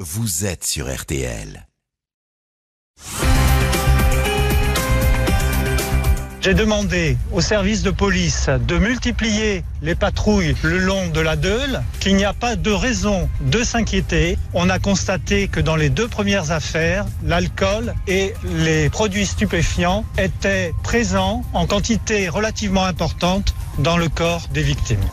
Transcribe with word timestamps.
vous 0.00 0.46
êtes 0.46 0.64
sur 0.64 0.94
RTL. 0.94 1.66
J'ai 6.40 6.54
demandé 6.54 7.16
au 7.32 7.40
service 7.40 7.82
de 7.82 7.90
police 7.90 8.48
de 8.48 8.78
multiplier 8.78 9.64
les 9.82 9.96
patrouilles 9.96 10.54
le 10.62 10.78
long 10.78 11.08
de 11.08 11.20
la 11.20 11.34
Deule, 11.34 11.82
qu'il 11.98 12.14
n'y 12.14 12.24
a 12.24 12.32
pas 12.32 12.54
de 12.54 12.70
raison 12.70 13.28
de 13.40 13.64
s'inquiéter. 13.64 14.38
On 14.54 14.70
a 14.70 14.78
constaté 14.78 15.48
que 15.48 15.58
dans 15.58 15.74
les 15.74 15.90
deux 15.90 16.06
premières 16.06 16.52
affaires, 16.52 17.04
l'alcool 17.24 17.92
et 18.06 18.34
les 18.44 18.88
produits 18.90 19.26
stupéfiants 19.26 20.04
étaient 20.16 20.72
présents 20.84 21.42
en 21.54 21.66
quantité 21.66 22.28
relativement 22.28 22.84
importante 22.84 23.52
dans 23.80 23.96
le 23.96 24.08
corps 24.08 24.46
des 24.54 24.62
victimes. 24.62 25.04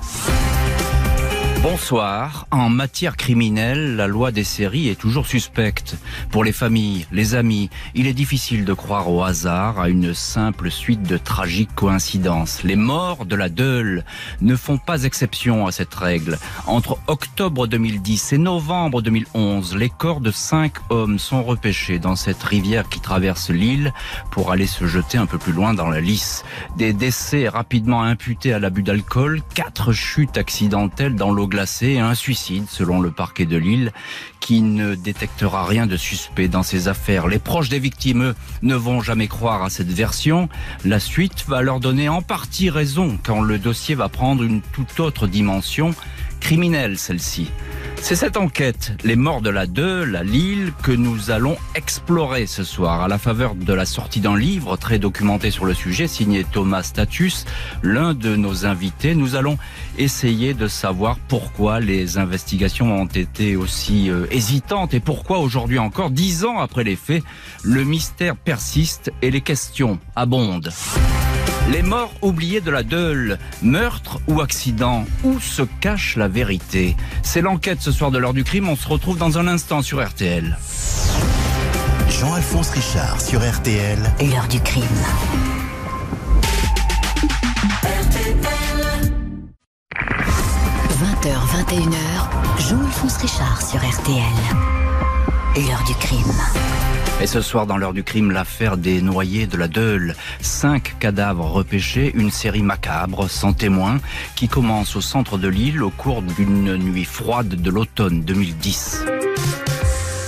Bonsoir. 1.67 2.45
En 2.51 2.69
matière 2.69 3.17
criminelle, 3.17 3.95
la 3.95 4.05
loi 4.05 4.31
des 4.31 4.43
séries 4.43 4.87
est 4.87 4.99
toujours 4.99 5.25
suspecte. 5.25 5.97
Pour 6.29 6.43
les 6.43 6.51
familles, 6.51 7.07
les 7.11 7.33
amis, 7.33 7.71
il 7.95 8.05
est 8.05 8.13
difficile 8.13 8.65
de 8.65 8.73
croire 8.73 9.11
au 9.11 9.23
hasard, 9.23 9.79
à 9.79 9.89
une 9.89 10.13
simple 10.13 10.69
suite 10.69 11.01
de 11.01 11.17
tragiques 11.17 11.73
coïncidences. 11.73 12.61
Les 12.61 12.75
morts 12.75 13.25
de 13.25 13.35
la 13.35 13.49
Deule 13.49 14.05
ne 14.41 14.55
font 14.55 14.77
pas 14.77 15.05
exception 15.05 15.65
à 15.65 15.71
cette 15.71 15.95
règle. 15.95 16.37
Entre 16.67 16.99
octobre 17.07 17.65
2010 17.65 18.33
et 18.33 18.37
novembre 18.37 19.01
2011, 19.01 19.75
les 19.75 19.89
corps 19.89 20.21
de 20.21 20.29
cinq 20.29 20.73
hommes 20.91 21.17
sont 21.17 21.43
repêchés 21.43 21.97
dans 21.97 22.15
cette 22.15 22.43
rivière 22.43 22.89
qui 22.89 22.99
traverse 22.99 23.49
l'île 23.49 23.91
pour 24.29 24.51
aller 24.51 24.67
se 24.67 24.85
jeter 24.85 25.17
un 25.17 25.25
peu 25.25 25.39
plus 25.39 25.53
loin 25.53 25.73
dans 25.73 25.89
la 25.89 25.99
Lys. 25.99 26.43
Des 26.77 26.93
décès 26.93 27.49
rapidement 27.49 28.03
imputés 28.03 28.53
à 28.53 28.59
l'abus 28.59 28.83
d'alcool, 28.83 29.41
quatre 29.55 29.93
chutes 29.93 30.37
accidentelles 30.37 31.15
dans 31.15 31.31
l'eau 31.31 31.47
et 31.81 31.99
un 31.99 32.15
suicide, 32.15 32.65
selon 32.69 32.99
le 32.99 33.11
parquet 33.11 33.45
de 33.45 33.55
Lille, 33.55 33.93
qui 34.39 34.61
ne 34.61 34.95
détectera 34.95 35.65
rien 35.65 35.87
de 35.87 35.97
suspect 35.97 36.47
dans 36.47 36.63
ces 36.63 36.87
affaires. 36.87 37.27
Les 37.27 37.39
proches 37.39 37.69
des 37.69 37.79
victimes 37.79 38.33
ne 38.61 38.75
vont 38.75 39.01
jamais 39.01 39.27
croire 39.27 39.63
à 39.63 39.69
cette 39.69 39.91
version. 39.91 40.49
La 40.83 40.99
suite 40.99 41.45
va 41.47 41.61
leur 41.61 41.79
donner 41.79 42.09
en 42.09 42.21
partie 42.21 42.69
raison 42.69 43.17
quand 43.23 43.41
le 43.41 43.57
dossier 43.57 43.95
va 43.95 44.09
prendre 44.09 44.43
une 44.43 44.61
toute 44.61 44.99
autre 44.99 45.27
dimension 45.27 45.95
criminelle, 46.41 46.97
celle-ci. 46.97 47.49
C'est 48.01 48.15
cette 48.15 48.37
enquête, 48.37 48.93
les 49.03 49.15
morts 49.15 49.41
de 49.41 49.49
la 49.49 49.65
2, 49.65 50.03
la 50.03 50.23
Lille, 50.23 50.73
que 50.83 50.91
nous 50.91 51.31
allons 51.31 51.57
explorer 51.73 52.45
ce 52.45 52.63
soir 52.63 53.01
à 53.01 53.07
la 53.07 53.17
faveur 53.17 53.55
de 53.55 53.73
la 53.73 53.85
sortie 53.85 54.21
d'un 54.21 54.37
livre 54.37 54.77
très 54.77 54.99
documenté 54.99 55.49
sur 55.49 55.65
le 55.65 55.73
sujet 55.73 56.07
signé 56.07 56.43
Thomas 56.43 56.83
Status, 56.83 57.45
l'un 57.81 58.13
de 58.13 58.35
nos 58.35 58.67
invités. 58.67 59.15
Nous 59.15 59.35
allons 59.35 59.57
essayer 59.97 60.53
de 60.53 60.67
savoir 60.67 61.17
pourquoi 61.27 61.79
les 61.79 62.19
investigations 62.19 62.95
ont 62.95 63.07
été 63.07 63.55
aussi 63.55 64.11
euh, 64.11 64.27
hésitantes 64.29 64.93
et 64.93 64.99
pourquoi 64.99 65.39
aujourd'hui 65.39 65.79
encore, 65.79 66.11
dix 66.11 66.45
ans 66.45 66.59
après 66.59 66.83
les 66.83 66.95
faits, 66.95 67.23
le 67.63 67.83
mystère 67.83 68.35
persiste 68.35 69.11
et 69.23 69.31
les 69.31 69.41
questions 69.41 69.97
abondent. 70.15 70.71
Les 71.71 71.81
morts 71.81 72.13
oubliés 72.21 72.61
de 72.61 72.69
la 72.69 72.83
Deule, 72.83 73.39
meurtre 73.63 74.19
ou 74.27 74.41
accident, 74.41 75.05
où 75.23 75.39
se 75.39 75.63
cache 75.81 76.15
la 76.15 76.27
vérité? 76.27 76.95
C'est 77.23 77.41
l'enquête 77.41 77.81
ce 77.81 77.91
soir 77.91 78.11
de 78.11 78.19
l'heure 78.19 78.33
du 78.33 78.43
crime, 78.43 78.69
on 78.69 78.75
se 78.75 78.87
retrouve 78.87 79.17
dans 79.17 79.39
un 79.39 79.47
instant 79.47 79.81
sur 79.81 80.05
RTL. 80.05 80.57
Jean-Alphonse 82.09 82.69
Richard 82.69 83.19
sur 83.19 83.39
RTL. 83.39 83.97
L'heure 84.21 84.47
du 84.47 84.59
crime. 84.61 84.83
h 91.25 91.27
21h, 91.27 92.69
Jean-Alphonse 92.69 93.17
Richard 93.17 93.61
sur 93.61 93.79
RTL. 93.79 94.21
L'heure 95.55 95.83
du 95.87 95.95
crime. 95.95 96.74
Et 97.21 97.27
ce 97.27 97.41
soir, 97.41 97.65
dans 97.65 97.77
l'heure 97.77 97.93
du 97.93 98.03
crime, 98.03 98.31
l'affaire 98.31 98.75
des 98.75 99.01
noyés 99.01 99.47
de 99.47 99.57
la 99.57 99.69
Deule. 99.69 100.15
Cinq 100.41 100.95
cadavres 100.99 101.49
repêchés, 101.49 102.11
une 102.13 102.29
série 102.29 102.61
macabre, 102.61 103.29
sans 103.29 103.53
témoins, 103.53 103.99
qui 104.35 104.49
commence 104.49 104.95
au 104.97 105.01
centre 105.01 105.37
de 105.37 105.47
l'île 105.47 105.81
au 105.81 105.89
cours 105.89 106.21
d'une 106.21 106.75
nuit 106.75 107.05
froide 107.05 107.47
de 107.47 107.69
l'automne 107.69 108.21
2010. 108.21 109.14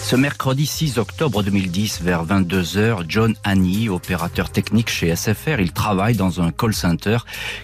Ce 0.07 0.15
mercredi 0.15 0.65
6 0.65 0.99
octobre 0.99 1.43
2010, 1.43 2.01
vers 2.01 2.25
22h, 2.25 3.03
John 3.09 3.35
Annie, 3.43 3.89
opérateur 3.89 4.49
technique 4.49 4.89
chez 4.89 5.13
SFR, 5.13 5.59
il 5.59 5.73
travaille 5.73 6.15
dans 6.15 6.39
un 6.39 6.51
call 6.51 6.73
center, 6.73 7.17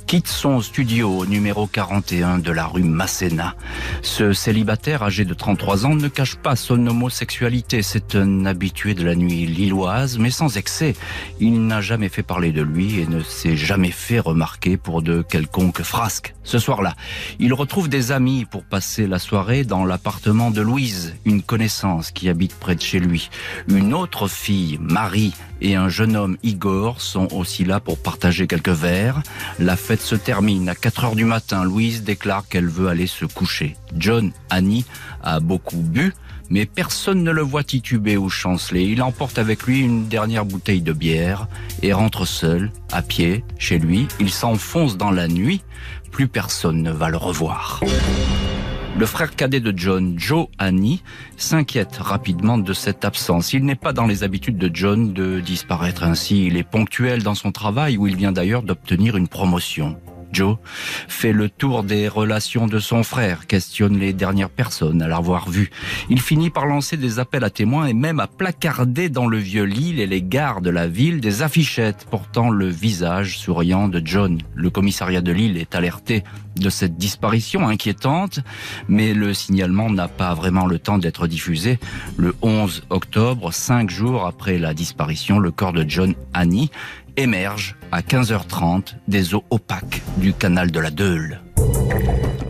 quitte 0.08 0.28
son 0.28 0.60
studio 0.60 1.20
au 1.20 1.26
numéro 1.26 1.68
41 1.68 2.40
de 2.40 2.52
la 2.52 2.66
rue 2.66 2.84
Masséna. 2.84 3.56
Ce 4.02 4.34
célibataire 4.34 5.04
âgé 5.04 5.24
de 5.24 5.34
33 5.34 5.86
ans 5.86 5.96
ne 5.96 6.10
cache 6.10 6.36
pas 6.36 6.58
son 6.58 6.86
homosexualité. 6.86 7.82
C'est 7.82 8.16
un 8.16 8.46
habitué 8.46 8.94
de 8.94 9.06
la 9.06 9.16
nuit 9.16 9.46
lilloise, 9.46 10.18
mais 10.18 10.30
sans 10.30 10.58
excès. 10.58 10.98
Il 11.40 11.66
n'a 11.66 11.80
jamais 11.80 12.10
fait 12.10 12.24
parler 12.24 12.52
de 12.52 12.62
lui 12.62 13.00
et 13.00 13.08
ne 13.08 13.22
s'est 13.22 13.56
jamais 13.56 13.92
fait 13.92 14.20
remarquer 14.20 14.76
pour 14.76 15.02
de 15.02 15.22
quelconques 15.22 15.84
frasques. 15.84 16.36
Ce 16.44 16.60
soir-là, 16.60 16.94
il 17.40 17.54
retrouve 17.54 17.88
des 17.88 18.12
amis 18.12 18.44
pour 18.44 18.66
passer 18.66 19.08
la 19.08 19.18
soirée 19.18 19.64
dans 19.64 19.86
l'appartement 19.86 20.52
de 20.52 20.60
Louise, 20.60 21.16
une 21.24 21.42
connaissance 21.42 22.12
qui 22.12 22.33
habite 22.34 22.56
près 22.56 22.76
de 22.76 22.82
chez 22.82 23.00
lui. 23.00 23.30
Une 23.70 23.94
autre 23.94 24.28
fille, 24.28 24.80
Marie, 24.82 25.34
et 25.62 25.76
un 25.76 25.88
jeune 25.88 26.16
homme, 26.16 26.38
Igor, 26.42 27.00
sont 27.00 27.30
aussi 27.32 27.64
là 27.64 27.80
pour 27.80 27.98
partager 27.98 28.48
quelques 28.48 28.70
verres. 28.70 29.22
La 29.60 29.78
fête 29.78 30.02
se 30.02 30.16
termine. 30.16 30.68
À 30.68 30.76
4 30.76 31.06
heures 31.06 31.16
du 31.16 31.26
matin, 31.26 31.64
Louise 31.64 32.04
déclare 32.04 32.48
qu'elle 32.48 32.68
veut 32.68 32.90
aller 32.90 33.08
se 33.08 33.26
coucher. 33.26 33.78
John, 33.96 34.32
Annie, 34.50 34.84
a 35.22 35.40
beaucoup 35.40 35.78
bu, 35.78 36.14
mais 36.50 36.66
personne 36.66 37.24
ne 37.24 37.32
le 37.32 37.44
voit 37.44 37.64
tituber 37.64 38.18
ou 38.18 38.30
chanceler. 38.30 38.84
Il 38.84 39.04
emporte 39.04 39.38
avec 39.38 39.64
lui 39.64 39.80
une 39.80 40.08
dernière 40.08 40.46
bouteille 40.46 40.82
de 40.82 40.92
bière 40.92 41.48
et 41.84 41.94
rentre 41.94 42.26
seul, 42.26 42.72
à 42.92 43.04
pied, 43.04 43.46
chez 43.60 43.78
lui. 43.78 44.08
Il 44.20 44.32
s'enfonce 44.32 44.98
dans 44.98 45.12
la 45.12 45.28
nuit. 45.28 45.62
Plus 46.12 46.28
personne 46.28 46.82
ne 46.82 46.92
va 46.92 47.10
le 47.10 47.18
revoir. 47.18 47.80
Le 48.96 49.08
frère 49.08 49.36
cadet 49.36 49.60
de 49.60 49.74
John, 49.76 50.14
Joe 50.20 50.48
Annie, 50.60 51.02
s'inquiète 51.36 51.98
rapidement 51.98 52.60
de 52.60 52.74
cette 52.74 53.06
absence. 53.06 53.52
Il 53.52 53.66
n'est 53.66 53.74
pas 53.74 53.92
dans 53.92 54.06
les 54.06 54.24
habitudes 54.24 54.58
de 54.58 54.70
John 54.72 55.14
de 55.14 55.40
disparaître 55.40 56.04
ainsi. 56.04 56.46
Il 56.46 56.58
est 56.58 56.64
ponctuel 56.64 57.24
dans 57.24 57.34
son 57.34 57.52
travail 57.52 57.98
où 57.98 58.06
il 58.06 58.16
vient 58.16 58.32
d'ailleurs 58.32 58.62
d'obtenir 58.62 59.18
une 59.18 59.28
promotion. 59.28 59.98
Joe 60.34 60.58
fait 61.08 61.32
le 61.32 61.50
tour 61.50 61.84
des 61.84 62.08
relations 62.08 62.68
de 62.68 62.80
son 62.80 63.04
frère, 63.04 63.48
questionne 63.48 63.98
les 63.98 64.14
dernières 64.14 64.50
personnes 64.50 65.02
à 65.02 65.08
l'avoir 65.08 65.50
vu. 65.50 65.70
Il 66.10 66.20
finit 66.20 66.50
par 66.50 66.66
lancer 66.66 66.98
des 66.98 67.20
appels 67.20 67.44
à 67.44 67.50
témoins 67.50 67.86
et 67.86 67.94
même 67.94 68.20
à 68.20 68.28
placarder 68.28 69.10
dans 69.10 69.28
le 69.28 69.38
vieux 69.38 69.64
Lille 69.64 70.00
et 70.00 70.08
les 70.08 70.22
gares 70.22 70.62
de 70.62 70.70
la 70.70 70.88
ville 70.88 71.22
des 71.22 71.42
affichettes 71.42 72.08
portant 72.10 72.50
le 72.50 72.68
visage 72.68 73.38
souriant 73.38 73.88
de 73.88 74.02
John. 74.04 74.40
Le 74.56 74.70
commissariat 74.70 75.22
de 75.22 75.32
Lille 75.32 75.58
est 75.58 75.76
alerté 75.76 76.24
de 76.56 76.70
cette 76.70 76.98
disparition 76.98 77.68
inquiétante, 77.68 78.40
mais 78.88 79.14
le 79.14 79.34
signalement 79.34 79.90
n'a 79.90 80.08
pas 80.08 80.34
vraiment 80.34 80.66
le 80.66 80.80
temps 80.80 80.98
d'être 80.98 81.28
diffusé. 81.28 81.80
Le 82.18 82.36
11 82.42 82.84
octobre, 82.90 83.52
cinq 83.54 83.90
jours 83.90 84.26
après 84.26 84.58
la 84.58 84.74
disparition, 84.74 85.40
le 85.40 85.52
corps 85.52 85.74
de 85.74 85.86
John 85.88 86.14
Annie 86.34 86.72
émerge 87.18 87.76
à 87.92 88.02
15h30 88.02 88.96
des 89.08 89.34
eaux 89.34 89.44
opaques 89.50 90.02
du 90.18 90.34
canal 90.34 90.72
de 90.72 90.80
la 90.80 90.92
Deule. 90.92 91.42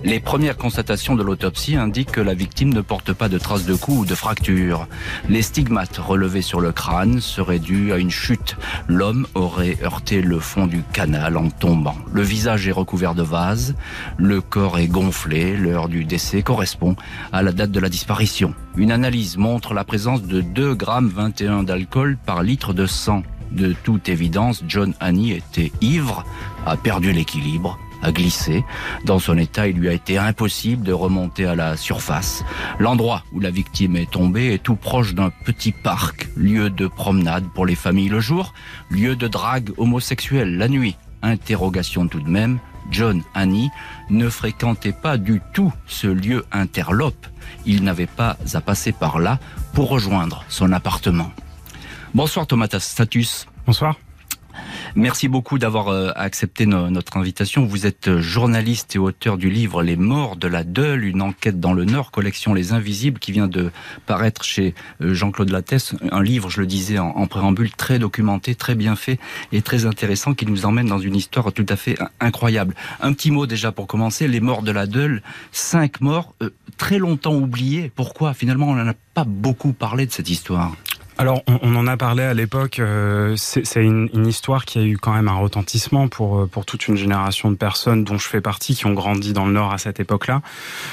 Les 0.05 0.19
premières 0.19 0.57
constatations 0.57 1.15
de 1.15 1.23
l'autopsie 1.23 1.77
indiquent 1.77 2.11
que 2.11 2.21
la 2.21 2.33
victime 2.33 2.73
ne 2.73 2.81
porte 2.81 3.13
pas 3.13 3.29
de 3.29 3.37
traces 3.37 3.65
de 3.65 3.73
coups 3.73 3.99
ou 3.99 4.05
de 4.05 4.15
fractures. 4.15 4.87
Les 5.29 5.41
stigmates 5.41 5.97
relevés 5.97 6.41
sur 6.41 6.59
le 6.59 6.73
crâne 6.73 7.21
seraient 7.21 7.59
dus 7.59 7.93
à 7.93 7.97
une 7.97 8.11
chute. 8.11 8.57
L'homme 8.89 9.27
aurait 9.33 9.77
heurté 9.81 10.21
le 10.21 10.39
fond 10.39 10.67
du 10.67 10.83
canal 10.91 11.37
en 11.37 11.49
tombant. 11.49 11.95
Le 12.11 12.21
visage 12.21 12.67
est 12.67 12.73
recouvert 12.73 13.15
de 13.15 13.23
vase, 13.23 13.75
le 14.17 14.41
corps 14.41 14.77
est 14.77 14.87
gonflé, 14.87 15.55
l'heure 15.55 15.87
du 15.87 16.03
décès 16.03 16.41
correspond 16.41 16.97
à 17.31 17.41
la 17.41 17.53
date 17.53 17.71
de 17.71 17.79
la 17.79 17.89
disparition. 17.89 18.53
Une 18.75 18.91
analyse 18.91 19.37
montre 19.37 19.73
la 19.73 19.85
présence 19.85 20.23
de 20.23 20.41
2 20.41 20.75
grammes 20.75 21.09
21 21.09 21.63
d'alcool 21.63 22.17
par 22.25 22.43
litre 22.43 22.73
de 22.73 22.85
sang. 22.85 23.23
De 23.53 23.73
toute 23.83 24.09
évidence, 24.09 24.63
John 24.67 24.93
Annie 24.99 25.31
était 25.31 25.71
ivre, 25.79 26.25
a 26.65 26.75
perdu 26.75 27.11
l'équilibre, 27.11 27.77
a 28.01 28.11
glissé. 28.11 28.65
Dans 29.05 29.19
son 29.19 29.37
état, 29.37 29.67
il 29.67 29.77
lui 29.77 29.89
a 29.89 29.93
été 29.93 30.17
impossible 30.17 30.83
de 30.83 30.91
remonter 30.91 31.45
à 31.45 31.55
la 31.55 31.77
surface. 31.77 32.43
L'endroit 32.79 33.23
où 33.31 33.39
la 33.39 33.51
victime 33.51 33.95
est 33.95 34.09
tombée 34.09 34.53
est 34.53 34.63
tout 34.63 34.75
proche 34.75 35.13
d'un 35.13 35.29
petit 35.29 35.71
parc, 35.71 36.29
lieu 36.35 36.71
de 36.71 36.87
promenade 36.87 37.45
pour 37.53 37.67
les 37.67 37.75
familles 37.75 38.09
le 38.09 38.19
jour, 38.19 38.53
lieu 38.89 39.15
de 39.15 39.27
drague 39.27 39.71
homosexuelle 39.77 40.57
la 40.57 40.67
nuit. 40.67 40.95
Interrogation 41.21 42.07
tout 42.07 42.21
de 42.21 42.29
même, 42.29 42.59
John 42.89 43.21
Annie 43.35 43.69
ne 44.09 44.29
fréquentait 44.29 44.93
pas 44.93 45.17
du 45.17 45.41
tout 45.53 45.71
ce 45.85 46.07
lieu 46.07 46.43
interlope. 46.51 47.27
Il 47.65 47.83
n'avait 47.83 48.07
pas 48.07 48.35
à 48.53 48.61
passer 48.61 48.91
par 48.91 49.19
là 49.19 49.39
pour 49.73 49.89
rejoindre 49.89 50.43
son 50.49 50.71
appartement. 50.71 51.31
Bonsoir 52.15 52.45
Thomas 52.45 52.67
Status. 52.77 53.47
Bonsoir. 53.65 53.97
Merci 54.95 55.27
beaucoup 55.27 55.57
d'avoir 55.57 55.87
euh, 55.87 56.11
accepté 56.15 56.67
notre 56.67 57.17
invitation. 57.17 57.65
Vous 57.65 57.87
êtes 57.87 58.07
euh, 58.07 58.21
journaliste 58.21 58.95
et 58.95 58.99
auteur 58.99 59.39
du 59.39 59.49
livre 59.49 59.81
Les 59.81 59.95
morts 59.95 60.35
de 60.35 60.47
la 60.47 60.63
Deule, 60.63 61.05
une 61.05 61.23
enquête 61.23 61.59
dans 61.59 61.73
le 61.73 61.85
Nord, 61.85 62.11
collection 62.11 62.53
Les 62.53 62.71
Invisibles, 62.71 63.17
qui 63.17 63.31
vient 63.31 63.47
de 63.47 63.71
paraître 64.05 64.43
chez 64.43 64.75
euh, 65.01 65.15
Jean-Claude 65.15 65.49
Lattès. 65.49 65.95
Un 66.11 66.21
livre, 66.21 66.51
je 66.51 66.61
le 66.61 66.67
disais 66.67 66.99
en, 66.99 67.25
préambule, 67.25 67.71
très 67.71 67.97
documenté, 67.97 68.53
très 68.53 68.75
bien 68.75 68.95
fait 68.95 69.19
et 69.51 69.63
très 69.63 69.87
intéressant, 69.87 70.35
qui 70.35 70.45
nous 70.45 70.67
emmène 70.67 70.85
dans 70.85 70.99
une 70.99 71.15
histoire 71.15 71.51
tout 71.51 71.65
à 71.67 71.75
fait 71.75 71.97
incroyable. 72.19 72.75
Un 73.01 73.13
petit 73.13 73.31
mot 73.31 73.47
déjà 73.47 73.71
pour 73.71 73.87
commencer. 73.87 74.27
Les 74.27 74.39
morts 74.39 74.61
de 74.61 74.71
la 74.71 74.85
Deule, 74.85 75.23
cinq 75.51 75.99
morts, 75.99 76.35
très 76.77 76.99
longtemps 76.99 77.33
oubliés. 77.33 77.91
Pourquoi? 77.95 78.35
Finalement, 78.35 78.67
on 78.67 78.75
n'en 78.75 78.87
a 78.87 78.95
pas 79.15 79.23
beaucoup 79.23 79.73
parlé 79.73 80.05
de 80.05 80.11
cette 80.11 80.29
histoire. 80.29 80.75
Alors, 81.17 81.43
on, 81.47 81.75
en 81.75 81.85
a 81.85 81.95
parlé 81.95 82.23
à 82.23 82.33
l'époque. 82.33 82.79
Euh, 82.79 83.35
c'est 83.37 83.83
une, 83.83 84.09
histoire 84.25 84.65
qui 84.65 84.79
a 84.79 84.83
eu 84.83 84.97
quand 84.97 85.13
même 85.13 85.27
un 85.27 85.35
retentissement 85.35 86.07
pour 86.07 86.39
euh, 86.39 86.47
pour 86.47 86.65
toute 86.65 86.87
une 86.87 86.95
génération 86.95 87.51
de 87.51 87.55
personnes 87.55 88.03
dont 88.03 88.17
je 88.17 88.27
fais 88.27 88.41
partie, 88.41 88.75
qui 88.75 88.85
ont 88.87 88.93
grandi 88.93 89.31
dans 89.33 89.45
le 89.45 89.53
Nord 89.53 89.73
à 89.73 89.77
cette 89.77 89.99
époque-là. 89.99 90.41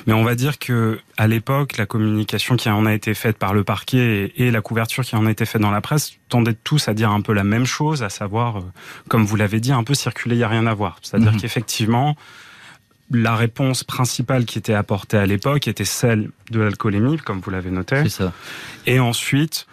Mais 0.06 0.12
on 0.12 0.22
va 0.22 0.34
dire 0.34 0.58
que 0.58 0.98
à 1.16 1.26
l'époque, 1.26 1.78
la 1.78 1.86
communication 1.86 2.56
qui 2.56 2.68
en 2.68 2.84
a 2.86 2.92
été 2.92 3.14
faite 3.14 3.38
par 3.38 3.54
le 3.54 3.64
parquet 3.64 4.32
et, 4.36 4.50
la 4.50 4.60
couverture 4.60 5.04
qui 5.04 5.16
en 5.16 5.26
a 5.26 5.30
été 5.30 5.46
faite 5.46 5.62
dans 5.62 5.70
la 5.70 5.80
presse 5.80 6.12
tendaient 6.28 6.54
tous 6.54 6.88
à 6.88 6.94
dire 6.94 7.10
un 7.10 7.22
peu 7.22 7.32
la 7.32 7.44
même 7.44 7.66
chose, 7.66 8.02
à 8.02 8.10
savoir, 8.10 8.58
euh, 8.58 8.62
comme 9.08 9.24
vous 9.24 9.36
l'avez 9.36 9.60
dit, 9.60 9.72
un 9.72 9.84
peu 9.84 9.94
circuler, 9.94 10.36
il 10.36 10.40
y 10.40 10.44
a 10.44 10.48
rien 10.48 10.66
à 10.66 10.74
voir. 10.74 10.98
C'est-à-dire 11.02 11.32
mhm. 11.32 11.40
qu'effectivement 11.40 12.16
la 13.12 13.34
réponse 13.34 13.82
principale 13.82 14.44
qui 14.44 14.58
était 14.58 14.74
apportée 14.74 15.16
à 15.16 15.26
l'époque 15.26 15.66
était 15.66 15.84
celle 15.84 16.30
de 16.50 16.60
l'alcoolémie, 16.60 17.16
comme 17.16 17.40
vous 17.40 17.50
l'avez 17.50 17.70
noté. 17.70 17.96
C'est 18.04 18.08
ça. 18.08 18.32
Et 18.86 19.00
ensuite, 19.00 19.66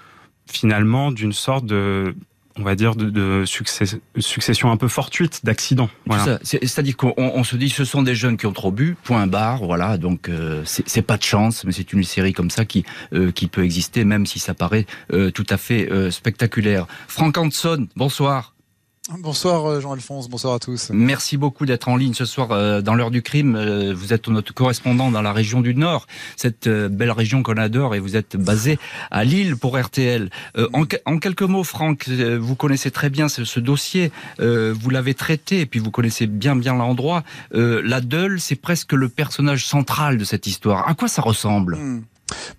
finalement 0.47 1.11
d'une 1.11 1.33
sorte 1.33 1.65
de 1.65 2.15
on 2.59 2.63
va 2.63 2.75
dire, 2.75 2.95
de, 2.95 3.43
succession 3.45 4.71
un 4.71 4.77
peu 4.77 4.87
fortuite 4.87 5.41
d'accidents. 5.43 5.89
Voilà. 6.05 6.39
C'est-à-dire 6.43 6.97
qu'on 6.97 7.43
se 7.43 7.55
dit, 7.55 7.69
ce 7.69 7.85
sont 7.85 8.01
des 8.01 8.15
jeunes 8.15 8.37
qui 8.37 8.45
ont 8.45 8.53
trop 8.53 8.71
bu, 8.71 8.95
point 9.03 9.27
barre, 9.27 9.63
voilà. 9.63 9.97
Donc 9.97 10.29
euh, 10.29 10.63
c'est 10.65 11.01
pas 11.01 11.17
de 11.17 11.23
chance, 11.23 11.63
mais 11.65 11.71
c'est 11.71 11.93
une 11.93 12.03
série 12.03 12.33
comme 12.33 12.49
ça 12.49 12.65
qui 12.65 12.83
euh, 13.13 13.31
qui 13.31 13.47
peut 13.47 13.63
exister, 13.63 14.05
même 14.05 14.25
si 14.25 14.39
ça 14.39 14.53
paraît 14.53 14.85
euh, 15.13 15.31
tout 15.31 15.45
à 15.49 15.57
fait 15.57 15.89
spectaculaire. 16.11 16.87
Frank 17.07 17.37
Hanson, 17.37 17.87
bonsoir. 17.95 18.53
Bonsoir 19.09 19.65
euh, 19.65 19.79
Jean-Alphonse, 19.79 20.27
bonsoir 20.27 20.55
à 20.55 20.59
tous. 20.59 20.89
Merci 20.91 21.37
beaucoup 21.37 21.65
d'être 21.65 21.87
en 21.87 21.95
ligne 21.95 22.13
ce 22.13 22.25
soir 22.25 22.51
euh, 22.51 22.81
dans 22.81 22.93
l'heure 22.93 23.09
du 23.09 23.21
crime. 23.21 23.55
Euh, 23.55 23.93
vous 23.95 24.11
êtes 24.11 24.27
notre 24.27 24.53
correspondant 24.53 25.11
dans 25.11 25.21
la 25.21 25.31
région 25.31 25.61
du 25.61 25.73
Nord, 25.73 26.07
cette 26.35 26.67
belle 26.67 27.11
région 27.11 27.41
qu'on 27.41 27.55
adore, 27.55 27.95
et 27.95 27.99
vous 27.99 28.17
êtes 28.17 28.35
basé 28.35 28.77
à 29.09 29.23
Lille 29.23 29.55
pour 29.55 29.79
RTL. 29.79 30.29
En, 30.73 31.19
quelques 31.19 31.43
mots, 31.43 31.63
Franck, 31.63 32.09
vous 32.09 32.55
connaissez 32.55 32.91
très 32.91 33.09
bien 33.09 33.29
ce, 33.29 33.59
dossier, 33.59 34.11
vous 34.39 34.89
l'avez 34.89 35.13
traité, 35.13 35.61
et 35.61 35.65
puis 35.65 35.79
vous 35.79 35.91
connaissez 35.91 36.27
bien 36.27 36.55
bien 36.55 36.75
l'endroit. 36.75 37.23
La 37.51 38.01
Deule, 38.01 38.39
c'est 38.39 38.55
presque 38.55 38.93
le 38.93 39.09
personnage 39.09 39.65
central 39.65 40.17
de 40.17 40.23
cette 40.23 40.47
histoire. 40.47 40.87
À 40.87 40.93
quoi 40.93 41.07
ça 41.07 41.21
ressemble? 41.21 41.75
Hmm. 41.75 42.01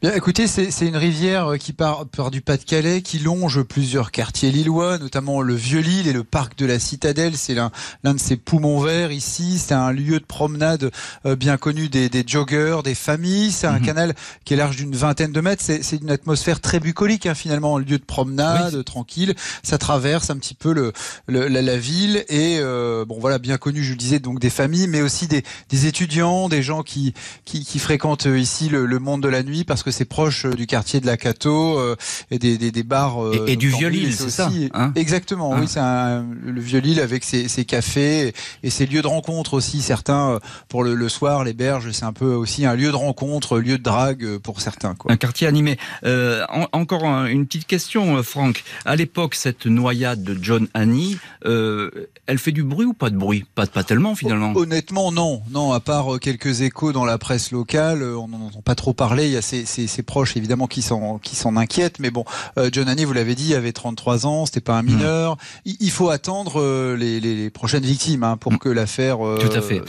Bien, 0.01 0.15
écoutez, 0.15 0.47
c'est 0.47 0.87
une 0.87 0.97
rivière 0.97 1.53
euh, 1.53 1.57
qui 1.57 1.73
part, 1.73 2.07
part 2.07 2.31
du 2.31 2.41
Pas-de-Calais, 2.41 3.03
qui 3.03 3.19
longe 3.19 3.63
plusieurs 3.63 4.13
quartiers 4.13 4.51
lillois, 4.51 4.97
notamment 4.99 5.43
le 5.43 5.55
Vieux-Lille 5.55 6.07
et 6.07 6.13
le 6.13 6.25
parc 6.25 6.57
de 6.57 6.67
la 6.67 6.79
Citadelle. 6.79 7.37
C'est 7.37 7.55
l'un 7.55 7.71
de 8.05 8.19
ces 8.19 8.37
poumons 8.37 8.81
verts 8.81 9.11
ici. 9.11 9.59
C'est 9.59 9.75
un 9.75 9.93
lieu 9.93 10.21
de 10.21 10.25
promenade 10.25 10.91
euh, 11.27 11.37
bien 11.37 11.57
connu 11.57 11.89
des, 11.89 12.09
des 12.09 12.25
joggeurs, 12.27 12.83
des 12.83 12.95
familles. 12.95 13.51
C'est 13.51 13.67
un 13.67 13.79
mhm. 13.79 13.87
canal 13.87 14.15
qui 14.45 14.55
est 14.55 14.57
large 14.57 14.77
d'une 14.77 14.95
vingtaine 14.95 15.33
de 15.33 15.41
mètres. 15.41 15.63
C'est 15.63 15.97
une 16.01 16.11
atmosphère 16.11 16.61
très 16.61 16.81
bucolique, 16.81 17.27
hein, 17.27 17.35
finalement, 17.35 17.77
un 17.77 17.81
lieu 17.81 17.99
de 17.99 18.05
promenade 18.05 18.85
tranquille. 18.85 19.35
Ça 19.63 19.79
traverse 19.79 20.31
un 20.31 20.37
petit 20.37 20.55
peu 20.55 20.73
le, 20.73 20.93
la, 21.27 21.77
ville 21.77 22.25
et 22.29 22.59
euh, 22.61 23.05
bon 23.05 23.19
voilà, 23.19 23.39
bien 23.39 23.59
connu, 23.59 23.83
je 23.83 23.91
le 23.91 23.97
disais, 23.97 24.19
donc 24.19 24.39
des 24.39 24.51
familles, 24.51 24.87
mais 24.89 25.03
aussi 25.03 25.27
des, 25.27 25.43
des 25.69 25.87
étudiants, 25.87 26.49
des 26.49 26.63
gens 26.63 26.83
qui, 26.83 27.15
qui, 27.45 27.65
qui 27.65 27.79
fréquentent 27.79 28.27
ici 28.27 28.69
le, 28.69 28.87
le 28.87 28.99
monde 28.99 29.23
de 29.23 29.29
la 29.29 29.43
nuit 29.43 29.58
parce 29.65 29.83
que 29.83 29.91
c'est 29.91 30.05
proche 30.05 30.45
euh, 30.45 30.55
du 30.55 30.67
quartier 30.67 31.01
de 31.01 31.07
la 31.07 31.17
Cato 31.17 31.79
euh, 31.79 31.97
et 32.31 32.39
des, 32.39 32.59
des, 32.59 32.71
des 32.71 32.83
bars. 32.83 33.23
Euh, 33.25 33.47
et, 33.47 33.57
du 33.57 33.69
Vieux-Lille, 33.69 34.15
c'est 34.15 34.31
ça 34.31 34.51
hein 34.75 34.93
Exactement, 34.95 35.51
oui, 35.51 35.67
hein 35.77 36.25
c'est 36.45 36.51
le 36.51 36.61
Vieux-Lille 36.61 37.01
avec 37.01 37.25
ses, 37.25 37.49
ses, 37.49 37.65
cafés 37.65 38.33
et 38.63 38.71
ses 38.71 38.87
lieux 38.87 39.03
de 39.03 39.07
rencontre 39.07 39.55
aussi. 39.55 39.83
Certains, 39.83 40.39
pour 40.69 40.85
le, 40.85 40.95
le 40.95 41.09
soir, 41.09 41.45
les 41.45 41.53
berges, 41.53 41.91
c'est 41.93 42.05
un 42.05 42.13
peu 42.13 42.33
aussi 42.35 42.67
un 42.67 42.75
lieu 42.75 42.91
de 42.91 42.97
rencontre, 42.97 43.59
lieu 43.59 43.79
de 43.79 43.83
drague 43.83 44.39
pour 44.39 44.61
certains. 44.61 44.95
Quoi. 44.95 45.13
Un 45.13 45.17
quartier 45.17 45.47
animé. 45.47 45.79
Euh, 46.05 46.45
encore 46.73 47.05
une 47.27 47.47
petite 47.47 47.67
question, 47.67 48.23
Franck. 48.23 48.65
À 48.85 48.97
l'époque, 48.97 49.35
cette 49.35 49.67
noyade 49.67 50.23
de 50.23 50.37
John 50.41 50.69
Annie, 50.75 51.19
elle 51.45 52.39
fait 52.39 52.53
du 52.53 52.63
bruit 52.63 52.87
ou 52.87 52.95
pas 52.95 53.11
de 53.11 53.17
bruit? 53.17 53.45
Pas, 53.55 53.67
pas 53.67 53.85
tellement 53.85 54.15
finalement. 54.15 54.53
Honnêtement, 54.55 55.13
non. 55.13 55.43
Non, 55.51 55.73
à 55.73 55.81
part 55.81 56.19
quelques 56.21 56.63
échos 56.63 56.93
dans 56.93 57.05
la 57.05 57.19
presse 57.19 57.51
locale, 57.53 58.03
on 58.03 58.29
n'en 58.29 58.47
entend 58.47 58.63
pas 58.63 58.75
trop 58.75 58.93
parler. 58.93 59.27
Il 59.27 59.33
y 59.33 59.37
a 59.37 59.43
ses, 59.49 60.03
proches 60.03 60.37
évidemment 60.37 60.67
qui 60.67 60.83
s'en 60.83 61.19
qui 61.19 61.37
s'en 61.37 61.57
inquiètent. 61.57 61.99
Mais 61.99 62.11
bon, 62.11 62.25
euh, 62.57 62.71
John 62.73 62.89
Annie, 62.89 63.05
vous 63.05 63.13
l'avez 63.13 63.35
dit, 63.35 63.55
avait 63.55 63.73
33 63.73 64.27
ans, 64.27 64.47
c'était 64.47 64.61
pas 64.61 64.75
un 64.75 64.83
hmm. 64.83 64.87
mineur. 64.87 65.37
Il, 65.65 65.91
faut 65.91 66.11
attendre 66.11 66.61
euh, 66.61 66.97
les, 66.97 67.51
prochaines 67.51 67.85
victimes 67.85 68.23
hein, 68.23 68.37
pour 68.37 68.53
hmm. 68.53 68.59
que 68.59 68.69
l'affaire 68.69 69.27
euh, 69.27 69.39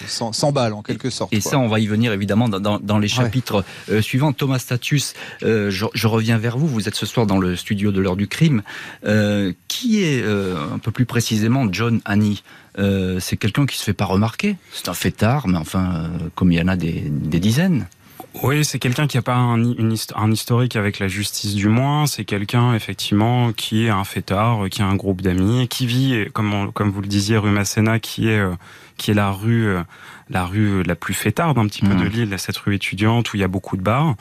s'emballe 0.08 0.74
en 0.74 0.82
quelque 0.82 1.10
sorte. 1.10 1.34
Et, 1.34 1.42
ça, 1.42 1.60
on 1.60 1.68
va 1.68 1.80
y 1.80 1.88
venir 1.88 2.14
évidemment 2.14 2.50
dans, 2.50 3.00
les 3.00 3.08
chapitres 3.08 3.64
suivants. 4.02 4.34
Thomas 4.34 4.60
Status, 4.60 5.14
je, 5.42 6.08
reviens 6.08 6.38
vers 6.38 6.58
vous. 6.58 6.68
Vous 6.68 6.88
êtes 6.88 6.96
ce 6.96 7.06
soir 7.06 7.26
dans 7.26 7.38
le 7.38 7.56
studio 7.56 7.92
de 7.92 8.00
l'heure 8.00 8.16
du 8.16 8.28
crime. 8.28 8.62
qui 9.68 10.04
est 10.04 10.24
un 10.24 10.80
peu 10.80 10.92
plus 10.92 11.06
précisément 11.06 11.68
John 11.72 12.02
Annie 12.06 12.44
c'est 13.20 13.36
quelqu'un 13.36 13.66
qui 13.66 13.78
se 13.78 13.84
fait 13.84 13.94
pas 13.94 14.06
remarquer. 14.06 14.56
C'est 14.72 14.88
un 14.88 14.94
fêtard, 14.94 15.48
mais 15.48 15.58
enfin, 15.58 16.10
comme 16.36 16.52
il 16.52 16.60
y 16.60 16.62
en 16.62 16.68
a 16.68 16.78
des 16.78 17.40
dizaines. 17.40 17.88
Oui, 18.36 18.64
c'est 18.64 18.78
quelqu'un 18.78 19.08
qui 19.08 19.18
n'a 19.18 19.24
pas 19.24 19.36
un, 19.36 19.60
un, 19.60 20.32
historique 20.32 20.76
avec 20.76 21.00
la 21.00 21.08
justice 21.08 21.56
du 21.56 21.68
moins. 21.68 22.06
C'est 22.06 22.26
quelqu'un 22.26 22.76
effectivement 22.76 23.52
qui 23.54 23.86
est 23.86 23.90
un 23.90 24.04
fêtard, 24.04 24.70
qui 24.70 24.84
a 24.84 24.86
un 24.86 24.96
groupe 24.96 25.22
d'amis, 25.22 25.68
qui 25.68 25.88
vit, 25.88 26.28
comme, 26.32 26.72
comme 26.74 26.92
vous 26.92 27.02
le 27.02 27.08
disiez, 27.08 27.38
rue 27.38 27.50
Masséna, 27.50 28.00
qui 28.00 28.30
est 28.30 28.40
euh, 28.40 28.54
qui 28.98 29.12
est 29.12 29.14
la 29.16 29.32
rue 29.32 29.68
euh, 29.68 29.82
la 30.30 30.46
rue 30.46 30.84
la 30.84 30.96
plus 30.96 31.16
fêtarde 31.16 31.58
un 31.58 31.66
petit 31.66 31.82
peu 31.82 31.96
de 31.96 32.04
mmh. 32.04 32.10
l'île, 32.10 32.36
cette 32.38 32.58
rue 32.58 32.76
étudiante 32.76 33.34
où 33.34 33.38
il 33.38 33.40
y 33.40 33.44
a 33.44 33.48
beaucoup 33.48 33.78
de 33.78 33.82
bars. 33.82 34.16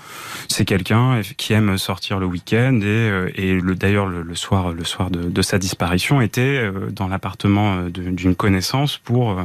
C'est 0.48 0.64
quelqu'un 0.64 1.20
qui 1.36 1.52
aime 1.52 1.76
sortir 1.76 2.18
le 2.18 2.24
week-end 2.24 2.80
et, 2.80 2.86
euh, 2.86 3.30
et 3.34 3.60
le, 3.60 3.74
d'ailleurs 3.74 4.06
le, 4.06 4.34
soir 4.34 4.72
le 4.72 4.84
soir 4.84 5.10
de, 5.10 5.28
de 5.28 5.42
sa 5.42 5.58
disparition 5.58 6.22
était 6.22 6.70
dans 6.92 7.08
l'appartement 7.08 7.82
d'une 7.90 8.34
connaissance 8.34 8.96
pour 8.96 9.36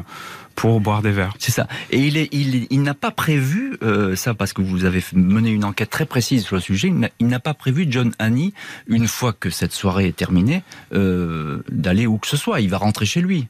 pour 0.56 0.80
boire 0.80 1.02
des 1.02 1.12
verres. 1.12 1.34
C'est 1.40 1.52
ça. 1.52 1.68
Et 1.92 2.00
il, 2.00 2.18
est, 2.18 2.30
il, 2.32 2.68
il 2.70 2.82
n'a 2.82 2.94
pas 2.94 3.12
prévu, 3.12 3.78
euh, 3.84 4.16
ça 4.16 4.34
parce 4.34 4.54
que 4.54 4.62
vous 4.62 4.86
avez 4.86 5.04
mené 5.14 5.52
une 5.52 5.66
enquête 5.66 5.90
très 5.90 6.06
précise 6.06 6.44
sur 6.46 6.56
le 6.56 6.62
sujet, 6.62 6.94
il 7.20 7.28
n'a 7.28 7.40
pas 7.40 7.54
prévu, 7.54 7.86
John 7.90 8.14
Annie, 8.20 8.54
une 8.88 9.08
fois 9.08 9.34
que 9.34 9.50
cette 9.50 9.74
soirée 9.74 10.08
est 10.08 10.16
terminée, 10.16 10.64
euh, 10.94 11.64
d'aller 11.70 12.08
où 12.08 12.18
que 12.18 12.28
ce 12.28 12.38
soit. 12.38 12.62
Il 12.62 12.70
va 12.70 12.78
rentrer 12.78 13.06
chez 13.06 13.22
lui. 13.22 13.48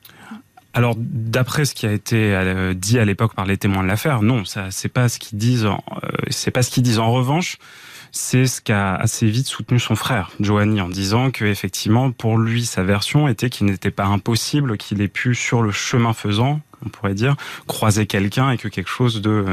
Alors, 0.76 0.96
d'après 0.98 1.66
ce 1.66 1.76
qui 1.76 1.86
a 1.86 1.92
été 1.92 2.34
euh, 2.34 2.74
dit 2.74 2.98
à 2.98 3.06
l'époque 3.06 3.36
par 3.36 3.46
les 3.46 3.58
témoins 3.58 3.84
de 3.84 3.88
l'affaire, 3.88 4.24
non, 4.24 4.44
ça 4.44 4.72
c'est 4.72 4.90
pas 4.90 5.08
ce 5.08 5.20
qu'ils 5.20 5.38
disent. 5.38 5.66
Euh, 5.66 5.78
c'est 6.30 6.50
pas 6.50 6.64
ce 6.64 6.72
qu'ils 6.72 6.82
disent. 6.82 6.98
En 6.98 7.12
revanche, 7.12 7.58
c'est 8.12 8.48
ce 8.48 8.60
qu'a 8.60 8.96
assez 8.96 9.28
vite 9.28 9.46
soutenu 9.46 9.80
son 9.80 9.96
frère, 9.96 10.32
Joanny, 10.40 10.82
en 10.82 10.90
disant 10.90 11.30
que 11.30 11.46
effectivement, 11.46 12.12
pour 12.12 12.40
lui, 12.40 12.66
sa 12.66 12.84
version 12.84 13.28
était 13.28 13.52
qu'il 13.52 13.68
n'était 13.68 13.92
pas 13.92 14.06
impossible 14.06 14.78
qu'il 14.78 15.02
ait 15.02 15.08
pu, 15.08 15.36
sur 15.36 15.62
le 15.62 15.72
chemin 15.72 16.14
faisant, 16.14 16.60
on 16.86 16.90
pourrait 16.90 17.14
dire, 17.14 17.36
croiser 17.68 18.06
quelqu'un 18.06 18.52
et 18.52 18.58
que 18.58 18.68
quelque 18.68 18.90
chose 18.90 19.22
de, 19.22 19.46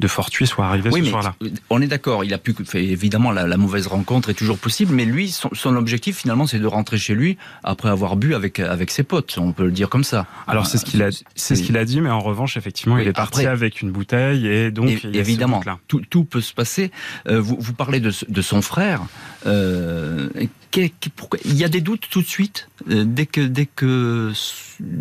de 0.00 0.08
fortuit 0.08 0.46
soit 0.46 0.66
arrivé 0.66 0.90
ce 0.90 1.04
soir-là. 1.04 1.34
On 1.70 1.80
est 1.80 1.86
d'accord, 1.86 2.24
il 2.24 2.34
a 2.34 2.38
pu, 2.38 2.54
évidemment, 2.74 3.30
la, 3.30 3.56
mauvaise 3.56 3.86
rencontre 3.86 4.30
est 4.30 4.34
toujours 4.34 4.58
possible, 4.58 4.94
mais 4.94 5.04
lui, 5.04 5.30
son, 5.30 5.76
objectif 5.76 6.18
finalement, 6.18 6.46
c'est 6.46 6.58
de 6.58 6.66
rentrer 6.66 6.98
chez 6.98 7.14
lui 7.14 7.36
après 7.62 7.88
avoir 7.88 8.16
bu 8.16 8.34
avec, 8.34 8.60
avec 8.60 8.90
ses 8.90 9.02
potes, 9.02 9.36
on 9.38 9.52
peut 9.52 9.64
le 9.64 9.70
dire 9.70 9.88
comme 9.88 10.04
ça. 10.04 10.26
Alors 10.46 10.66
c'est 10.66 10.78
ce 10.78 10.84
qu'il 10.84 11.02
a, 11.02 11.10
c'est 11.34 11.56
ce 11.56 11.62
qu'il 11.62 11.76
a 11.76 11.84
dit, 11.84 12.00
mais 12.00 12.10
en 12.10 12.20
revanche, 12.20 12.56
effectivement, 12.56 12.98
il 12.98 13.08
est 13.08 13.12
parti 13.12 13.46
avec 13.46 13.82
une 13.82 13.90
bouteille 13.90 14.46
et 14.46 14.70
donc 14.70 15.04
évidemment, 15.04 15.62
tout, 15.86 16.02
tout, 16.08 16.24
peut 16.24 16.40
se 16.40 16.52
passer. 16.52 16.90
Euh, 17.28 17.40
vous, 17.40 17.56
vous 17.58 17.72
parlez 17.72 18.00
de, 18.00 18.12
de 18.28 18.42
son 18.42 18.62
frère. 18.62 19.02
Euh, 19.46 20.28
il 20.74 21.54
y 21.54 21.64
a 21.64 21.68
des 21.68 21.80
doutes 21.80 22.08
tout 22.10 22.22
de 22.22 22.26
suite 22.26 22.68
euh, 22.90 23.04
dès 23.06 23.26
que 23.26 23.40
dès 23.40 23.66
que 23.66 24.32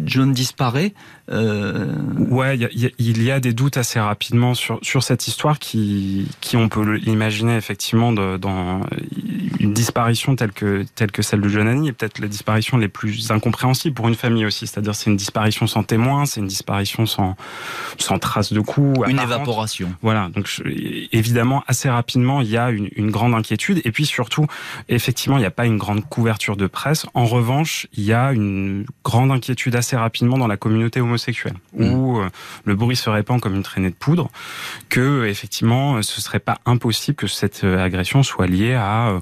John 0.05 0.33
disparaît. 0.33 0.93
Euh... 1.29 1.93
Ouais, 2.29 2.57
il 2.57 3.21
y, 3.21 3.31
a 3.31 3.39
des 3.39 3.51
doutes 3.51 3.77
assez 3.77 3.99
rapidement 3.99 4.53
sur 4.53 4.79
sur 4.81 5.03
cette 5.03 5.27
histoire 5.27 5.59
qui 5.59 6.27
qui 6.39 6.55
on 6.55 6.69
peut 6.69 6.93
l'imaginer 6.95 7.57
effectivement 7.57 8.13
dans 8.13 8.81
une 9.59 9.73
disparition 9.73 10.35
telle 10.35 10.51
que, 10.51 10.85
telle 10.95 11.11
que 11.11 11.21
celle 11.21 11.41
de 11.41 11.49
Johnny 11.49 11.89
est 11.89 11.91
peut-être 11.91 12.19
la 12.19 12.27
disparition 12.27 12.77
les 12.77 12.87
plus 12.87 13.31
incompréhensibles 13.31 13.95
pour 13.95 14.07
une 14.07 14.15
famille 14.15 14.45
aussi. 14.45 14.67
C'est-à-dire 14.67 14.95
c'est 14.95 15.09
une 15.09 15.17
disparition 15.17 15.67
sans 15.67 15.83
témoin, 15.83 16.25
c'est 16.25 16.39
une 16.39 16.47
disparition 16.47 17.05
sans, 17.05 17.35
sans 17.97 18.19
trace 18.19 18.53
de 18.53 18.61
coup. 18.61 18.93
Une 19.07 19.19
évaporation. 19.19 19.93
Voilà. 20.01 20.29
Donc 20.29 20.49
évidemment, 21.11 21.63
assez 21.67 21.89
rapidement, 21.89 22.41
il 22.41 22.49
y 22.49 22.57
a 22.57 22.69
une, 22.69 22.89
une 22.95 23.11
grande 23.11 23.33
inquiétude. 23.33 23.81
Et 23.83 23.91
puis 23.91 24.05
surtout, 24.27 24.47
effectivement, 24.89 25.37
il 25.37 25.41
n'y 25.41 25.45
a 25.45 25.51
pas 25.51 25.65
une 25.65 25.77
grande 25.77 26.07
couverture 26.07 26.57
de 26.57 26.67
presse. 26.67 27.05
En 27.13 27.25
revanche, 27.25 27.87
il 27.93 28.03
y 28.03 28.11
a 28.11 28.33
une 28.33 28.85
grande 29.05 29.31
inquiétude 29.31 29.73
assez 29.75 29.95
rapidement 29.95 30.37
dans 30.37 30.47
la 30.47 30.57
communauté 30.57 30.99
homosexuelle, 30.99 31.55
mmh. 31.77 31.93
où 31.93 32.19
euh, 32.19 32.29
le 32.65 32.75
bruit 32.75 32.97
se 32.97 33.09
répand 33.09 33.39
comme 33.39 33.55
une 33.55 33.63
traînée 33.63 33.89
de 33.89 33.95
poudre, 33.95 34.29
que 34.89 35.25
effectivement, 35.27 36.01
ce 36.01 36.19
serait 36.19 36.41
pas 36.41 36.57
impossible 36.65 37.15
que 37.15 37.27
cette 37.27 37.63
euh, 37.63 37.81
agression 37.81 38.21
soit 38.21 38.47
liée 38.47 38.73
à 38.73 39.09
euh, 39.09 39.19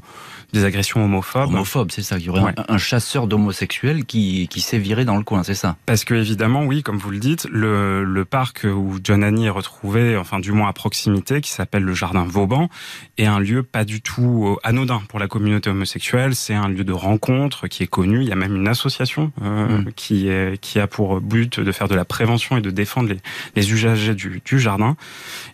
des 0.56 0.66
agressions 0.66 1.04
homophobes. 1.04 1.50
Homophobes, 1.50 1.92
c'est 1.92 2.02
ça. 2.02 2.18
Il 2.18 2.26
y 2.26 2.30
aurait 2.30 2.54
un, 2.68 2.78
chasseur 2.78 3.28
d'homosexuels 3.28 4.06
qui, 4.06 4.48
qui 4.48 4.62
s'est 4.62 4.78
viré 4.78 5.06
dans 5.06 5.18
le 5.18 5.24
coin, 5.24 5.44
c'est 5.44 5.54
ça? 5.54 5.76
Parce 5.86 6.06
que 6.06 6.14
évidemment, 6.14 6.64
oui, 6.64 6.82
comme 6.82 6.98
vous 6.98 7.12
le 7.12 7.20
dites, 7.20 7.48
le, 7.52 8.04
le 8.04 8.26
parc 8.26 8.66
où 8.66 8.98
John 9.04 9.24
Annie 9.24 9.48
est 9.48 9.52
retrouvé, 9.52 10.18
enfin 10.18 10.40
du 10.40 10.52
moins 10.52 10.70
à 10.70 10.74
proximité, 10.74 11.42
qui 11.42 11.52
s'appelle 11.52 11.84
le 11.84 11.94
Jardin 11.94 12.24
Vauban, 12.24 12.70
est 13.18 13.26
un 13.26 13.40
lieu 13.40 13.64
pas 13.64 13.86
du 13.86 14.02
tout 14.02 14.48
euh, 14.48 14.60
anodin 14.64 15.02
pour 15.10 15.20
la 15.20 15.28
communauté 15.28 15.70
homosexuelle. 15.70 16.36
C'est 16.36 16.54
un 16.54 16.70
lieu 16.70 16.84
de 16.84 16.94
rencontre 16.94 17.68
qui 17.68 17.84
est 17.84 17.88
connu. 17.88 18.22
Il 18.22 18.28
y 18.28 18.32
a 18.32 18.36
même 18.36 18.56
une 18.56 18.68
association 18.68 19.32
euh, 19.44 19.80
mm. 19.80 19.92
qui, 19.96 20.30
est, 20.30 20.60
qui 20.62 20.80
a 20.80 20.88
pour 20.88 21.20
but 21.20 21.60
de 21.60 21.72
faire 21.72 21.88
de 21.88 21.96
la 21.96 22.06
prévention 22.06 22.58
et 22.58 22.62
de 22.62 22.72
défendre 22.72 23.10
les, 23.10 23.18
les 23.56 23.72
usagers 23.72 24.16
du, 24.16 24.42
du 24.44 24.60
jardin. 24.60 24.96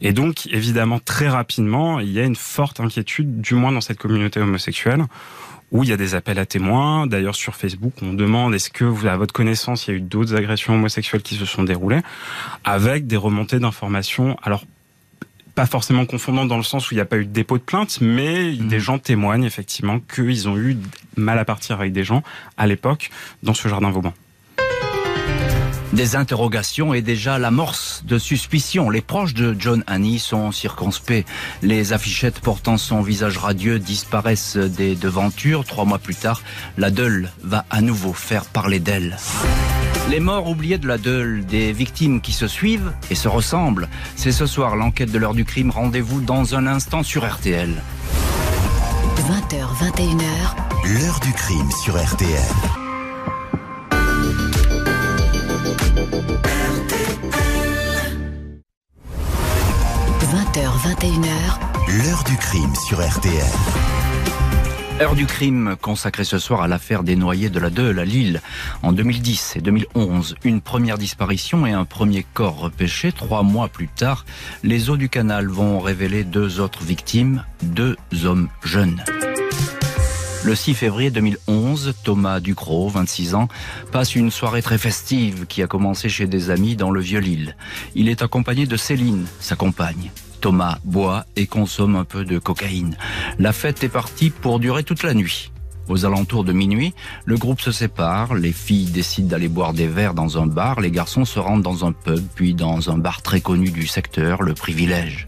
Et 0.02 0.14
donc, 0.14 0.48
évidemment, 0.52 1.00
très 1.00 1.28
rapidement, 1.28 2.00
il 2.00 2.12
y 2.12 2.20
a 2.20 2.24
une 2.24 2.36
forte 2.36 2.80
inquiétude, 2.80 3.42
du 3.42 3.56
moins 3.56 3.72
dans 3.72 3.82
cette 3.82 3.98
communauté 3.98 4.40
homosexuelle 4.40 4.91
où 5.72 5.84
il 5.84 5.90
y 5.90 5.94
a 5.94 5.98
des 5.98 6.16
appels 6.16 6.40
à 6.40 6.46
témoins. 6.46 7.08
D'ailleurs, 7.08 7.36
sur 7.36 7.56
Facebook, 7.56 7.94
on 8.02 8.14
demande 8.14 8.54
est-ce 8.54 8.70
que, 8.70 8.84
vous, 8.84 9.08
à 9.08 9.18
votre 9.18 9.34
connaissance, 9.34 9.88
il 9.88 9.92
y 9.92 9.94
a 9.94 9.98
eu 9.98 10.02
d'autres 10.02 10.36
agressions 10.36 10.74
homosexuelles 10.74 11.22
qui 11.22 11.36
se 11.36 11.46
sont 11.46 11.64
déroulées, 11.64 12.02
avec 12.64 13.08
des 13.08 13.18
remontées 13.18 13.60
d'informations. 13.60 14.38
Alors, 14.44 14.66
pas 15.56 15.66
forcément 15.66 16.06
confondant 16.06 16.46
dans 16.46 16.58
le 16.58 16.64
sens 16.64 16.90
où 16.90 16.94
il 16.94 16.98
n'y 16.98 17.02
a 17.02 17.06
pas 17.06 17.18
eu 17.18 17.26
de 17.26 17.32
dépôt 17.32 17.58
de 17.58 17.64
plainte, 17.64 18.00
mais 18.02 18.52
mmh. 18.52 18.68
des 18.68 18.80
gens 18.80 19.00
témoignent 19.00 19.44
effectivement 19.44 20.00
qu'ils 20.00 20.48
ont 20.48 20.58
eu 20.58 20.78
mal 21.18 21.40
à 21.40 21.46
partir 21.46 21.80
avec 21.80 21.94
des 21.94 22.04
gens 22.04 22.24
à 22.58 22.68
l'époque 22.68 23.10
dans 23.44 23.54
ce 23.54 23.68
jardin 23.68 23.90
Vauban. 23.90 24.14
Des 25.94 26.16
interrogations 26.16 26.94
et 26.94 27.02
déjà 27.02 27.38
l'amorce 27.38 28.04
de 28.06 28.18
suspicion. 28.18 28.90
Les 28.90 29.02
proches 29.02 29.34
de 29.34 29.56
John 29.60 29.84
Annie 29.88 30.20
sont 30.20 30.54
circonspects. 30.54 31.26
Les 31.62 31.92
affichettes 31.92 32.40
portant 32.40 32.78
son 32.78 33.02
visage 33.02 33.38
radieux 33.38 33.78
disparaissent 33.78 34.56
des 34.56 34.96
devantures. 34.96 35.66
Trois 35.66 35.84
mois 35.84 36.00
plus 36.00 36.16
tard, 36.16 36.42
la 36.78 36.92
Deule 36.92 37.30
va 37.44 37.66
à 37.70 37.82
nouveau 37.82 38.14
faire 38.14 38.46
parler 38.46 38.80
d'elle. 38.80 39.18
Les 40.10 40.22
morts 40.22 40.48
oubliés 40.48 40.78
de 40.78 40.88
la 40.88 40.98
Deule, 40.98 41.46
des 41.46 41.74
victimes 41.74 42.22
qui 42.22 42.32
se 42.32 42.48
suivent 42.48 42.94
et 43.10 43.16
se 43.16 43.28
ressemblent. 43.28 43.90
C'est 44.16 44.32
ce 44.32 44.46
soir 44.46 44.78
l'enquête 44.78 45.12
de 45.12 45.18
l'heure 45.18 45.34
du 45.34 45.44
crime. 45.44 45.72
Rendez-vous 45.72 46.22
dans 46.22 46.56
un 46.56 46.68
instant 46.68 47.04
sur 47.04 47.30
RTL. 47.30 47.82
20h, 49.18 49.90
21h. 49.90 51.00
L'heure 51.00 51.20
du 51.20 51.34
crime 51.34 51.70
sur 51.84 52.02
RTL. 52.02 52.81
20h, 60.52 60.98
21h. 61.00 62.04
L'heure 62.04 62.24
du 62.26 62.36
crime 62.36 62.74
sur 62.88 62.98
RTL. 63.00 63.46
Heure 65.00 65.16
du 65.16 65.26
crime 65.26 65.78
consacrée 65.80 66.26
ce 66.26 66.40
soir 66.40 66.62
à 66.62 66.68
l'affaire 66.68 67.04
des 67.04 67.16
noyés 67.16 67.50
de 67.50 67.60
la 67.60 67.70
Deule 67.70 68.00
à 68.00 68.06
Lille. 68.06 68.42
En 68.84 68.92
2010 68.92 69.56
et 69.56 69.62
2011, 69.62 70.36
une 70.44 70.60
première 70.60 70.98
disparition 70.98 71.66
et 71.66 71.72
un 71.72 71.86
premier 71.86 72.26
corps 72.34 72.60
repêché. 72.60 73.14
Trois 73.14 73.44
mois 73.44 73.70
plus 73.70 73.88
tard, 73.88 74.26
les 74.64 74.90
eaux 74.90 74.98
du 74.98 75.08
canal 75.08 75.48
vont 75.48 75.80
révéler 75.80 76.26
deux 76.26 76.60
autres 76.60 76.84
victimes, 76.84 77.46
deux 77.64 77.96
hommes 78.26 78.50
jeunes. 78.62 79.02
Le 80.44 80.56
6 80.56 80.74
février 80.74 81.12
2011, 81.12 81.94
Thomas 82.04 82.42
Ducrot, 82.42 82.90
26 82.90 83.36
ans, 83.36 83.48
passe 83.94 84.16
une 84.16 84.32
soirée 84.32 84.62
très 84.62 84.78
festive 84.78 85.46
qui 85.48 85.64
a 85.64 85.68
commencé 85.68 86.10
chez 86.10 86.28
des 86.28 86.50
amis 86.50 86.76
dans 86.76 86.92
le 86.92 87.00
Vieux-Lille. 87.00 87.56
Il 87.96 88.10
est 88.10 88.22
accompagné 88.22 88.66
de 88.66 88.76
Céline, 88.76 89.28
sa 89.40 89.56
compagne. 89.56 90.12
Thomas 90.42 90.80
boit 90.84 91.26
et 91.36 91.46
consomme 91.46 91.96
un 91.96 92.04
peu 92.04 92.26
de 92.26 92.40
cocaïne. 92.40 92.98
La 93.38 93.54
fête 93.54 93.84
est 93.84 93.90
partie 93.90 94.32
pour 94.32 94.60
durer 94.60 94.84
toute 94.84 95.04
la 95.04 95.14
nuit. 95.14 95.52
Aux 95.88 96.06
alentours 96.06 96.44
de 96.44 96.54
minuit, 96.54 96.94
le 97.26 97.38
groupe 97.38 97.62
se 97.62 97.72
sépare, 97.72 98.34
les 98.34 98.52
filles 98.52 98.90
décident 98.90 99.28
d'aller 99.28 99.50
boire 99.50 99.74
des 99.74 99.88
verres 99.88 100.14
dans 100.14 100.42
un 100.42 100.48
bar, 100.48 100.80
les 100.80 100.90
garçons 100.90 101.26
se 101.26 101.40
rendent 101.40 101.64
dans 101.64 101.86
un 101.86 101.92
pub, 101.92 102.24
puis 102.34 102.54
dans 102.54 102.90
un 102.90 102.98
bar 102.98 103.22
très 103.22 103.42
connu 103.42 103.72
du 103.72 103.86
secteur, 103.88 104.42
le 104.42 104.54
privilège. 104.54 105.28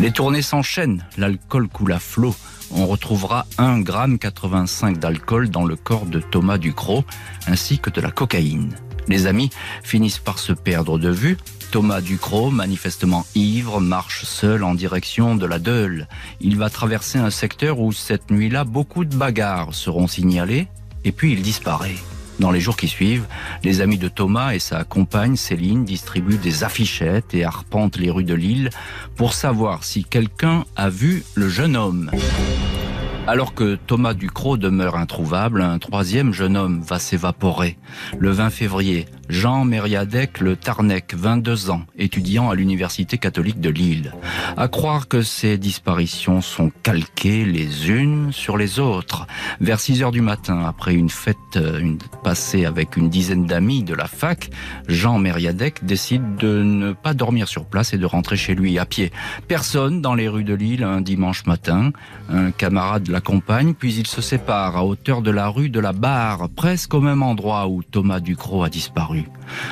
Les 0.00 0.10
tournées 0.10 0.42
s'enchaînent, 0.42 1.04
l'alcool 1.18 1.68
coule 1.68 1.92
à 1.92 1.98
flot. 1.98 2.34
On 2.70 2.86
retrouvera 2.86 3.46
1 3.58 3.80
gramme 3.80 4.18
85 4.18 4.98
d'alcool 4.98 5.50
dans 5.50 5.64
le 5.64 5.76
corps 5.76 6.06
de 6.06 6.20
Thomas 6.20 6.58
Ducrot, 6.58 7.04
ainsi 7.46 7.78
que 7.78 7.90
de 7.90 8.00
la 8.00 8.10
cocaïne. 8.10 8.74
Les 9.08 9.26
amis 9.26 9.50
finissent 9.82 10.18
par 10.18 10.38
se 10.38 10.52
perdre 10.52 10.98
de 10.98 11.10
vue, 11.10 11.36
Thomas 11.70 12.00
Ducrot, 12.00 12.50
manifestement 12.50 13.26
ivre, 13.34 13.80
marche 13.80 14.24
seul 14.24 14.64
en 14.64 14.74
direction 14.74 15.34
de 15.34 15.46
la 15.46 15.58
Deule. 15.58 16.08
Il 16.40 16.56
va 16.56 16.70
traverser 16.70 17.18
un 17.18 17.30
secteur 17.30 17.80
où 17.80 17.92
cette 17.92 18.30
nuit-là, 18.30 18.64
beaucoup 18.64 19.04
de 19.04 19.14
bagarres 19.14 19.74
seront 19.74 20.06
signalées, 20.06 20.68
et 21.04 21.12
puis 21.12 21.32
il 21.32 21.42
disparaît. 21.42 21.96
Dans 22.38 22.50
les 22.50 22.60
jours 22.60 22.76
qui 22.76 22.88
suivent, 22.88 23.26
les 23.64 23.80
amis 23.80 23.98
de 23.98 24.08
Thomas 24.08 24.52
et 24.52 24.58
sa 24.58 24.84
compagne 24.84 25.36
Céline 25.36 25.84
distribuent 25.84 26.38
des 26.38 26.64
affichettes 26.64 27.34
et 27.34 27.44
arpentent 27.44 27.96
les 27.96 28.10
rues 28.10 28.24
de 28.24 28.34
Lille 28.34 28.70
pour 29.16 29.32
savoir 29.32 29.84
si 29.84 30.04
quelqu'un 30.04 30.64
a 30.76 30.90
vu 30.90 31.24
le 31.34 31.48
jeune 31.48 31.76
homme. 31.76 32.10
Alors 33.28 33.54
que 33.54 33.74
Thomas 33.74 34.14
Ducrot 34.14 34.56
demeure 34.56 34.94
introuvable, 34.94 35.60
un 35.60 35.78
troisième 35.78 36.32
jeune 36.32 36.56
homme 36.56 36.80
va 36.80 37.00
s'évaporer. 37.00 37.76
Le 38.20 38.30
20 38.30 38.50
février, 38.50 39.06
Jean 39.28 39.64
Mériadec 39.64 40.38
Le 40.38 40.54
Tarnec, 40.54 41.12
22 41.16 41.70
ans, 41.70 41.82
étudiant 41.98 42.50
à 42.50 42.54
l'Université 42.54 43.18
catholique 43.18 43.60
de 43.60 43.68
Lille. 43.68 44.12
À 44.56 44.68
croire 44.68 45.08
que 45.08 45.22
ces 45.22 45.58
disparitions 45.58 46.40
sont 46.40 46.70
calquées 46.84 47.44
les 47.44 47.90
unes 47.90 48.30
sur 48.32 48.56
les 48.56 48.78
autres. 48.78 49.26
Vers 49.60 49.80
6 49.80 50.04
heures 50.04 50.12
du 50.12 50.20
matin, 50.20 50.64
après 50.64 50.94
une 50.94 51.10
fête 51.10 51.36
une, 51.56 51.98
passée 52.22 52.64
avec 52.64 52.96
une 52.96 53.08
dizaine 53.08 53.46
d'amis 53.46 53.82
de 53.82 53.94
la 53.94 54.06
fac, 54.06 54.50
Jean 54.86 55.18
Mériadec 55.18 55.84
décide 55.84 56.36
de 56.36 56.62
ne 56.62 56.92
pas 56.92 57.14
dormir 57.14 57.48
sur 57.48 57.64
place 57.64 57.92
et 57.92 57.98
de 57.98 58.06
rentrer 58.06 58.36
chez 58.36 58.54
lui 58.54 58.78
à 58.78 58.86
pied. 58.86 59.10
Personne 59.48 60.00
dans 60.00 60.14
les 60.14 60.28
rues 60.28 60.44
de 60.44 60.54
Lille 60.54 60.84
un 60.84 61.00
dimanche 61.00 61.46
matin. 61.46 61.90
Un 62.28 62.52
camarade 62.52 63.08
l'accompagne, 63.16 63.72
puis 63.72 63.94
ils 63.94 64.06
se 64.06 64.20
séparent 64.20 64.76
à 64.76 64.84
hauteur 64.84 65.22
de 65.22 65.30
la 65.30 65.48
rue 65.48 65.70
de 65.70 65.80
la 65.80 65.94
Barre, 65.94 66.50
presque 66.54 66.92
au 66.92 67.00
même 67.00 67.22
endroit 67.22 67.66
où 67.66 67.82
Thomas 67.82 68.20
Ducrot 68.20 68.62
a 68.62 68.68
disparu. 68.68 69.24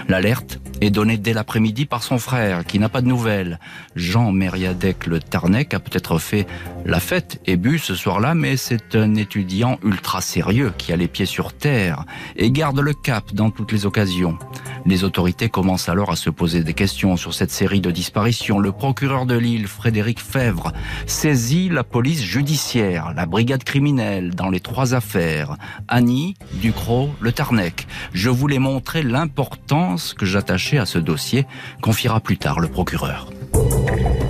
L'alerte 0.08 0.60
est 0.80 0.88
donnée 0.88 1.18
dès 1.18 1.34
l'après-midi 1.34 1.84
par 1.84 2.02
son 2.02 2.16
frère, 2.16 2.64
qui 2.64 2.78
n'a 2.78 2.88
pas 2.88 3.02
de 3.02 3.06
nouvelles. 3.06 3.60
Jean 3.96 4.32
Mériadec 4.32 5.06
le 5.06 5.20
Tarnec 5.20 5.74
a 5.74 5.80
peut-être 5.80 6.18
fait 6.18 6.46
la 6.86 7.00
fête 7.00 7.38
et 7.44 7.56
bu 7.56 7.78
ce 7.78 7.94
soir-là, 7.94 8.34
mais 8.34 8.56
c'est 8.56 8.94
un 8.94 9.14
étudiant 9.14 9.78
ultra 9.84 10.22
sérieux 10.22 10.72
qui 10.78 10.94
a 10.94 10.96
les 10.96 11.08
pieds 11.08 11.26
sur 11.26 11.52
terre 11.52 12.06
et 12.36 12.50
garde 12.50 12.80
le 12.80 12.94
cap 12.94 13.34
dans 13.34 13.50
toutes 13.50 13.72
les 13.72 13.84
occasions. 13.84 14.38
Les 14.86 15.02
autorités 15.02 15.48
commencent 15.48 15.88
alors 15.88 16.10
à 16.10 16.16
se 16.16 16.28
poser 16.28 16.62
des 16.62 16.74
questions 16.74 17.16
sur 17.16 17.32
cette 17.32 17.50
série 17.50 17.80
de 17.80 17.90
disparitions. 17.90 18.58
Le 18.58 18.70
procureur 18.70 19.24
de 19.24 19.34
Lille, 19.34 19.66
Frédéric 19.66 20.20
Fèvre, 20.20 20.72
saisit 21.06 21.70
la 21.70 21.84
police 21.84 22.22
judiciaire, 22.22 23.12
la 23.16 23.24
brigade 23.34 23.64
criminelle 23.64 24.32
dans 24.32 24.48
les 24.48 24.60
trois 24.60 24.94
affaires. 24.94 25.56
Annie, 25.88 26.36
Ducrot, 26.52 27.10
Le 27.20 27.32
Tarnec. 27.32 27.88
Je 28.12 28.30
voulais 28.30 28.60
montrer 28.60 29.02
l'importance 29.02 30.14
que 30.14 30.24
j'attachais 30.24 30.78
à 30.78 30.86
ce 30.86 31.00
dossier, 31.00 31.44
confiera 31.80 32.20
plus 32.20 32.38
tard 32.38 32.60
le 32.60 32.68
procureur. 32.68 33.32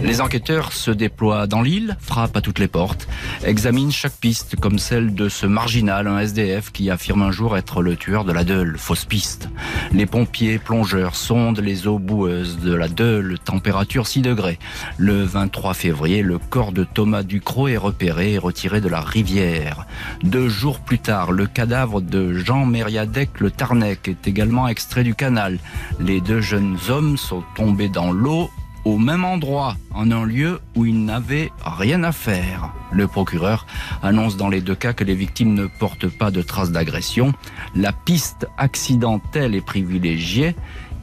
Les 0.04 0.20
enquêteurs 0.20 0.74
se 0.74 0.90
déploient 0.90 1.46
dans 1.46 1.62
l'île, 1.62 1.96
frappent 1.98 2.36
à 2.36 2.42
toutes 2.42 2.58
les 2.58 2.68
portes, 2.68 3.08
examinent 3.42 3.90
chaque 3.90 4.12
piste, 4.12 4.54
comme 4.54 4.78
celle 4.78 5.14
de 5.14 5.30
ce 5.30 5.46
marginal, 5.46 6.06
un 6.06 6.18
SDF 6.18 6.72
qui 6.72 6.90
affirme 6.90 7.22
un 7.22 7.30
jour 7.30 7.56
être 7.56 7.80
le 7.80 7.96
tueur 7.96 8.26
de 8.26 8.32
la 8.32 8.44
Deule, 8.44 8.76
fausse 8.76 9.06
piste. 9.06 9.48
Les 9.92 10.04
pompiers 10.04 10.58
plongeurs 10.58 11.16
sondent 11.16 11.60
les 11.60 11.86
eaux 11.86 11.98
boueuses 11.98 12.58
de 12.58 12.74
la 12.74 12.88
Deule, 12.88 13.38
température 13.38 14.06
6 14.06 14.20
degrés. 14.20 14.58
Le 14.98 15.24
23 15.24 15.72
février, 15.72 16.22
le 16.22 16.38
corps 16.38 16.72
de 16.72 16.84
Thomas 16.84 17.22
Ducrot 17.22 17.68
est 17.68 17.78
repéré 17.78 18.34
et 18.34 18.38
retiré 18.38 18.82
de 18.82 18.90
la 18.90 19.00
rivière. 19.00 19.86
Deux 20.22 20.50
jours 20.50 20.80
plus 20.80 20.98
tard, 20.98 21.32
le 21.32 21.46
cadavre 21.46 22.02
de 22.02 22.34
Jean 22.34 22.66
Mériadec 22.66 23.40
le 23.40 23.50
Tarnec 23.50 24.06
est 24.06 24.28
également 24.28 24.68
extrait 24.68 25.02
du 25.02 25.14
canal. 25.14 25.58
Les 25.98 26.20
deux 26.20 26.42
jeunes 26.42 26.76
hommes 26.90 27.16
sont 27.16 27.42
tombés 27.56 27.88
dans 27.88 28.12
l'eau 28.12 28.50
au 28.84 28.98
même 28.98 29.24
endroit, 29.24 29.76
en 29.92 30.10
un 30.10 30.24
lieu 30.24 30.60
où 30.74 30.84
il 30.84 31.04
n'avait 31.04 31.50
rien 31.64 32.02
à 32.02 32.12
faire. 32.12 32.72
Le 32.92 33.06
procureur 33.06 33.66
annonce 34.02 34.36
dans 34.36 34.48
les 34.48 34.60
deux 34.60 34.74
cas 34.74 34.92
que 34.92 35.04
les 35.04 35.14
victimes 35.14 35.54
ne 35.54 35.66
portent 35.66 36.08
pas 36.08 36.30
de 36.30 36.42
traces 36.42 36.70
d'agression. 36.70 37.32
La 37.74 37.92
piste 37.92 38.46
accidentelle 38.58 39.54
est 39.54 39.64
privilégiée. 39.64 40.54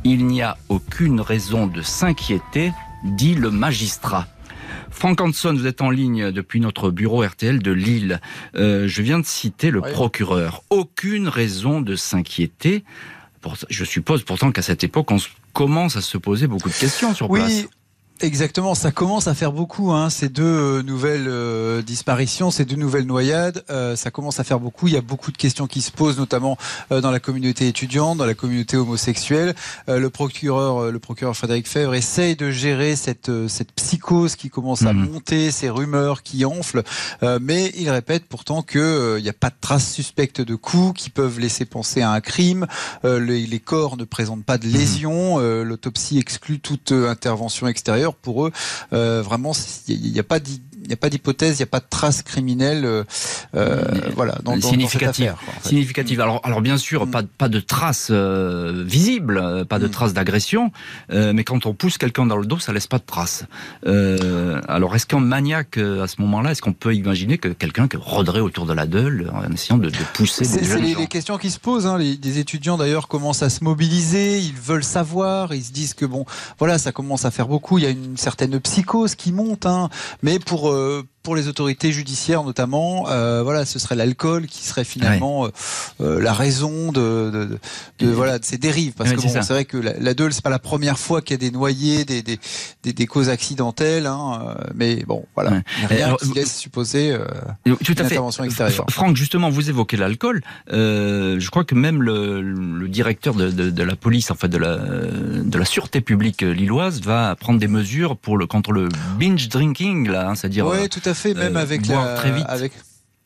Il 0.03 0.27
n'y 0.27 0.41
a 0.41 0.57
aucune 0.69 1.21
raison 1.21 1.67
de 1.67 1.81
s'inquiéter, 1.81 2.71
dit 3.03 3.35
le 3.35 3.51
magistrat. 3.51 4.27
Franck 4.89 5.21
Hanson, 5.21 5.53
vous 5.53 5.67
êtes 5.67 5.81
en 5.81 5.89
ligne 5.89 6.31
depuis 6.31 6.59
notre 6.59 6.91
bureau 6.91 7.23
RTL 7.25 7.59
de 7.59 7.71
Lille. 7.71 8.19
Euh, 8.55 8.87
je 8.87 9.01
viens 9.01 9.19
de 9.19 9.25
citer 9.25 9.71
le 9.71 9.81
procureur. 9.81 10.63
Aucune 10.69 11.27
raison 11.27 11.81
de 11.81 11.95
s'inquiéter. 11.95 12.83
Je 13.69 13.83
suppose 13.83 14.23
pourtant 14.23 14.51
qu'à 14.51 14.61
cette 14.61 14.83
époque, 14.83 15.09
on 15.09 15.17
commence 15.53 15.95
à 15.95 16.01
se 16.01 16.17
poser 16.17 16.47
beaucoup 16.47 16.69
de 16.69 16.73
questions 16.73 17.13
sur 17.13 17.29
place. 17.29 17.65
Exactement, 18.21 18.75
ça 18.75 18.91
commence 18.91 19.27
à 19.27 19.33
faire 19.33 19.51
beaucoup. 19.51 19.91
Hein, 19.91 20.11
ces 20.11 20.29
deux 20.29 20.43
euh, 20.43 20.83
nouvelles 20.83 21.27
euh, 21.27 21.81
disparitions, 21.81 22.51
ces 22.51 22.65
deux 22.65 22.75
nouvelles 22.75 23.07
noyades, 23.07 23.63
euh, 23.71 23.95
ça 23.95 24.11
commence 24.11 24.39
à 24.39 24.43
faire 24.43 24.59
beaucoup. 24.59 24.87
Il 24.87 24.93
y 24.93 24.97
a 24.97 25.01
beaucoup 25.01 25.31
de 25.31 25.37
questions 25.37 25.65
qui 25.65 25.81
se 25.81 25.91
posent, 25.91 26.19
notamment 26.19 26.57
dans 26.89 27.09
la 27.09 27.19
communauté 27.19 27.67
étudiante, 27.67 28.19
dans 28.19 28.25
la 28.25 28.33
communauté 28.33 28.77
homosexuelle. 28.77 29.55
le 29.87 30.09
procureur, 30.09 30.91
le 30.91 30.99
procureur 30.99 31.35
Frédéric 31.35 31.67
Fèvre, 31.67 31.93
essaye 31.93 32.35
de 32.35 32.51
gérer 32.51 32.95
cette 32.95 33.31
cette 33.47 33.71
psychose 33.71 34.35
qui 34.35 34.49
commence 34.49 34.83
à 34.83 34.93
mhm. 34.93 35.09
monter, 35.09 35.51
ces 35.51 35.69
rumeurs 35.69 36.23
qui 36.23 36.45
enflent, 36.45 36.83
mais 37.41 37.71
il 37.77 37.89
répète 37.89 38.25
pourtant 38.27 38.61
que 38.61 39.15
il 39.17 39.23
n'y 39.23 39.29
a 39.29 39.33
pas 39.33 39.49
de 39.49 39.55
traces 39.59 39.91
suspectes 39.91 40.41
de 40.41 40.55
coups 40.55 41.01
qui 41.03 41.09
peuvent 41.09 41.39
laisser 41.39 41.65
penser 41.65 42.01
à 42.01 42.11
un 42.11 42.21
crime. 42.21 42.67
Les, 43.03 43.47
les, 43.47 43.59
corps 43.59 43.97
ne 43.97 44.03
présentent 44.03 44.45
pas 44.45 44.57
de 44.57 44.67
mhm. 44.67 44.73
lésions. 44.73 45.39
L'autopsie 45.63 46.19
exclut 46.19 46.59
toute 46.59 46.91
intervention 46.91 47.67
extérieure 47.67 48.10
pour 48.13 48.47
eux, 48.47 48.51
euh, 48.93 49.21
vraiment, 49.21 49.51
il 49.87 50.11
n'y 50.11 50.19
a 50.19 50.23
pas 50.23 50.39
il 50.83 50.87
n'y 50.87 50.93
a 50.93 50.97
pas 50.97 51.09
d'hypothèse, 51.09 51.59
il 51.59 51.61
n'y 51.61 51.63
a 51.63 51.67
pas 51.67 51.79
de 51.79 51.85
trace 51.89 52.21
criminelle, 52.23 52.85
euh, 52.85 53.03
euh 53.55 53.83
voilà, 54.15 54.37
dans, 54.43 54.59
significative. 54.59 55.35
Significative. 55.63 56.21
Alors, 56.21 56.41
alors 56.43 56.61
bien 56.61 56.77
sûr, 56.77 57.05
mm. 57.05 57.11
pas, 57.11 57.23
pas 57.37 57.49
de 57.49 57.59
traces 57.59 58.09
euh, 58.11 58.83
visibles, 58.85 59.37
euh, 59.37 59.65
pas 59.65 59.79
de 59.79 59.87
mm. 59.87 59.91
traces 59.91 60.13
d'agression, 60.13 60.71
mais 61.09 61.43
quand 61.43 61.65
on 61.65 61.73
pousse 61.73 61.97
quelqu'un 61.97 62.25
dans 62.25 62.37
le 62.37 62.45
dos, 62.45 62.59
ça 62.59 62.73
laisse 62.73 62.87
pas 62.87 62.97
de 62.97 63.05
traces. 63.05 63.45
alors, 64.67 64.95
est-ce 64.95 65.05
qu'un 65.05 65.19
maniaque 65.19 65.77
à 65.77 66.07
ce 66.07 66.21
moment-là, 66.21 66.51
est-ce 66.51 66.61
qu'on 66.61 66.73
peut 66.73 66.95
imaginer 66.95 67.37
que 67.37 67.49
quelqu'un 67.49 67.87
rôderait 67.95 68.39
autour 68.39 68.65
de 68.65 68.73
la 68.73 68.85
Deule 68.85 69.31
en 69.33 69.51
essayant 69.51 69.77
de, 69.77 69.89
de 69.89 69.97
pousser 70.13 70.45
des 70.45 70.65
jeunes 70.65 70.83
les, 70.83 70.95
les, 70.95 71.07
questions 71.07 71.37
qui 71.37 71.51
se 71.51 71.59
posent. 71.59 71.85
Hein. 71.85 71.97
Les, 71.97 72.17
les, 72.21 72.39
étudiants 72.39 72.77
d'ailleurs 72.77 73.07
commencent 73.07 73.43
à 73.43 73.49
se 73.49 73.63
mobiliser, 73.63 74.39
ils 74.39 74.53
veulent 74.53 74.83
savoir, 74.83 75.53
ils 75.53 75.63
se 75.63 75.71
disent 75.71 75.93
que 75.93 76.05
bon, 76.05 76.25
voilà, 76.59 76.77
ça 76.77 76.91
commence 76.91 77.25
à 77.25 77.31
faire 77.31 77.47
beaucoup. 77.47 77.77
Il 77.77 77.83
y 77.83 77.87
a 77.87 77.89
une 77.89 78.17
certaine 78.17 78.59
psychose 78.59 79.15
qui 79.15 79.31
monte, 79.31 79.65
hein. 79.65 79.89
mais 80.23 80.39
pour 80.39 80.70
euh, 80.71 81.03
pour 81.23 81.35
les 81.35 81.47
autorités 81.47 81.91
judiciaires 81.91 82.43
notamment, 82.43 83.09
euh, 83.09 83.43
voilà, 83.43 83.65
ce 83.65 83.79
serait 83.79 83.95
l'alcool 83.95 84.47
qui 84.47 84.63
serait 84.63 84.83
finalement 84.83 85.47
euh, 85.99 86.19
la 86.19 86.33
raison 86.33 86.91
de, 86.91 87.59
de, 87.99 88.07
voilà 88.07 88.39
de 88.39 88.45
ces 88.45 88.57
dérives. 88.57 88.93
Parce 88.93 89.13
que 89.13 89.21
c'est 89.21 89.47
vrai 89.49 89.65
que 89.65 89.77
la, 89.77 89.93
la 89.99 90.13
Deule, 90.13 90.33
c'est 90.33 90.43
pas 90.43 90.49
la 90.49 90.59
première 90.59 90.97
fois 90.97 91.21
qu'il 91.21 91.33
y 91.33 91.45
a 91.45 91.49
des 91.49 91.51
noyés, 91.51 92.05
des, 92.05 92.21
des, 92.21 92.39
des, 92.83 93.05
causes 93.05 93.29
accidentelles, 93.29 94.07
hein, 94.07 94.55
mais 94.75 95.03
bon, 95.05 95.25
voilà, 95.35 95.61
rien 95.87 96.15
qui 96.21 96.33
laisse 96.33 96.57
supposer 96.57 97.15
tout 97.65 97.91
une 97.91 98.01
à 98.01 98.05
intervention 98.05 98.43
extérieure. 98.43 98.85
Franck, 98.89 99.15
justement, 99.15 99.49
vous 99.49 99.69
évoquez 99.69 99.97
l'alcool. 99.97 100.41
je 100.69 101.49
crois 101.49 101.63
que 101.63 101.75
même 101.75 102.01
le, 102.01 102.41
le 102.41 102.87
directeur 102.87 103.33
de, 103.35 103.83
la 103.83 103.95
police, 103.95 104.31
en 104.31 104.35
fait, 104.35 104.47
de 104.47 104.57
la 104.57 104.77
de 104.77 105.57
la 105.57 105.65
sûreté 105.65 106.01
publique 106.01 106.41
lilloise, 106.41 107.01
va 107.01 107.35
prendre 107.35 107.59
des 107.59 107.67
mesures 107.67 108.17
pour 108.17 108.37
le 108.37 108.47
contre 108.47 108.71
le 108.71 108.89
binge 109.19 109.49
drinking, 109.49 110.07
là, 110.09 110.29
hein, 110.29 110.35
c'est-à-dire 110.35 110.67
tout 110.89 111.01
à 111.05 111.10
fait, 111.13 111.33
même 111.33 111.57
euh, 111.57 111.61
avec 111.61 111.87
la, 111.87 112.15
très 112.15 112.31
vite. 112.31 112.45
avec 112.47 112.73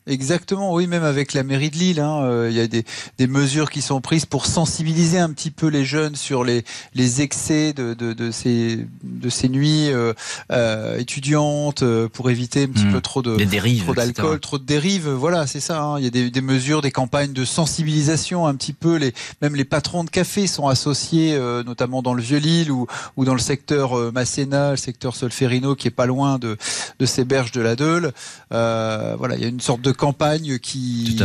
Exactement, 0.08 0.72
oui, 0.72 0.86
même 0.86 1.02
avec 1.02 1.32
la 1.32 1.42
mairie 1.42 1.68
de 1.68 1.76
Lille, 1.76 1.98
hein, 1.98 2.22
euh, 2.22 2.46
il 2.48 2.56
y 2.56 2.60
a 2.60 2.68
des, 2.68 2.84
des, 3.18 3.26
mesures 3.26 3.70
qui 3.70 3.82
sont 3.82 4.00
prises 4.00 4.24
pour 4.24 4.46
sensibiliser 4.46 5.18
un 5.18 5.30
petit 5.30 5.50
peu 5.50 5.66
les 5.66 5.84
jeunes 5.84 6.14
sur 6.14 6.44
les, 6.44 6.64
les 6.94 7.22
excès 7.22 7.72
de, 7.72 7.92
de, 7.92 8.12
de, 8.12 8.30
ces, 8.30 8.86
de 9.02 9.28
ces 9.28 9.48
nuits 9.48 9.90
euh, 9.90 10.12
euh 10.52 10.96
étudiantes, 10.98 11.82
pour 12.12 12.30
éviter 12.30 12.64
un 12.64 12.68
petit 12.68 12.84
hmm. 12.84 12.92
peu 12.92 13.00
trop 13.00 13.20
de 13.20 13.36
trop 13.80 13.94
d'alcool, 13.94 14.38
trop 14.38 14.58
de 14.58 14.64
dérives. 14.64 15.08
Voilà, 15.08 15.48
c'est 15.48 15.58
ça. 15.58 15.82
Hein. 15.82 15.98
il 15.98 16.04
y 16.04 16.06
a 16.06 16.10
des, 16.10 16.30
des, 16.30 16.40
mesures, 16.40 16.82
des 16.82 16.92
campagnes 16.92 17.32
de 17.32 17.44
sensibilisation 17.44 18.46
un 18.46 18.54
petit 18.54 18.74
peu. 18.74 18.96
Les, 18.96 19.12
même 19.42 19.56
les 19.56 19.64
patrons 19.64 20.04
de 20.04 20.10
café 20.10 20.46
sont 20.46 20.68
associés, 20.68 21.36
notamment 21.66 22.02
dans 22.02 22.14
le 22.14 22.22
Vieux-Lille 22.22 22.70
ou, 22.70 22.86
ou 23.16 23.24
dans 23.24 23.34
le 23.34 23.40
secteur 23.40 24.12
Masséna, 24.12 24.70
le 24.70 24.76
secteur 24.76 25.16
Solferino, 25.16 25.74
qui 25.74 25.88
est 25.88 25.90
pas 25.90 26.06
loin 26.06 26.38
de, 26.38 26.56
de 27.00 27.06
ces 27.06 27.24
berges 27.24 27.52
de 27.52 27.60
la 27.60 27.74
Deule. 27.74 28.12
voilà, 28.50 29.34
il 29.34 29.42
y 29.42 29.44
a 29.44 29.48
une 29.48 29.60
sorte 29.60 29.80
de 29.80 29.95
campagne 29.96 30.58
qui, 30.58 31.18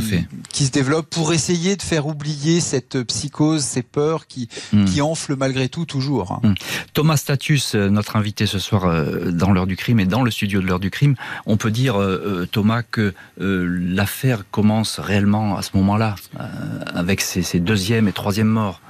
qui 0.50 0.66
se 0.66 0.72
développe 0.72 1.10
pour 1.10 1.34
essayer 1.34 1.76
de 1.76 1.82
faire 1.82 2.08
oublier 2.08 2.60
cette 2.60 3.04
psychose, 3.04 3.62
ces 3.62 3.84
peurs 3.84 4.28
qui, 4.28 4.50
hmm. 4.74 4.86
qui 4.86 5.02
enflent 5.02 5.36
malgré 5.36 5.70
tout 5.70 5.86
toujours. 5.86 6.40
Hmm. 6.44 6.54
Thomas 6.94 7.18
Status, 7.18 7.76
euh, 7.76 7.90
notre 7.90 8.16
invité 8.16 8.46
ce 8.46 8.60
soir 8.60 8.86
euh, 8.86 9.32
dans 9.32 9.52
l'heure 9.52 9.68
du 9.68 9.76
crime 9.76 10.00
et 10.00 10.06
dans 10.06 10.24
le 10.24 10.32
studio 10.32 10.62
de 10.62 10.68
l'heure 10.68 10.80
du 10.80 10.90
crime, 10.90 11.16
on 11.46 11.58
peut 11.58 11.72
dire, 11.72 12.00
euh, 12.00 12.48
Thomas, 12.52 12.84
que 12.84 13.14
l'affaire 13.38 14.44
commence 14.50 15.00
réellement 15.00 15.58
à 15.58 15.62
ce 15.62 15.72
moment-là, 15.76 16.16
avec 16.94 17.22
ces, 17.22 17.44
ces 17.44 17.60
deuxième 17.60 18.08
et 18.08 18.14
troisième 18.14 18.48
morts. 18.48 18.82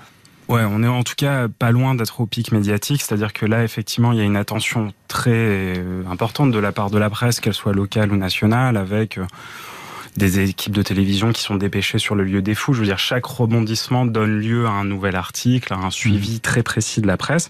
Ouais, 0.47 0.63
on 0.69 0.83
est 0.83 0.87
en 0.87 1.03
tout 1.03 1.13
cas 1.15 1.47
pas 1.47 1.71
loin 1.71 1.95
d'être 1.95 2.19
au 2.19 2.25
pic 2.25 2.51
médiatique, 2.51 3.01
c'est-à-dire 3.01 3.33
que 3.33 3.45
là, 3.45 3.63
effectivement, 3.63 4.11
il 4.11 4.17
y 4.17 4.21
a 4.21 4.25
une 4.25 4.35
attention 4.35 4.93
très 5.07 5.81
importante 6.09 6.51
de 6.51 6.59
la 6.59 6.71
part 6.71 6.89
de 6.89 6.97
la 6.97 7.09
presse, 7.09 7.39
qu'elle 7.39 7.53
soit 7.53 7.73
locale 7.73 8.11
ou 8.11 8.17
nationale, 8.17 8.77
avec 8.77 9.19
des 10.17 10.39
équipes 10.39 10.73
de 10.73 10.81
télévision 10.81 11.31
qui 11.31 11.41
sont 11.41 11.55
dépêchées 11.55 11.97
sur 11.97 12.15
le 12.15 12.23
lieu 12.23 12.41
des 12.41 12.55
fous. 12.55 12.73
Je 12.73 12.79
veux 12.79 12.85
dire, 12.85 12.99
chaque 12.99 13.25
rebondissement 13.25 14.05
donne 14.05 14.39
lieu 14.39 14.65
à 14.67 14.71
un 14.71 14.83
nouvel 14.83 15.15
article, 15.15 15.73
à 15.73 15.77
un 15.77 15.89
suivi 15.89 16.35
mmh. 16.35 16.39
très 16.39 16.63
précis 16.63 17.01
de 17.01 17.07
la 17.07 17.17
presse. 17.17 17.49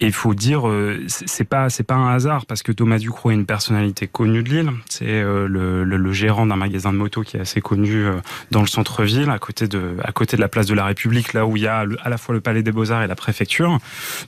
Et 0.00 0.06
il 0.06 0.12
faut 0.12 0.34
dire, 0.34 0.68
euh, 0.68 0.98
c'est 1.08 1.44
pas 1.44 1.70
c'est 1.70 1.84
pas 1.84 1.94
un 1.94 2.12
hasard 2.12 2.46
parce 2.46 2.62
que 2.62 2.72
Thomas 2.72 2.98
Ducrot 2.98 3.30
est 3.30 3.34
une 3.34 3.46
personnalité 3.46 4.06
connue 4.06 4.42
de 4.42 4.48
Lille. 4.48 4.70
C'est 4.88 5.06
euh, 5.06 5.46
le, 5.46 5.84
le, 5.84 5.96
le, 5.96 6.12
gérant 6.12 6.46
d'un 6.46 6.56
magasin 6.56 6.92
de 6.92 6.98
moto 6.98 7.22
qui 7.22 7.36
est 7.36 7.40
assez 7.40 7.60
connu 7.60 8.04
euh, 8.04 8.14
dans 8.50 8.60
le 8.60 8.66
centre-ville, 8.66 9.30
à 9.30 9.38
côté 9.38 9.68
de 9.68 9.96
à 10.02 10.12
côté 10.12 10.36
de 10.36 10.40
la 10.40 10.48
place 10.48 10.66
de 10.66 10.74
la 10.74 10.84
République, 10.84 11.32
là 11.32 11.46
où 11.46 11.56
il 11.56 11.62
y 11.62 11.66
a 11.68 11.84
à 12.02 12.08
la 12.08 12.18
fois 12.18 12.34
le 12.34 12.40
Palais 12.40 12.62
des 12.62 12.72
Beaux 12.72 12.90
Arts 12.90 13.02
et 13.02 13.06
la 13.06 13.16
préfecture. 13.16 13.78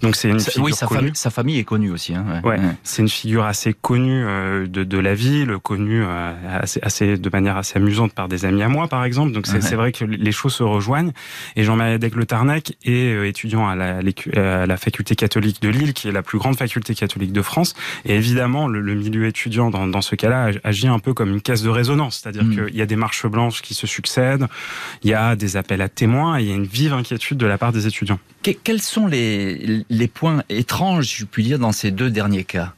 Donc 0.02 0.16
c'est 0.16 0.28
une 0.28 0.40
figure 0.40 0.64
oui, 0.64 0.72
sa 0.72 0.86
connue. 0.86 1.00
famille, 1.00 1.12
sa 1.16 1.30
famille 1.30 1.58
est 1.58 1.64
connue 1.64 1.90
aussi. 1.90 2.14
Hein, 2.14 2.40
ouais, 2.44 2.50
ouais. 2.50 2.60
c'est 2.84 3.02
une 3.02 3.08
figure 3.08 3.44
assez 3.44 3.74
connue 3.74 4.24
de, 4.68 4.84
de 4.84 4.98
la 4.98 5.14
ville, 5.14 5.56
connue 5.62 6.04
assez, 6.04 6.80
assez 6.82 7.16
de 7.16 7.30
manière 7.32 7.56
assez 7.56 7.71
amusante 7.76 8.12
par 8.12 8.28
des 8.28 8.44
amis 8.44 8.62
à 8.62 8.68
moi, 8.68 8.88
par 8.88 9.04
exemple. 9.04 9.32
Donc 9.32 9.46
c'est 9.46 9.74
vrai 9.74 9.92
que 9.92 10.04
les 10.04 10.32
choses 10.32 10.54
se 10.54 10.62
rejoignent. 10.62 11.12
Et 11.56 11.64
Jean-Marie 11.64 11.98
Le 11.98 12.26
Tarnac 12.26 12.72
est 12.84 13.14
euh, 13.14 13.26
étudiant 13.26 13.68
à 13.68 13.76
la, 13.76 14.00
à 14.36 14.66
la, 14.66 14.76
faculté 14.76 15.14
catholique 15.14 15.62
de 15.62 15.68
Lille, 15.68 15.92
qui 15.92 16.08
est 16.08 16.12
la 16.12 16.22
plus 16.22 16.38
grande 16.38 16.56
faculté 16.56 16.94
catholique 16.94 17.32
de 17.32 17.42
France. 17.42 17.74
Et 18.04 18.14
évidemment, 18.16 18.68
le, 18.68 18.94
milieu 18.94 19.26
étudiant 19.26 19.70
dans, 19.70 19.86
dans 19.86 20.02
ce 20.02 20.14
cas-là 20.14 20.50
agit 20.64 20.88
un 20.88 20.98
peu 20.98 21.14
comme 21.14 21.30
une 21.30 21.40
caisse 21.40 21.62
de 21.62 21.70
résonance, 21.70 22.20
c'est-à-dire 22.22 22.44
mm. 22.44 22.66
qu'il 22.66 22.76
y 22.76 22.82
a 22.82 22.86
des 22.86 22.96
marches 22.96 23.26
blanches 23.26 23.62
qui 23.62 23.74
se 23.74 23.86
succèdent, 23.86 24.46
il 25.02 25.10
y 25.10 25.14
a 25.14 25.36
des 25.36 25.56
appels 25.56 25.82
à 25.82 25.88
témoins, 25.88 26.38
et 26.38 26.42
il 26.42 26.48
y 26.48 26.52
a 26.52 26.54
une 26.54 26.64
vive 26.64 26.92
inquiétude 26.92 27.38
de 27.38 27.46
la 27.46 27.58
part 27.58 27.72
des 27.72 27.86
étudiants. 27.86 28.18
quels 28.42 28.82
sont 28.82 29.06
les, 29.06 29.84
les 29.88 30.08
points 30.08 30.42
étranges, 30.48 31.16
je 31.18 31.24
puis 31.24 31.42
dire, 31.42 31.58
dans 31.58 31.72
ces 31.72 31.90
deux 31.90 32.10
derniers 32.10 32.44
cas? 32.44 32.74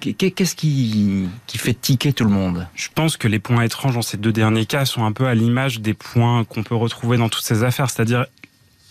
Qu'est-ce 0.00 0.54
qui, 0.54 1.28
qui 1.46 1.58
fait 1.58 1.74
tiquer 1.74 2.12
tout 2.12 2.24
le 2.24 2.30
monde? 2.30 2.68
Je 2.74 2.88
pense 2.94 3.16
que 3.16 3.26
les 3.26 3.40
points 3.40 3.62
étranges 3.62 3.94
dans 3.94 4.02
ces 4.02 4.16
deux 4.16 4.32
derniers 4.32 4.66
cas 4.66 4.84
sont 4.84 5.04
un 5.04 5.12
peu 5.12 5.26
à 5.26 5.34
l'image 5.34 5.80
des 5.80 5.94
points 5.94 6.44
qu'on 6.44 6.62
peut 6.62 6.76
retrouver 6.76 7.16
dans 7.16 7.28
toutes 7.28 7.44
ces 7.44 7.64
affaires, 7.64 7.90
c'est-à-dire 7.90 8.26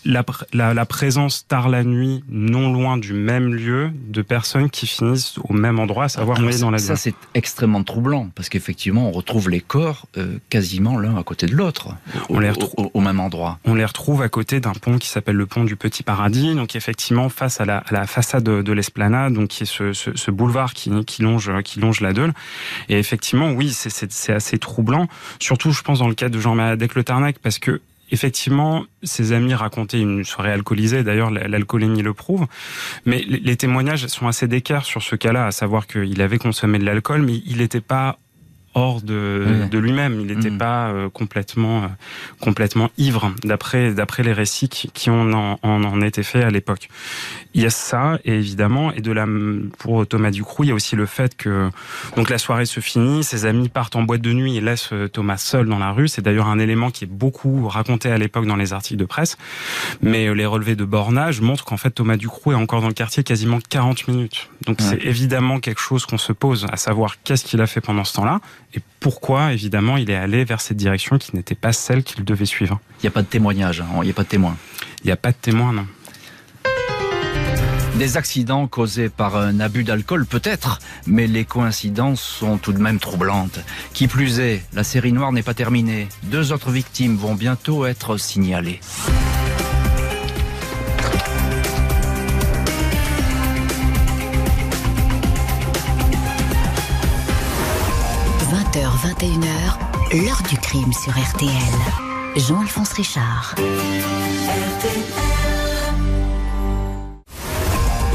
la, 0.04 0.24
la, 0.52 0.74
la, 0.74 0.86
présence 0.86 1.46
tard 1.46 1.68
la 1.68 1.84
nuit, 1.84 2.24
non 2.28 2.72
loin 2.72 2.96
du 2.96 3.12
même 3.12 3.54
lieu, 3.54 3.90
de 4.08 4.22
personnes 4.22 4.70
qui 4.70 4.86
finissent 4.86 5.36
au 5.48 5.52
même 5.52 5.78
endroit, 5.78 6.04
à 6.04 6.08
savoir 6.08 6.38
ah, 6.40 6.58
dans 6.60 6.70
la 6.70 6.78
Ça, 6.78 6.96
c'est 6.96 7.14
extrêmement 7.34 7.82
troublant, 7.84 8.28
parce 8.34 8.48
qu'effectivement, 8.48 9.08
on 9.08 9.12
retrouve 9.12 9.48
les 9.48 9.60
corps 9.60 10.06
euh, 10.16 10.38
quasiment 10.50 10.98
l'un 10.98 11.16
à 11.16 11.22
côté 11.22 11.46
de 11.46 11.54
l'autre, 11.54 11.88
on 12.28 12.40
les 12.40 12.50
retrouve 12.50 12.90
au, 12.92 13.00
même 13.00 13.20
endroit. 13.20 13.58
On 13.64 13.74
les 13.74 13.84
retrouve 13.84 14.22
à 14.22 14.28
côté 14.28 14.60
d'un 14.60 14.72
pont 14.72 14.98
qui 14.98 15.08
s'appelle 15.08 15.36
le 15.36 15.46
pont 15.46 15.64
du 15.64 15.76
Petit 15.76 16.02
Paradis, 16.02 16.54
donc 16.54 16.76
effectivement 16.76 17.28
face 17.28 17.60
à 17.60 17.64
la, 17.64 17.78
à 17.78 17.92
la 17.92 18.06
façade 18.06 18.42
de, 18.42 18.62
de 18.62 18.72
l'esplanade, 18.72 19.34
donc 19.34 19.48
qui 19.48 19.62
est 19.64 19.66
ce, 19.66 19.92
ce, 19.92 20.16
ce, 20.16 20.30
boulevard 20.30 20.74
qui, 20.74 20.90
qui 21.04 21.22
longe 21.22 21.50
qui 21.62 21.80
longe 21.80 22.00
la 22.00 22.12
Deule. 22.12 22.32
Et 22.88 22.98
effectivement, 22.98 23.52
oui, 23.52 23.72
c'est 23.72 24.32
assez 24.32 24.58
troublant, 24.58 25.08
surtout, 25.38 25.72
je 25.72 25.82
pense, 25.82 26.00
dans 26.00 26.08
le 26.08 26.14
cas 26.14 26.28
de 26.28 26.38
Jean-Marie 26.38 26.78
Le 26.94 27.04
Tarnac, 27.04 27.38
parce 27.38 27.58
que 27.58 27.80
effectivement, 28.12 28.84
ses 29.02 29.32
amis 29.32 29.54
racontaient 29.54 30.00
une 30.00 30.22
soirée 30.22 30.52
alcoolisée. 30.52 31.02
D'ailleurs, 31.02 31.30
l'alcoolémie 31.30 32.02
le 32.02 32.12
prouve. 32.12 32.46
Mais 33.06 33.24
les 33.26 33.56
témoignages 33.56 34.06
sont 34.06 34.28
assez 34.28 34.46
d'écart 34.46 34.84
sur 34.84 35.02
ce 35.02 35.16
cas-là, 35.16 35.46
à 35.46 35.50
savoir 35.50 35.86
qu'il 35.86 36.20
avait 36.20 36.38
consommé 36.38 36.78
de 36.78 36.84
l'alcool, 36.84 37.22
mais 37.22 37.42
il 37.46 37.56
n'était 37.56 37.80
pas 37.80 38.18
hors 38.74 39.02
de, 39.02 39.66
de 39.70 39.78
lui-même. 39.78 40.20
Il 40.20 40.26
n'était 40.26 40.50
mm. 40.50 40.58
pas 40.58 40.88
euh, 40.88 41.10
complètement, 41.10 41.84
euh, 41.84 41.86
complètement 42.40 42.90
ivre, 42.96 43.32
d'après, 43.44 43.92
d'après 43.92 44.22
les 44.22 44.32
récits 44.32 44.68
qui, 44.68 44.90
qui 44.90 45.10
en, 45.10 45.32
en, 45.32 45.58
en 45.62 46.00
étaient 46.00 46.22
faits 46.22 46.44
à 46.44 46.50
l'époque. 46.50 46.88
Il 47.54 47.62
y 47.62 47.66
a 47.66 47.70
ça, 47.70 48.18
et 48.24 48.34
évidemment, 48.34 48.92
et 48.92 49.00
de 49.00 49.12
la, 49.12 49.26
pour 49.78 50.06
Thomas 50.06 50.30
Ducroux, 50.30 50.64
il 50.64 50.68
y 50.68 50.70
a 50.70 50.74
aussi 50.74 50.96
le 50.96 51.06
fait 51.06 51.36
que 51.36 51.70
donc 52.16 52.30
la 52.30 52.38
soirée 52.38 52.64
se 52.64 52.80
finit, 52.80 53.24
ses 53.24 53.44
amis 53.44 53.68
partent 53.68 53.96
en 53.96 54.02
boîte 54.02 54.22
de 54.22 54.32
nuit 54.32 54.56
et 54.56 54.60
laissent 54.60 54.92
euh, 54.92 55.08
Thomas 55.08 55.36
seul 55.36 55.66
dans 55.66 55.78
la 55.78 55.90
rue. 55.90 56.08
C'est 56.08 56.22
d'ailleurs 56.22 56.48
un 56.48 56.58
élément 56.58 56.90
qui 56.90 57.04
est 57.04 57.10
beaucoup 57.10 57.68
raconté 57.68 58.10
à 58.10 58.16
l'époque 58.16 58.46
dans 58.46 58.56
les 58.56 58.72
articles 58.72 58.98
de 58.98 59.04
presse. 59.04 59.36
Mais 60.00 60.34
les 60.34 60.46
relevés 60.46 60.76
de 60.76 60.84
bornage 60.84 61.40
montrent 61.40 61.64
qu'en 61.64 61.76
fait 61.76 61.90
Thomas 61.90 62.16
Ducroux 62.16 62.52
est 62.52 62.56
encore 62.56 62.80
dans 62.80 62.88
le 62.88 62.94
quartier 62.94 63.22
quasiment 63.22 63.58
40 63.68 64.08
minutes. 64.08 64.48
Donc 64.66 64.80
c'est 64.80 65.02
évidemment 65.04 65.60
quelque 65.60 65.80
chose 65.80 66.06
qu'on 66.06 66.18
se 66.18 66.32
pose, 66.32 66.66
à 66.72 66.76
savoir 66.76 67.16
qu'est-ce 67.22 67.44
qu'il 67.44 67.60
a 67.60 67.66
fait 67.66 67.80
pendant 67.80 68.04
ce 68.04 68.14
temps-là 68.14 68.40
et 68.74 68.80
pourquoi, 69.00 69.52
évidemment, 69.52 69.96
il 69.96 70.10
est 70.10 70.16
allé 70.16 70.44
vers 70.44 70.60
cette 70.60 70.76
direction 70.76 71.18
qui 71.18 71.36
n'était 71.36 71.54
pas 71.54 71.72
celle 71.72 72.02
qu'il 72.02 72.24
devait 72.24 72.46
suivre? 72.46 72.80
Il 73.00 73.02
n'y 73.04 73.08
a 73.08 73.10
pas 73.10 73.22
de 73.22 73.26
témoignage, 73.26 73.80
hein. 73.80 73.88
il 74.00 74.04
n'y 74.04 74.10
a 74.10 74.14
pas 74.14 74.22
de 74.22 74.28
témoin. 74.28 74.56
Il 75.04 75.06
n'y 75.06 75.12
a 75.12 75.16
pas 75.16 75.32
de 75.32 75.36
témoin, 75.36 75.72
non. 75.72 75.86
Des 77.96 78.16
accidents 78.16 78.66
causés 78.66 79.10
par 79.10 79.36
un 79.36 79.60
abus 79.60 79.84
d'alcool 79.84 80.24
peut-être, 80.24 80.78
mais 81.06 81.26
les 81.26 81.44
coïncidences 81.44 82.22
sont 82.22 82.56
tout 82.56 82.72
de 82.72 82.78
même 82.78 82.98
troublantes. 82.98 83.60
Qui 83.92 84.08
plus 84.08 84.40
est, 84.40 84.64
la 84.72 84.82
série 84.82 85.12
noire 85.12 85.30
n'est 85.32 85.42
pas 85.42 85.54
terminée. 85.54 86.08
Deux 86.24 86.52
autres 86.52 86.70
victimes 86.70 87.16
vont 87.16 87.34
bientôt 87.34 87.84
être 87.84 88.16
signalées. 88.16 88.80
21h, 98.80 100.24
l'heure 100.24 100.42
du 100.48 100.56
crime 100.56 100.94
sur 100.94 101.12
RTL. 101.12 101.52
Jean-Alphonse 102.36 102.94
Richard. 102.94 103.54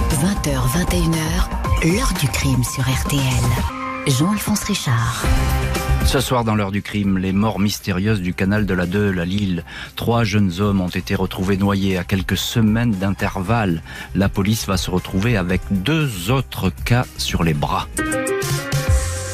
20h, 0.10 0.50
21h, 0.74 1.94
l'heure 1.94 2.12
du 2.20 2.28
crime 2.30 2.64
sur 2.64 2.84
RTL. 2.84 3.22
Jean-Alphonse 4.08 4.64
Richard. 4.64 5.26
Ce 6.08 6.20
soir, 6.20 6.44
dans 6.44 6.56
l'heure 6.56 6.72
du 6.72 6.82
crime, 6.82 7.20
les 7.20 7.34
morts 7.34 7.60
mystérieuses 7.60 8.22
du 8.22 8.34
canal 8.34 8.66
de 8.66 8.74
la 8.74 8.88
Deule 8.88 9.20
à 9.20 9.26
Lille. 9.26 9.64
Trois 9.96 10.24
jeunes 10.24 10.60
hommes 10.60 10.82
ont 10.82 10.90
été 10.90 11.14
retrouvés 11.14 11.58
noyés 11.58 12.00
à 12.00 12.04
quelques 12.04 12.38
semaines 12.38 12.94
d'intervalle. 12.94 13.84
La 14.16 14.28
police 14.28 14.66
va 14.66 14.78
se 14.78 14.90
retrouver 14.90 15.38
avec 15.38 15.62
deux 15.70 16.32
autres 16.32 16.72
cas 16.84 17.06
sur 17.20 17.44
les 17.44 17.54
bras. 17.54 17.88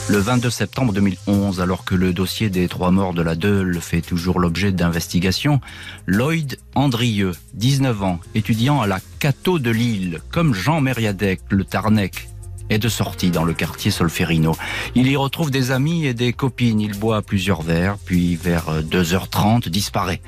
Le 0.09 0.17
22 0.17 0.49
septembre 0.49 0.91
2011, 0.91 1.61
alors 1.61 1.85
que 1.85 1.95
le 1.95 2.11
dossier 2.11 2.49
des 2.49 2.67
trois 2.67 2.91
morts 2.91 3.13
de 3.13 3.21
la 3.21 3.35
Deule 3.35 3.79
fait 3.79 4.01
toujours 4.01 4.39
l'objet 4.39 4.73
d'investigation, 4.73 5.61
Lloyd 6.07 6.59
Andrieux, 6.75 7.31
19 7.53 8.03
ans, 8.03 8.19
étudiant 8.35 8.81
à 8.81 8.87
la 8.87 8.99
Cato 9.19 9.59
de 9.59 9.71
Lille, 9.71 10.19
comme 10.29 10.53
Jean 10.53 10.81
Mériadec, 10.81 11.39
le 11.49 11.63
Tarnec, 11.63 12.27
est 12.69 12.79
de 12.79 12.89
sortie 12.89 13.31
dans 13.31 13.43
le 13.43 13.53
quartier 13.53 13.91
Solferino. 13.91 14.55
Il 14.95 15.07
y 15.07 15.15
retrouve 15.15 15.51
des 15.51 15.71
amis 15.71 16.05
et 16.05 16.13
des 16.13 16.33
copines. 16.33 16.79
Il 16.79 16.97
boit 16.97 17.21
plusieurs 17.21 17.61
verres, 17.61 17.97
puis 18.03 18.35
vers 18.35 18.81
2h30 18.81 19.69
disparaît. 19.69 20.21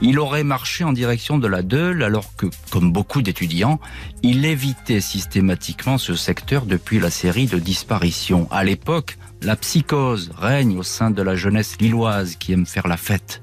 Il 0.00 0.18
aurait 0.18 0.44
marché 0.44 0.84
en 0.84 0.92
direction 0.92 1.38
de 1.38 1.46
la 1.46 1.62
Deule 1.62 2.02
alors 2.02 2.34
que, 2.36 2.46
comme 2.70 2.92
beaucoup 2.92 3.22
d'étudiants, 3.22 3.80
il 4.22 4.44
évitait 4.44 5.00
systématiquement 5.00 5.98
ce 5.98 6.14
secteur 6.14 6.66
depuis 6.66 7.00
la 7.00 7.10
série 7.10 7.46
de 7.46 7.58
disparitions. 7.58 8.48
À 8.50 8.64
l'époque, 8.64 9.18
la 9.42 9.56
psychose 9.56 10.30
règne 10.36 10.78
au 10.78 10.82
sein 10.82 11.10
de 11.10 11.22
la 11.22 11.34
jeunesse 11.34 11.76
lilloise 11.80 12.36
qui 12.36 12.52
aime 12.52 12.66
faire 12.66 12.86
la 12.86 12.96
fête. 12.96 13.42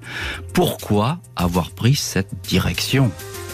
Pourquoi 0.54 1.20
avoir 1.36 1.72
pris 1.72 1.96
cette 1.96 2.34
direction? 2.44 3.12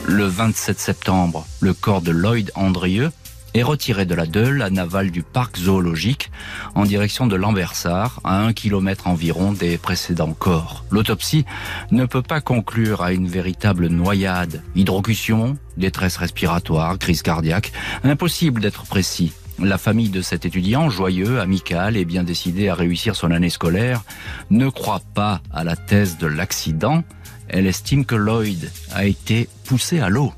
Le 0.07 0.25
27 0.25 0.79
septembre, 0.79 1.47
le 1.61 1.73
corps 1.73 2.01
de 2.01 2.11
Lloyd 2.11 2.51
Andrieux 2.53 3.11
est 3.55 3.63
retiré 3.63 4.05
de 4.05 4.13
la 4.13 4.25
Deule 4.25 4.61
à 4.61 4.69
Naval 4.69 5.11
du 5.11 5.23
parc 5.23 5.57
zoologique 5.57 6.29
en 6.75 6.83
direction 6.83 7.25
de 7.25 7.37
Lambersart, 7.37 8.19
à 8.25 8.41
un 8.41 8.51
kilomètre 8.51 9.07
environ 9.07 9.53
des 9.53 9.77
précédents 9.77 10.33
corps. 10.33 10.83
L'autopsie 10.91 11.45
ne 11.91 12.05
peut 12.05 12.21
pas 12.21 12.41
conclure 12.41 13.01
à 13.01 13.13
une 13.13 13.27
véritable 13.27 13.87
noyade. 13.87 14.61
Hydrocution, 14.75 15.57
détresse 15.77 16.17
respiratoire, 16.17 16.99
crise 16.99 17.21
cardiaque, 17.21 17.71
impossible 18.03 18.59
d'être 18.59 18.83
précis. 18.83 19.31
La 19.57 19.77
famille 19.77 20.09
de 20.09 20.21
cet 20.21 20.45
étudiant, 20.45 20.89
joyeux, 20.89 21.39
amical 21.39 21.95
et 21.95 22.03
bien 22.03 22.23
décidé 22.23 22.67
à 22.67 22.75
réussir 22.75 23.15
son 23.15 23.31
année 23.31 23.49
scolaire, 23.49 24.03
ne 24.49 24.67
croit 24.67 25.01
pas 25.13 25.39
à 25.53 25.63
la 25.63 25.77
thèse 25.77 26.17
de 26.17 26.27
l'accident. 26.27 27.05
Elle 27.47 27.67
estime 27.67 28.03
que 28.03 28.15
Lloyd 28.15 28.69
a 28.93 29.05
été 29.05 29.47
poussé 29.63 30.01
à 30.01 30.09
l'eau. 30.09 30.33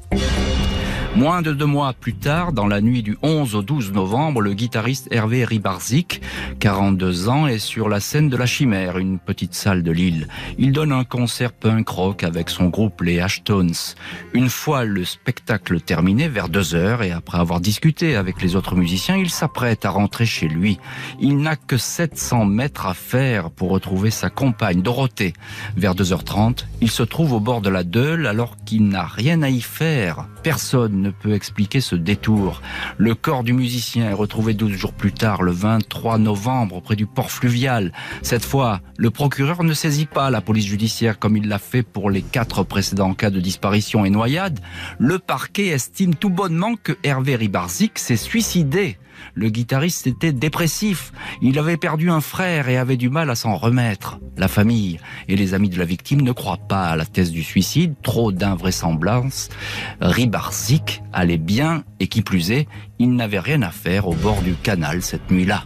Moins 1.17 1.41
de 1.41 1.51
deux 1.51 1.65
mois 1.65 1.93
plus 1.93 2.13
tard, 2.13 2.53
dans 2.53 2.67
la 2.67 2.80
nuit 2.80 3.01
du 3.01 3.17
11 3.23 3.56
au 3.56 3.63
12 3.63 3.91
novembre, 3.91 4.39
le 4.39 4.53
guitariste 4.53 5.08
Hervé 5.10 5.45
Ribarzik, 5.45 6.21
42 6.60 7.27
ans, 7.27 7.47
est 7.47 7.58
sur 7.58 7.89
la 7.89 7.99
scène 7.99 8.30
de 8.30 8.38
la 8.38 8.45
Chimère, 8.45 8.99
une 8.99 9.17
petite 9.17 9.56
salle 9.56 9.82
de 9.82 9.91
Lille. 9.91 10.27
Il 10.60 10.73
donne 10.73 10.91
un 10.91 11.03
concert 11.03 11.53
punk 11.53 11.89
rock 11.89 12.23
avec 12.23 12.51
son 12.51 12.65
groupe 12.67 13.01
les 13.01 13.19
Ashtones. 13.19 13.73
Une 14.36 14.47
fois 14.47 14.86
le 14.86 15.06
spectacle 15.06 15.82
terminé, 15.82 16.27
vers 16.27 16.49
deux 16.49 16.75
heures, 16.75 17.01
et 17.01 17.12
après 17.12 17.39
avoir 17.39 17.62
discuté 17.62 18.15
avec 18.15 18.39
les 18.39 18.56
autres 18.56 18.75
musiciens, 18.75 19.17
il 19.17 19.32
s'apprête 19.32 19.86
à 19.86 19.89
rentrer 19.89 20.27
chez 20.27 20.47
lui. 20.47 20.77
Il 21.19 21.39
n'a 21.39 21.56
que 21.56 21.77
700 21.77 22.45
mètres 22.45 22.86
à 22.86 22.93
faire 22.93 23.49
pour 23.49 23.71
retrouver 23.71 24.12
sa 24.12 24.30
compagne, 24.30 24.84
Dorothée. 24.84 25.34
Vers 25.77 25.95
2h30, 25.95 26.65
il 26.80 26.91
se 26.91 27.01
trouve 27.01 27.34
au 27.34 27.39
bord 27.39 27.62
de 27.62 27.69
la 27.69 27.84
Deule 27.84 28.27
alors 28.27 28.56
qu'il 28.65 28.88
n'a 28.88 29.08
rien 29.08 29.41
à 29.41 29.49
y 29.49 29.62
faire. 29.62 30.27
Personne 30.47 31.01
ne 31.01 31.10
peut 31.10 31.33
expliquer 31.33 31.81
ce 31.81 31.93
détour. 31.97 32.62
Le 32.95 33.15
corps 33.15 33.43
du 33.43 33.51
musicien 33.51 34.10
est 34.10 34.13
retrouvé 34.13 34.53
12 34.53 34.71
jours 34.71 34.93
plus 34.93 35.12
tard, 35.12 35.43
le 35.43 35.51
23 35.51 36.19
novembre, 36.19 36.81
près 36.81 36.95
du 36.95 37.05
port 37.05 37.31
fluvial. 37.31 37.91
Cette 38.21 38.45
fois, 38.45 38.79
le 38.95 39.12
procureur 39.12 39.65
ne 39.65 39.73
saisit 39.73 40.05
pas 40.05 40.29
la 40.29 40.39
police 40.39 40.65
judiciaire 40.65 41.19
comme 41.19 41.36
il 41.36 41.49
l'a 41.49 41.60
fait 41.60 41.83
pour 41.83 42.10
les 42.10 42.21
quatre 42.21 42.63
précédents 42.63 43.13
cas 43.13 43.29
de 43.29 43.41
disparition 43.41 44.05
et 44.05 44.10
noyade. 44.10 44.62
Le 44.99 45.19
parquet 45.19 45.67
estime 45.67 46.15
tout 46.15 46.29
bonnement 46.29 46.75
que 46.81 46.93
Hervé 47.03 47.36
Ribarzik 47.36 47.99
s'est 47.99 48.15
suicidé. 48.15 48.97
Le 49.34 49.49
guitariste 49.49 50.08
était 50.08 50.34
dépressif. 50.34 51.12
Il 51.41 51.60
avait 51.60 51.77
perdu 51.77 52.10
un 52.10 52.21
frère 52.21 52.69
et 52.69 52.77
avait 52.77 52.97
du 52.97 53.10
mal 53.10 53.30
à 53.30 53.36
s'en 53.36 53.56
remettre. 53.56 54.19
La 54.38 54.47
famille 54.47 54.99
et 55.27 55.36
les 55.36 55.53
amis 55.53 55.69
de 55.69 55.80
la 55.80 55.86
victime 55.86 56.21
ne 56.21 56.32
croient 56.32 56.58
pas 56.58 56.86
à 56.89 56.95
la 56.95 57.06
thèse 57.06 57.32
du 57.32 57.43
suicide, 57.43 57.95
trop 58.01 58.32
d'invraisemblance. 58.32 59.49
Ribarzik 60.01 61.01
allait 61.13 61.38
bien 61.38 61.84
et 61.99 62.08
qui 62.08 62.21
plus 62.21 62.51
est, 62.51 62.67
il 62.99 63.15
n'avait 63.15 63.39
rien 63.39 63.62
à 63.62 63.71
faire 63.71 64.08
au 64.08 64.13
bord 64.13 64.41
du 64.41 64.53
canal 64.53 65.01
cette 65.01 65.32
nuit-là. 65.32 65.65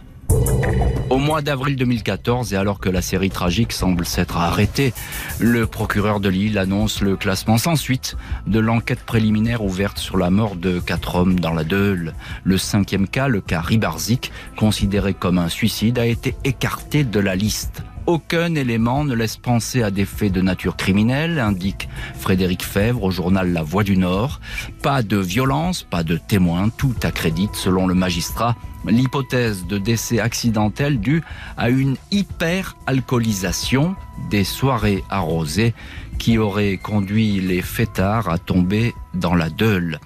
Mois 1.22 1.40
d'avril 1.40 1.76
2014, 1.76 2.52
et 2.52 2.56
alors 2.56 2.80
que 2.80 2.88
la 2.88 3.00
série 3.00 3.30
tragique 3.30 3.70
semble 3.70 4.04
s'être 4.04 4.38
arrêtée, 4.38 4.92
le 5.38 5.68
procureur 5.68 6.18
de 6.18 6.28
Lille 6.28 6.58
annonce 6.58 7.00
le 7.00 7.16
classement 7.16 7.58
sans 7.58 7.76
suite 7.76 8.16
de 8.48 8.58
l'enquête 8.58 9.04
préliminaire 9.04 9.62
ouverte 9.62 9.98
sur 9.98 10.16
la 10.16 10.30
mort 10.30 10.56
de 10.56 10.80
quatre 10.80 11.14
hommes 11.14 11.38
dans 11.38 11.54
la 11.54 11.62
Deule. 11.62 12.14
Le 12.42 12.58
cinquième 12.58 13.06
cas, 13.06 13.28
le 13.28 13.40
cas 13.40 13.60
Ribarzik, 13.60 14.32
considéré 14.56 15.14
comme 15.14 15.38
un 15.38 15.48
suicide, 15.48 16.00
a 16.00 16.06
été 16.06 16.34
écarté 16.42 17.04
de 17.04 17.20
la 17.20 17.36
liste. 17.36 17.84
Aucun 18.06 18.56
élément 18.56 19.04
ne 19.04 19.14
laisse 19.14 19.36
penser 19.36 19.82
à 19.84 19.92
des 19.92 20.04
faits 20.04 20.32
de 20.32 20.40
nature 20.40 20.76
criminelle, 20.76 21.38
indique 21.38 21.88
Frédéric 22.18 22.64
Fèvre 22.64 23.04
au 23.04 23.10
journal 23.12 23.52
La 23.52 23.62
Voix 23.62 23.84
du 23.84 23.96
Nord. 23.96 24.40
Pas 24.82 25.04
de 25.04 25.16
violence, 25.16 25.84
pas 25.84 26.02
de 26.02 26.16
témoins, 26.16 26.68
tout 26.68 26.94
accrédite, 27.04 27.54
selon 27.54 27.86
le 27.86 27.94
magistrat, 27.94 28.56
l'hypothèse 28.86 29.66
de 29.66 29.78
décès 29.78 30.18
accidentel 30.18 30.98
due 30.98 31.22
à 31.56 31.70
une 31.70 31.96
hyperalcoolisation 32.10 33.94
des 34.30 34.42
soirées 34.42 35.04
arrosées 35.08 35.72
qui 36.18 36.38
auraient 36.38 36.78
conduit 36.78 37.40
les 37.40 37.62
fêtards 37.62 38.28
à 38.28 38.38
tomber 38.38 38.94
dans 39.14 39.36
la 39.36 39.48
Deule. 39.48 40.00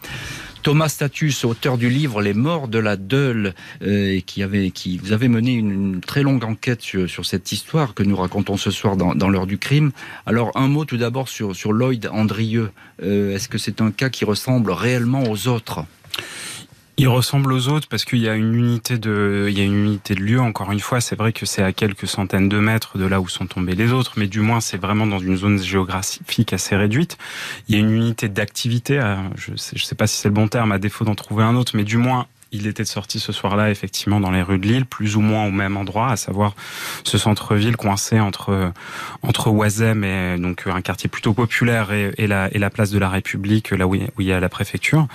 Thomas 0.67 0.89
Status, 0.89 1.45
auteur 1.45 1.79
du 1.79 1.89
livre 1.89 2.21
Les 2.21 2.35
morts 2.35 2.67
de 2.67 2.81
la 2.81 2.97
Deule, 2.97 3.55
euh, 3.83 4.19
qui 4.27 4.43
avait, 4.43 4.73
vous 5.01 5.13
avez 5.13 5.29
mené 5.29 5.53
une, 5.53 6.01
très 6.01 6.25
longue 6.25 6.43
enquête 6.43 6.83
sur, 6.83 7.25
cette 7.25 7.53
histoire 7.53 7.95
que 7.95 8.03
nous 8.03 8.17
racontons 8.17 8.57
ce 8.57 8.73
soir 8.73 8.97
dans, 8.97 9.29
l'heure 9.29 9.47
du 9.47 9.59
crime. 9.59 9.93
Alors 10.27 10.51
un 10.57 10.67
mot 10.67 10.85
tout 10.85 10.97
d'abord 10.97 11.29
sur, 11.29 11.55
sur 11.55 11.73
Lloyd 11.73 12.09
Andrieux. 12.13 12.73
Euh, 13.01 13.37
est-ce 13.37 13.49
que 13.49 13.59
c'est 13.59 13.81
un 13.81 13.93
cas 13.93 14.09
qui 14.09 14.25
ressemble 14.25 14.73
réellement 14.73 15.23
aux 15.31 15.47
autres? 15.47 15.85
Il 16.99 17.09
ressemble 17.09 17.53
aux 17.53 17.69
autres 17.69 17.89
parce 17.89 18.05
qu'il 18.05 18.21
y 18.21 18.29
a 18.29 18.35
une 18.35 18.55
unité 18.55 18.97
de, 18.97 19.47
il 19.51 19.59
y 19.59 19.61
a 19.61 19.65
une 19.65 19.75
unité 19.75 20.15
de 20.15 20.21
lieu. 20.21 20.41
Encore 20.41 20.73
une 20.73 20.81
fois, 20.81 21.01
c'est 21.01 21.17
vrai 21.17 21.33
que 21.33 21.45
c'est 21.45 21.63
à 21.63 21.73
quelques 21.73 22.07
centaines 22.07 22.49
de 22.49 22.59
mètres 22.59 22.97
de 22.97 23.05
là 23.05 23.21
où 23.21 23.29
sont 23.29 23.47
tombés 23.47 23.75
les 23.75 23.93
autres, 23.93 24.15
mais 24.17 24.29
du 24.29 24.41
moins 24.41 24.61
c'est 24.61 24.79
vraiment 24.79 25.07
dans 25.07 25.19
une 25.19 25.37
zone 25.37 25.63
géographique 25.63 26.53
assez 26.53 26.75
réduite. 26.75 27.19
Il 27.69 27.75
y 27.75 27.79
a 27.79 27.81
une 27.81 27.91
unité 27.91 28.29
d'activité. 28.29 29.01
Je 29.37 29.55
sais, 29.57 29.77
je 29.77 29.85
sais 29.85 29.95
pas 29.95 30.07
si 30.07 30.17
c'est 30.17 30.29
le 30.29 30.35
bon 30.35 30.49
terme 30.49 30.73
à 30.73 30.79
défaut 30.79 31.05
d'en 31.05 31.15
trouver 31.15 31.45
un 31.45 31.55
autre, 31.55 31.77
mais 31.77 31.85
du 31.85 31.99
moins 31.99 32.27
il 32.53 32.67
était 32.67 32.83
de 32.83 32.89
sortie 32.89 33.21
ce 33.21 33.33
soir-là, 33.33 33.71
effectivement, 33.71 34.21
dans 34.21 34.31
les 34.31 34.43
rues 34.43 34.59
de 34.59 34.67
Lille, 34.67 34.87
plus 34.87 35.17
ou 35.17 35.21
moins 35.21 35.47
au 35.47 35.51
même 35.51 35.77
endroit, 35.77 36.11
à 36.11 36.17
savoir 36.17 36.55
ce 37.05 37.19
centre-ville 37.19 37.77
coincé 37.77 38.21
entre 38.21 38.73
entre 39.23 39.49
Oisem 39.49 40.05
et 40.05 40.39
donc 40.39 40.65
un 40.67 40.81
quartier 40.81 41.09
plutôt 41.09 41.35
populaire 41.35 41.93
et, 41.93 42.27
la, 42.27 42.55
et 42.55 42.59
la 42.59 42.71
place 42.71 42.91
de 42.91 42.99
la 42.99 43.09
République, 43.09 43.71
là 43.71 43.87
où 43.87 43.95
il, 43.95 44.05
où 44.17 44.21
il 44.21 44.27
y 44.27 44.33
a 44.33 44.41
la 44.41 44.49
préfecture. 44.49 45.07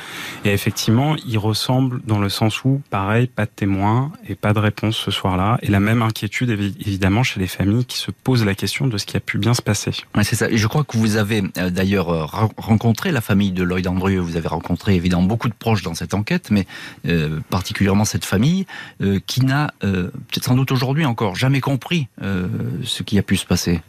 Et 0.46 0.52
effectivement, 0.52 1.15
il 1.26 1.38
ressemble 1.38 2.02
dans 2.06 2.20
le 2.20 2.30
sens 2.30 2.63
où, 2.63 2.82
pareil, 2.89 3.28
pas 3.28 3.46
de 3.46 3.52
témoins 3.56 4.12
et 4.28 4.36
pas 4.36 4.54
de 4.54 4.60
réponse 4.60 4.98
ce 4.98 5.12
soir-là, 5.12 5.58
et 5.62 5.67
la 5.67 5.80
même 5.80 6.02
inquiétude 6.02 6.50
évidemment 6.50 7.24
chez 7.24 7.39
les 7.39 7.48
familles 7.48 7.86
qui 7.86 7.98
se 7.98 8.12
posent 8.12 8.46
la 8.46 8.56
question 8.56 8.88
de 8.88 8.98
ce 8.98 9.06
qui 9.06 9.17
a 9.17 9.20
pu 9.20 9.38
bien 9.38 9.54
se 9.54 9.62
passer. 9.62 9.91
Ouais, 10.15 10.24
c'est 10.24 10.36
ça. 10.36 10.50
Et 10.50 10.58
je 10.58 10.67
crois 10.67 10.84
que 10.84 10.98
vous 10.98 11.17
avez 11.17 11.44
euh, 11.58 11.70
d'ailleurs 11.70 12.10
euh, 12.10 12.26
rencontré 12.58 13.12
la 13.12 13.22
famille 13.22 13.52
de 13.52 13.63
Lloyd 13.63 13.88
Andrieux. 13.88 14.20
Vous 14.20 14.38
avez 14.38 14.48
rencontré 14.48 14.96
évidemment 14.96 15.24
beaucoup 15.24 15.50
de 15.50 15.54
proches 15.54 15.84
dans 15.84 15.96
cette 15.96 16.13
enquête, 16.13 16.50
mais 16.52 16.65
euh, 17.08 17.20
particulièrement 17.49 18.05
cette 18.05 18.25
famille 18.25 18.65
euh, 19.01 19.19
qui 19.25 19.45
n'a 19.45 19.73
euh, 19.84 20.03
peut-être 20.29 20.45
sans 20.45 20.55
doute 20.55 20.71
aujourd'hui 20.71 21.05
encore 21.05 21.36
jamais 21.36 21.62
compris 21.62 22.07
euh, 22.21 22.47
ce 22.84 23.03
qui 23.03 23.17
a 23.17 23.23
pu 23.23 23.38
se 23.38 23.45
passer. 23.45 23.81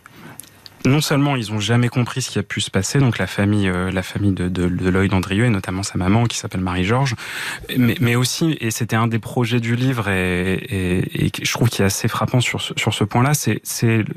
Non 0.84 1.00
seulement 1.00 1.36
ils 1.36 1.52
ont 1.52 1.60
jamais 1.60 1.88
compris 1.88 2.22
ce 2.22 2.30
qui 2.30 2.38
a 2.40 2.42
pu 2.42 2.60
se 2.60 2.70
passer, 2.70 2.98
donc 2.98 3.18
la 3.18 3.28
famille, 3.28 3.68
euh, 3.68 3.92
la 3.92 4.02
famille 4.02 4.32
de, 4.32 4.64
Lloyd 4.64 5.14
Andrieux 5.14 5.44
et 5.44 5.50
notamment 5.50 5.84
sa 5.84 5.96
maman 5.96 6.24
qui 6.24 6.36
s'appelle 6.36 6.60
Marie-Georges, 6.60 7.14
mais, 7.76 7.94
mais, 8.00 8.16
aussi, 8.16 8.56
et 8.60 8.72
c'était 8.72 8.96
un 8.96 9.06
des 9.06 9.20
projets 9.20 9.60
du 9.60 9.76
livre 9.76 10.08
et, 10.08 11.30
je 11.40 11.52
trouve 11.52 11.68
qu'il 11.68 11.82
est 11.82 11.86
assez 11.86 12.08
frappant 12.08 12.40
sur 12.40 12.60
sur 12.60 12.94
ce 12.94 13.04
point-là, 13.04 13.34
ce, 13.34 13.58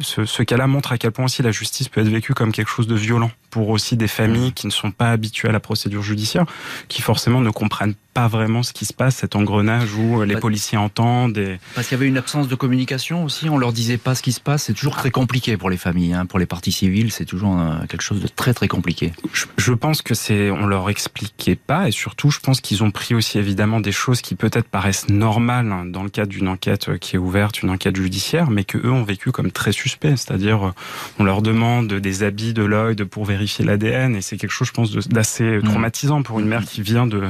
ce 0.01 0.43
cas-là 0.43 0.65
montre 0.65 0.91
à 0.91 0.97
quel 0.97 1.12
point 1.12 1.25
aussi 1.25 1.43
la 1.43 1.51
justice 1.51 1.88
peut 1.88 2.01
être 2.01 2.10
vécue 2.10 2.34
comme 2.34 2.51
quelque 2.51 2.69
chose 2.69 2.88
de 2.88 2.95
violent 2.95 3.32
pour 3.56 3.70
aussi 3.70 3.96
des 3.96 4.10
familles 4.10 4.52
qui 4.52 4.68
ne 4.68 4.72
sont 4.72 4.91
pas 4.91 5.12
habituées 5.12 5.48
à 5.48 5.54
la 5.54 5.62
procédure 5.62 6.04
judiciaire, 6.04 6.46
qui 6.89 7.02
forcément 7.02 7.39
ne 7.39 7.52
comprennent 7.52 7.96
pas 8.13 8.28
vraiment 8.28 8.63
ce 8.63 8.74
qui 8.74 8.86
se 8.86 8.94
passe, 8.94 9.18
cet 9.18 9.36
engrenage 9.36 9.94
où 9.94 10.24
les 10.24 10.36
policiers 10.36 10.78
entendent. 10.78 11.38
Et... 11.38 11.58
Parce 11.74 11.88
qu'il 11.88 11.98
y 11.98 12.00
avait 12.00 12.08
une 12.08 12.18
absence 12.18 12.50
de 12.50 12.56
communication 12.56 13.24
aussi, 13.24 13.50
on 13.50 13.58
leur 13.58 13.72
disait 13.72 13.98
pas 13.98 14.13
ce 14.13 14.22
qui 14.22 14.34
se 14.34 14.41
passe. 14.41 14.63
C'est 14.63 14.74
toujours 14.74 14.96
très 14.96 15.12
compliqué 15.12 15.56
pour 15.56 15.70
les 15.70 15.78
familles, 15.78 16.13
hein. 16.13 16.26
pour 16.26 16.38
les 16.38 16.46
parties 16.46 16.74
civiles, 16.74 17.13
c'est 17.13 17.24
toujours 17.24 17.58
euh, 17.58 17.86
quelque 17.88 18.02
chose 18.02 18.22
de 18.22 18.28
très 18.28 18.54
très 18.54 18.68
compliqué. 18.68 19.13
Je, 19.32 19.46
je 19.58 19.74
pense 19.74 20.02
que 20.02 20.13
c'est, 20.13 20.52
on 20.52 20.65
leur 20.65 20.89
expliquait 20.89 21.56
pas, 21.56 21.88
et 21.88 21.91
surtout, 21.91 22.32
je 22.32 22.39
pense 22.41 22.60
qu'ils 22.60 22.84
ont 22.84 22.91
pris 22.91 23.15
aussi 23.15 23.38
évidemment 23.38 23.80
des 23.80 23.94
choses 23.94 24.20
qui 24.22 24.36
peut-être 24.36 24.68
paraissent 24.68 25.08
normales 25.08 25.72
hein, 25.72 25.86
dans 25.86 26.04
le 26.04 26.10
cadre 26.10 26.30
d'une 26.30 26.50
enquête 26.50 26.98
qui 27.00 27.15
est 27.15 27.20
ouverte, 27.20 27.63
une 27.63 27.70
enquête 27.70 27.96
judiciaire, 27.96 28.50
mais 28.50 28.65
que 28.65 28.78
eux 28.78 28.91
ont 28.91 29.04
vécu 29.04 29.32
comme 29.32 29.52
très 29.52 29.72
suspect. 29.72 30.18
C'est-à-dire, 30.18 30.74
on 31.20 31.24
leur 31.24 31.41
demande 31.41 31.94
des 31.94 32.24
habits 32.24 32.54
de 32.54 32.63
Lloyd 32.63 33.04
pour 33.06 33.26
vérifier 33.26 33.45
l'ADN, 33.64 34.16
et 34.16 34.22
c'est 34.22 34.38
quelque 34.38 34.52
chose, 34.52 34.68
je 34.68 34.74
pense, 34.74 34.92
d'assez 35.08 35.60
traumatisant 35.64 36.24
pour 36.24 36.40
une 36.40 36.48
mère 36.48 36.64
qui 36.64 36.82
vient 36.82 37.08
de, 37.08 37.30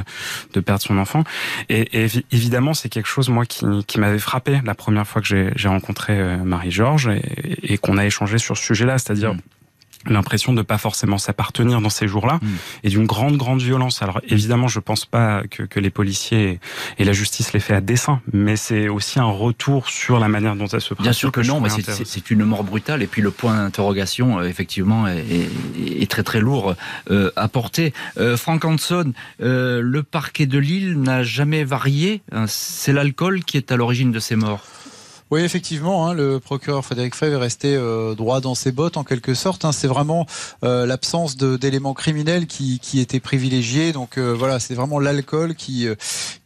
de 0.54 0.60
perdre 0.60 0.82
son 0.82 0.98
enfant. 0.98 1.24
Et, 1.70 2.04
et 2.04 2.08
évidemment, 2.32 2.74
c'est 2.74 2.90
quelque 2.90 3.08
chose, 3.08 3.30
moi, 3.30 3.46
qui, 3.46 3.66
qui 3.88 4.00
m'avait 4.00 4.20
frappé 4.20 4.62
la 4.64 4.76
première 4.76 5.08
fois 5.08 5.22
que 5.22 5.52
j'ai 5.56 5.68
rencontré 5.68 6.20
euh, 6.20 6.38
Marie-Georges 6.38 7.08
et, 7.08 7.74
et 7.74 7.78
qu'on 7.78 7.98
a 7.98 8.06
échangé 8.06 8.38
sur 8.38 8.58
ce 8.58 8.64
sujet-là, 8.64 8.98
c'est-à-dire 8.98 9.34
mmh 9.34 9.40
l'impression 10.08 10.54
de 10.54 10.62
pas 10.62 10.78
forcément 10.78 11.18
s'appartenir 11.18 11.82
dans 11.82 11.90
ces 11.90 12.08
jours-là 12.08 12.40
mmh. 12.42 12.48
et 12.84 12.90
d'une 12.90 13.06
grande 13.06 13.38
grande 13.38 13.62
violence. 13.62 14.02
Alors 14.02 14.22
évidemment, 14.28 14.68
je 14.68 14.80
pense 14.80 15.06
pas 15.06 15.44
que, 15.50 15.64
que 15.64 15.80
les 15.80 15.90
policiers 15.90 16.60
et 16.98 17.04
la 17.04 17.14
justice 17.14 17.54
les 17.54 17.60
fait 17.60 17.74
à 17.74 17.82
dessein, 17.82 18.22
mais 18.34 18.56
c'est 18.56 18.88
aussi 18.88 19.20
un 19.20 19.26
retour 19.26 19.90
sur 19.90 20.20
la 20.20 20.28
manière 20.28 20.56
dont 20.56 20.68
ça 20.68 20.80
se 20.80 20.94
passe. 20.94 21.04
Bien 21.04 21.14
sûr 21.14 21.32
que, 21.32 21.42
que 21.42 21.48
non, 21.48 21.60
mais 21.60 21.70
c'est 21.70 22.32
une 22.32 22.44
mort 22.44 22.64
brutale 22.64 23.02
et 23.02 23.08
puis 23.08 23.22
le 23.22 23.32
point 23.32 23.56
d'interrogation 23.56 24.40
euh, 24.40 24.44
effectivement 24.44 25.08
est, 25.08 25.20
est, 25.20 26.02
est, 26.02 26.10
très 26.10 26.24
très 26.24 26.40
lourd 26.40 26.76
euh, 27.12 27.32
à 27.36 27.48
porter. 27.48 27.94
Euh, 28.18 28.38
Frank 28.38 28.64
Hanson, 28.66 29.14
euh, 29.42 29.82
le 29.82 30.04
parquet 30.04 30.46
de 30.46 30.58
Lille 30.58 31.00
n'a 31.00 31.24
jamais 31.24 31.64
varié. 31.64 32.22
C'est 32.48 32.94
l'alcool 32.94 33.44
qui 33.44 33.58
est 33.58 33.72
à 33.72 33.76
l'origine 33.76 34.12
de 34.12 34.20
ces 34.20 34.36
morts. 34.36 34.64
Oui, 35.32 35.42
effectivement, 35.42 36.08
hein, 36.08 36.14
le 36.14 36.40
procureur 36.40 36.86
Frédéric 36.86 37.16
Fèvre 37.16 37.38
est 37.38 37.42
resté 37.42 37.76
euh, 37.76 38.14
droit 38.14 38.42
dans 38.42 38.54
ses 38.54 38.72
bottes 38.72 38.96
en 38.96 39.04
quelque 39.04 39.34
sorte. 39.34 39.66
Hein, 39.66 39.72
c'est 39.72 39.88
vraiment 39.88 40.28
euh, 40.64 40.86
l'absence 40.86 41.36
d'éléments 41.36 41.96
criminels 41.96 42.46
qui, 42.46 42.78
qui 42.80 43.00
était 43.00 43.20
privilégiée. 43.20 43.92
Donc 43.92 44.20
euh, 44.20 44.34
voilà, 44.34 44.60
c'est 44.60 44.76
vraiment 44.76 45.00
l'alcool 45.00 45.56
qui, 45.56 45.88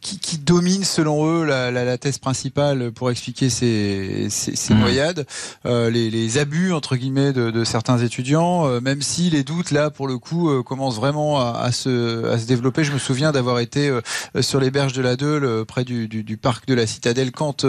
qui, 0.00 0.18
qui 0.18 0.38
domine 0.38 0.84
selon 0.84 1.26
eux 1.26 1.44
la, 1.44 1.70
la, 1.70 1.84
la, 1.84 1.98
thèse 1.98 2.18
principale 2.18 2.92
pour 2.92 3.10
expliquer 3.10 3.50
ces, 3.50 4.28
ces, 4.30 4.56
ces 4.56 4.74
mmh. 4.74 4.78
noyades, 4.80 5.26
euh, 5.66 5.90
les, 5.90 6.10
les, 6.10 6.38
abus 6.38 6.72
entre 6.72 6.96
guillemets 6.96 7.32
de, 7.32 7.50
de 7.50 7.64
certains 7.64 7.98
étudiants. 7.98 8.80
même 8.80 9.02
si 9.02 9.30
les 9.30 9.42
doutes 9.42 9.70
là, 9.72 9.90
pour 9.90 10.06
le 10.08 10.18
coup, 10.18 10.62
commencent 10.62 10.96
vraiment 10.96 11.40
à, 11.40 11.58
à, 11.58 11.72
se, 11.72 12.26
à 12.30 12.38
se 12.38 12.46
développer. 12.46 12.84
Je 12.84 12.92
me 12.92 12.98
souviens 12.98 13.32
d'avoir 13.32 13.58
été 13.58 13.90
sur 14.40 14.60
les 14.60 14.70
berges 14.70 14.92
de 14.92 15.02
la 15.02 15.16
Deule, 15.16 15.64
près 15.64 15.84
du, 15.84 16.08
du, 16.08 16.22
du, 16.22 16.36
parc 16.36 16.66
de 16.66 16.74
la 16.74 16.86
Citadelle, 16.86 17.32
quand 17.32 17.64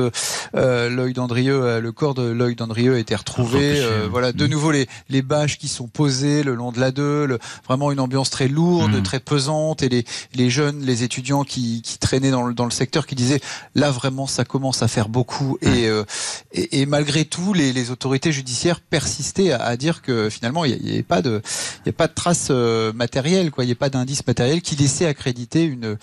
Lloyd 0.54 1.20
Andrieux, 1.20 1.63
euh, 1.63 1.82
le 1.82 1.91
corps 1.91 2.13
de 2.13 2.24
Lloyd 2.24 2.62
Andrieux 2.62 2.96
a 2.96 3.00
été 3.00 3.15
retrouvé. 3.15 3.80
Euh, 3.80 4.08
voilà, 4.10 4.32
de 4.32 4.46
mmh. 4.46 4.50
nouveau 4.50 4.72
les, 4.72 4.88
les 5.10 5.22
bâches 5.22 5.58
qui 5.58 5.67
sont 5.67 5.88
posées 5.88 6.44
le 6.44 6.56
long 6.56 6.72
de 6.72 6.80
la 6.80 6.91
Deule, 6.91 7.39
vraiment 7.65 7.91
une 7.91 8.00
ambiance 8.00 8.30
très 8.30 8.48
lourde, 8.48 8.96
mmh. 8.96 9.04
très 9.04 9.20
pesante, 9.20 9.84
et 9.84 9.89
les, 9.89 10.06
les 10.34 10.50
jeunes, 10.50 10.82
les 10.82 11.04
étudiants 11.04 11.44
qui, 11.44 11.82
qui 11.82 11.98
dans 12.29 12.43
le, 12.43 12.53
dans 12.53 12.65
le 12.65 12.71
secteur 12.71 13.07
qui 13.07 13.15
disaient 13.15 13.39
là 13.73 13.89
vraiment 13.89 14.27
ça 14.27 14.45
commence 14.45 14.84
à 14.84 14.88
faire 14.88 15.10
beaucoup. 15.10 15.57
Et, 15.62 15.88
euh, 15.88 16.03
et, 16.51 16.81
et, 16.81 16.86
malgré 16.86 17.25
tout, 17.25 17.53
les, 17.53 17.73
les 17.73 17.89
autorités 17.89 18.31
judiciaires 18.31 18.79
persistaient 18.81 19.53
à, 19.53 19.63
à 19.63 19.77
dire 19.77 20.03
que 20.03 20.29
finalement 20.29 20.65
il 20.65 20.79
n'y 20.84 20.91
avait 20.91 21.03
pas 21.03 21.21
de, 21.21 21.41
il 21.84 21.88
y 21.88 21.89
a 21.89 21.93
pas 21.93 22.07
de 22.07 22.13
traces 22.13 22.49
euh, 22.51 22.93
matérielles, 22.93 23.49
quoi. 23.49 23.63
Il 23.63 23.67
n'y 23.67 23.73
a 23.73 23.75
pas 23.75 23.89
d'indice 23.89 24.27
matériel 24.27 24.62
qui 24.62 24.75
laissait 24.75 25.05
accréditer 25.07 25.63
une, 25.63 25.97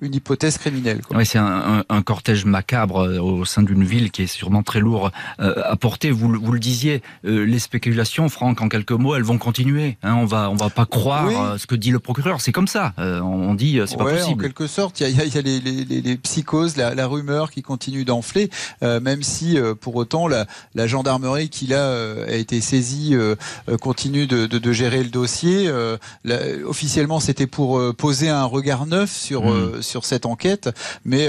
une 0.00 0.14
hypothèse 0.14 0.58
criminelle. 0.58 1.00
Quoi. 1.02 1.16
Oui, 1.16 1.26
c'est 1.26 1.38
un, 1.38 1.80
un, 1.80 1.84
un 1.88 2.02
cortège 2.02 2.44
macabre 2.44 3.18
au 3.20 3.44
sein 3.44 3.62
d'une 3.62 3.84
ville 3.84 4.10
qui 4.10 4.22
est 4.22 4.26
sûrement 4.26 4.62
très 4.62 4.80
lourd 4.80 5.10
euh, 5.40 5.54
à 5.64 5.76
porter. 5.76 6.10
Vous, 6.10 6.32
vous 6.32 6.52
le 6.52 6.60
disiez, 6.60 7.02
euh, 7.24 7.44
les 7.46 7.58
spéculations, 7.58 8.28
Franck, 8.28 8.60
en 8.60 8.68
quelques 8.68 8.92
mots, 8.92 9.14
elles 9.14 9.22
vont 9.22 9.38
continuer. 9.38 9.96
Hein, 10.02 10.14
on 10.16 10.26
va, 10.26 10.50
on 10.50 10.54
va 10.56 10.68
pas 10.68 10.84
croire 10.84 11.26
oui. 11.26 11.34
euh, 11.34 11.56
ce 11.56 11.66
que 11.66 11.74
dit 11.74 11.90
le 11.90 11.98
procureur. 12.00 12.40
C'est 12.42 12.52
comme 12.52 12.68
ça. 12.68 12.92
Euh, 12.98 13.20
on 13.20 13.54
dit, 13.54 13.80
c'est 13.86 13.96
pas 13.96 14.04
ouais, 14.04 14.18
possible. 14.18 14.42
En 14.42 14.46
quelque 14.46 14.66
sorte, 14.66 15.00
il 15.00 15.08
y 15.08 15.20
a, 15.20 15.24
y 15.24 15.38
a 15.38 15.40
les, 15.40 15.60
les, 15.64 16.00
les, 16.00 16.16
psychoses, 16.16 16.76
la, 16.76 16.94
la, 16.94 17.06
rumeur 17.06 17.50
qui 17.50 17.62
continue 17.62 18.04
d'enfler, 18.04 18.50
euh, 18.82 19.00
même 19.00 19.22
si 19.22 19.58
pour 19.80 19.96
autant 19.96 20.28
la, 20.28 20.46
la, 20.74 20.86
gendarmerie 20.86 21.48
qui 21.48 21.66
là 21.66 21.92
a 22.28 22.34
été 22.34 22.60
saisie 22.60 23.14
continue 23.80 24.26
de, 24.26 24.46
de, 24.46 24.58
de, 24.58 24.72
gérer 24.72 25.02
le 25.02 25.10
dossier. 25.10 25.70
La, 26.24 26.38
officiellement, 26.66 27.20
c'était 27.20 27.46
pour 27.46 27.94
poser 27.96 28.28
un 28.28 28.44
regard 28.44 28.86
neuf 28.86 29.10
sur 29.10 29.44
mmh. 29.44 29.82
sur 29.82 30.04
cette 30.04 30.26
enquête, 30.26 30.70
mais 31.04 31.28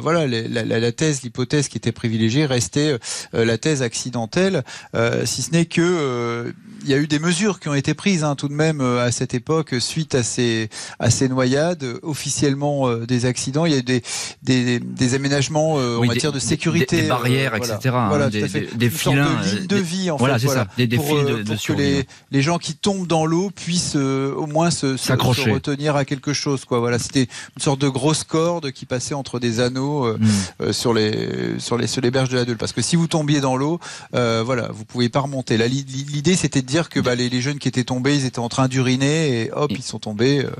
voilà, 0.00 0.26
la, 0.26 0.64
la 0.64 0.92
thèse, 0.92 1.22
l'hypothèse 1.22 1.68
qui 1.68 1.78
était 1.78 1.92
privilégiée 1.92 2.46
restait 2.46 2.98
euh, 3.34 3.44
la 3.44 3.58
thèse 3.58 3.82
accidentelle, 3.82 4.62
euh, 4.94 5.24
si 5.26 5.42
ce 5.42 5.52
n'est 5.52 5.66
que 5.66 5.80
euh, 5.80 6.52
il 6.82 6.90
y 6.90 6.94
a 6.94 6.98
eu 6.98 7.06
des 7.06 7.18
mesures 7.18 7.60
qui 7.60 7.68
ont 7.68 7.74
été 7.74 7.94
prises 7.94 8.24
hein, 8.24 8.34
tout 8.34 8.48
de 8.48 8.54
même 8.54 8.80
à 8.80 9.10
cette 9.12 9.34
époque 9.34 9.74
suite 9.78 10.14
à 10.14 10.22
ces 10.22 10.68
à 10.98 11.10
ces 11.10 11.28
noyades 11.28 11.84
officiellement 12.02 12.94
des 12.96 13.26
accidents. 13.26 13.66
Il 13.66 13.72
y 13.72 13.76
a 13.76 13.78
eu 13.78 13.82
des 13.82 14.02
des, 14.42 14.80
des 14.80 15.14
aménagements 15.14 15.74
en 15.74 16.04
matière 16.04 16.32
de 16.32 16.38
sécurité, 16.38 16.96
des, 16.96 17.02
des 17.02 17.08
barrières, 17.08 17.54
voilà. 17.56 17.74
etc. 17.74 17.94
Voilà, 18.08 18.26
hein, 18.26 18.28
des, 18.30 18.68
des, 18.74 18.90
filins, 18.90 19.40
de 19.68 19.76
vie 19.76 20.10
en 20.10 20.16
voilà, 20.16 20.38
fait, 20.38 20.46
voilà, 20.46 20.66
des, 20.76 20.88
pour, 20.88 21.06
fils 21.06 21.26
de, 21.26 21.42
pour 21.42 21.54
de 21.54 21.60
que 21.66 21.72
les, 21.72 22.06
les 22.30 22.42
gens 22.42 22.58
qui 22.58 22.74
tombent 22.74 23.06
dans 23.06 23.26
l'eau 23.26 23.50
puissent 23.50 23.96
euh, 23.96 24.34
au 24.34 24.46
moins 24.46 24.70
se, 24.70 24.96
se, 24.96 25.06
se, 25.06 25.50
retenir 25.50 25.96
à 25.96 26.04
quelque 26.04 26.32
chose. 26.32 26.64
Quoi. 26.64 26.80
Voilà, 26.80 26.98
c'était 26.98 27.28
une 27.56 27.62
sorte 27.62 27.80
de 27.80 27.88
grosse 27.88 28.24
corde 28.24 28.70
qui 28.72 28.86
passait 28.86 29.14
entre 29.14 29.38
des 29.38 29.60
anneaux 29.60 30.06
euh, 30.06 30.18
mm. 30.18 30.28
euh, 30.62 30.72
sur 30.72 30.94
les 30.94 31.58
sur 31.58 31.76
les 31.76 31.86
sur 31.86 32.00
les 32.00 32.10
berges 32.10 32.28
de 32.28 32.36
la 32.36 32.44
Deule. 32.44 32.56
Parce 32.56 32.72
que 32.72 32.82
si 32.82 32.96
vous 32.96 33.06
tombiez 33.06 33.40
dans 33.40 33.56
l'eau, 33.56 33.80
euh, 34.14 34.42
voilà, 34.44 34.68
vous 34.72 34.84
pouvez 34.84 35.08
pas 35.08 35.20
remonter. 35.20 35.58
L'idée, 35.58 36.36
c'était 36.36 36.62
de 36.62 36.69
dire 36.70 36.88
que 36.88 37.00
bah, 37.00 37.14
les, 37.14 37.28
les, 37.28 37.40
jeunes 37.40 37.58
qui 37.58 37.68
étaient 37.68 37.84
tombés, 37.84 38.14
ils 38.14 38.24
étaient 38.24 38.38
en 38.38 38.48
train 38.48 38.68
d'uriner 38.68 39.42
et 39.42 39.52
hop, 39.52 39.70
ils 39.70 39.82
sont 39.82 39.98
tombés. 39.98 40.44
Euh, 40.44 40.50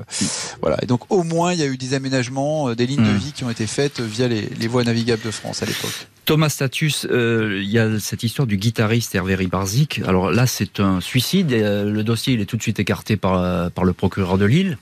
voilà. 0.61 0.77
Et 0.83 0.87
donc 0.87 1.11
au 1.11 1.23
moins, 1.23 1.53
il 1.53 1.61
y 1.61 1.63
a 1.63 1.67
eu 1.67 1.77
des 1.77 1.95
aménagements, 1.95 2.69
euh, 2.69 2.75
des 2.75 2.87
lignes 2.87 3.01
mmh. 3.01 3.13
de 3.13 3.19
vie 3.19 3.33
qui 3.33 3.45
ont 3.45 3.51
été 3.51 3.67
faites 3.67 4.01
via 4.01 4.29
les, 4.29 4.43
les 4.43 4.69
voies 4.69 4.85
navigables 4.85 5.23
de 5.25 5.31
France 5.31 5.63
à 5.63 5.67
l'époque. 5.67 6.09
Thomas 6.27 6.49
Status, 6.49 7.07
euh, 7.11 7.61
il 7.63 7.71
y 7.71 7.79
a 7.79 7.99
cette 7.99 8.23
histoire 8.23 8.47
du 8.47 8.57
guitariste 8.57 9.15
Hervé 9.15 9.35
Ribarzik. 9.35 10.01
Alors 10.07 10.31
là, 10.31 10.47
c'est 10.47 10.79
un 10.81 11.01
suicide. 11.01 11.53
Et, 11.53 11.63
euh, 11.63 11.91
le 11.91 12.05
dossier, 12.05 12.35
il 12.35 12.41
est 12.41 12.47
tout 12.47 12.57
de 12.57 12.63
suite 12.63 12.79
écarté 12.79 13.17
par, 13.17 13.71
par 13.73 13.85
le 13.85 13.93
procureur 13.93 14.39
de 14.39 14.45
Lille. 14.45 14.79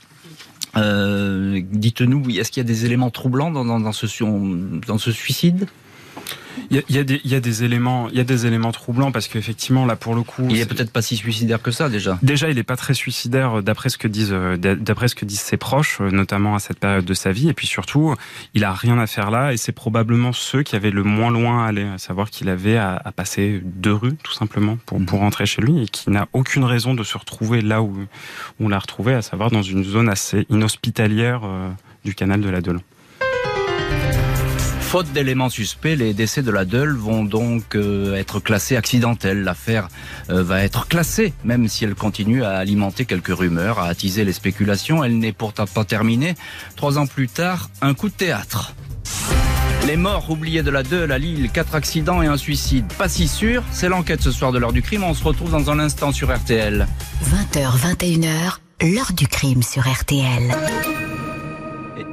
Euh, 0.77 1.61
Dites-nous, 1.71 2.29
est-ce 2.31 2.51
qu'il 2.51 2.61
y 2.61 2.67
a 2.67 2.69
des 2.69 2.85
éléments 2.85 3.11
troublants 3.11 3.51
dans, 3.51 3.65
dans, 3.65 3.81
dans, 3.81 3.93
ce, 3.93 4.07
dans 4.87 4.99
ce 4.99 5.13
suicide? 5.13 5.67
Il 6.71 6.83
y, 6.89 6.95
y, 6.95 6.99
a 6.99 7.05
des, 7.05 7.21
il 7.25 7.31
y 7.31 7.35
a 7.35 7.41
des 7.41 7.65
éléments, 7.65 8.09
il 8.11 8.17
y 8.17 8.21
a 8.21 8.25
des 8.25 8.47
éléments 8.47 8.73
troublants 8.73 9.13
parce 9.13 9.29
qu'effectivement 9.29 9.87
là 9.87 9.97
pour 9.97 10.15
le 10.15 10.23
coup, 10.23 10.47
il 10.51 10.57
est, 10.57 10.61
est 10.61 10.67
peut-être 10.67 10.93
pas 10.93 11.03
si 11.03 11.17
suicidaire 11.17 11.63
que 11.63 11.71
ça 11.71 11.89
déjà. 11.89 12.19
Déjà, 12.23 12.51
il 12.51 12.59
est 12.59 12.65
pas 12.65 12.77
très 12.77 12.95
suicidaire 12.95 13.63
d'après 13.63 13.89
ce 13.89 13.99
que 13.99 14.09
disent, 14.09 14.35
d'après 14.59 15.09
ce 15.09 15.15
que 15.15 15.25
disent 15.25 15.41
ses 15.41 15.57
proches, 15.57 16.01
notamment 16.01 16.55
à 16.55 16.59
cette 16.59 16.79
période 16.79 17.05
de 17.05 17.15
sa 17.15 17.33
vie. 17.33 17.49
Et 17.49 17.55
puis 17.55 17.67
surtout, 17.67 18.15
il 18.55 18.65
a 18.65 18.73
rien 18.73 18.99
à 18.99 19.07
faire 19.07 19.31
là 19.31 19.53
et 19.53 19.57
c'est 19.57 19.73
probablement 19.73 20.33
ceux 20.33 20.63
qui 20.63 20.77
avaient 20.77 20.91
le 20.91 21.05
moins 21.05 21.31
loin 21.31 21.65
à 21.65 21.69
aller, 21.69 21.85
à 21.85 21.99
savoir 21.99 22.31
qu'il 22.31 22.49
avait 22.49 22.77
à, 22.77 23.01
à, 23.03 23.13
passer 23.13 23.63
deux 23.65 23.95
rues 23.95 24.17
tout 24.23 24.33
simplement 24.33 24.79
pour 24.87 24.99
pour 25.07 25.21
rentrer 25.21 25.47
chez 25.47 25.63
lui 25.63 25.83
et 25.83 25.87
qui 25.87 26.11
n'a 26.11 26.29
aucune 26.33 26.65
raison 26.65 26.95
de 26.95 27.03
se 27.03 27.17
retrouver 27.17 27.63
là 27.63 27.83
où, 27.83 27.87
où 27.87 28.07
on 28.61 28.69
l'a 28.69 28.79
retrouvé, 28.79 29.15
à 29.15 29.23
savoir 29.23 29.51
dans 29.51 29.63
une 29.63 29.85
zone 29.85 30.09
assez 30.09 30.47
inhospitalière 30.49 31.43
euh, 31.45 31.71
du 32.05 32.15
canal 32.15 32.41
de 32.41 32.49
la 32.49 32.61
Delon. 32.61 32.83
Faute 34.89 35.13
d'éléments 35.13 35.51
suspects, 35.51 35.97
les 35.97 36.15
décès 36.15 36.41
de 36.41 36.51
la 36.51 36.65
Deule 36.65 36.97
vont 36.97 37.23
donc 37.23 37.75
euh, 37.75 38.15
être 38.15 38.41
classés 38.41 38.75
accidentels. 38.75 39.43
L'affaire 39.43 39.89
euh, 40.31 40.43
va 40.43 40.63
être 40.63 40.89
classée, 40.89 41.35
même 41.45 41.69
si 41.69 41.85
elle 41.85 41.95
continue 41.95 42.43
à 42.43 42.57
alimenter 42.57 43.05
quelques 43.05 43.37
rumeurs, 43.37 43.81
à 43.81 43.89
attiser 43.89 44.25
les 44.25 44.33
spéculations. 44.33 45.05
Elle 45.05 45.19
n'est 45.19 45.35
pourtant 45.35 45.67
pas 45.67 45.85
terminée. 45.85 46.37
Trois 46.75 46.97
ans 46.97 47.07
plus 47.07 47.29
tard, 47.29 47.69
un 47.83 47.93
coup 47.93 48.09
de 48.09 48.15
théâtre. 48.15 48.73
Les 49.87 49.99
morts 49.99 50.31
oubliés 50.31 50.63
de 50.63 50.71
la 50.71 50.83
Deule 50.83 51.13
à 51.13 51.19
Lille, 51.19 51.51
quatre 51.53 51.75
accidents 51.75 52.23
et 52.23 52.27
un 52.27 52.39
suicide. 52.39 52.87
Pas 52.97 53.11
si 53.11 53.29
sûr, 53.29 53.65
c'est 53.71 53.91
l'enquête 53.91 54.23
ce 54.23 54.31
soir 54.31 54.53
de 54.53 54.59
l'heure 54.59 54.73
du 54.73 54.81
crime. 54.81 55.05
On 55.05 55.13
se 55.13 55.23
retrouve 55.23 55.51
dans 55.51 55.71
un 55.71 55.81
instant 55.81 56.13
sur 56.13 56.35
RTL. 56.35 56.87
20h, 57.27 57.95
21h, 57.95 58.57
l'heure 58.91 59.13
du 59.13 59.29
crime 59.29 59.63
sur 59.63 59.87
RTL. 59.87 60.51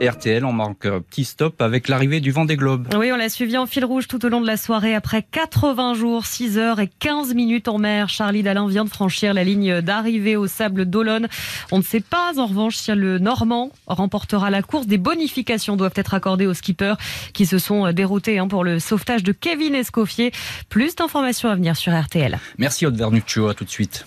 RTL, 0.01 0.43
on 0.45 0.53
marque 0.53 0.85
un 0.85 1.01
petit 1.01 1.23
stop 1.23 1.61
avec 1.61 1.87
l'arrivée 1.87 2.19
du 2.19 2.31
vent 2.31 2.45
des 2.45 2.57
globes. 2.57 2.87
Oui, 2.95 3.11
on 3.11 3.15
l'a 3.15 3.29
suivi 3.29 3.57
en 3.57 3.65
fil 3.65 3.85
rouge 3.85 4.07
tout 4.07 4.25
au 4.25 4.29
long 4.29 4.41
de 4.41 4.47
la 4.47 4.57
soirée. 4.57 4.95
Après 4.95 5.23
80 5.23 5.93
jours, 5.93 6.25
6 6.25 6.57
heures 6.57 6.79
et 6.79 6.89
15 6.99 7.33
minutes 7.33 7.67
en 7.67 7.77
mer, 7.77 8.09
Charlie 8.09 8.43
Dalin 8.43 8.67
vient 8.67 8.85
de 8.85 8.89
franchir 8.89 9.33
la 9.33 9.43
ligne 9.43 9.81
d'arrivée 9.81 10.35
au 10.35 10.47
Sable 10.47 10.85
d'Olonne. 10.85 11.27
On 11.71 11.77
ne 11.77 11.83
sait 11.83 12.01
pas 12.01 12.39
en 12.39 12.45
revanche 12.45 12.75
si 12.75 12.91
le 12.91 13.19
Normand 13.19 13.71
remportera 13.87 14.49
la 14.49 14.61
course. 14.61 14.87
Des 14.87 14.97
bonifications 14.97 15.75
doivent 15.75 15.93
être 15.95 16.13
accordées 16.13 16.47
aux 16.47 16.53
skippers 16.53 16.95
qui 17.33 17.45
se 17.45 17.57
sont 17.57 17.91
déroutés 17.91 18.39
hein, 18.39 18.47
pour 18.47 18.63
le 18.63 18.79
sauvetage 18.79 19.23
de 19.23 19.31
Kevin 19.31 19.75
Escoffier. 19.75 20.31
Plus 20.69 20.95
d'informations 20.95 21.49
à 21.49 21.55
venir 21.55 21.75
sur 21.75 21.93
RTL. 21.99 22.39
Merci 22.57 22.85
Aude 22.85 22.97
Vernuccio, 22.97 23.47
à 23.47 23.53
tout 23.53 23.65
de 23.65 23.69
suite. 23.69 24.05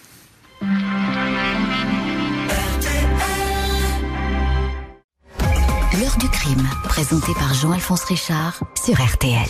Présenté 6.98 7.32
par 7.34 7.54
Jean-Alphonse 7.54 8.02
Richard 8.02 8.58
sur 8.74 9.00
RTL. 9.00 9.46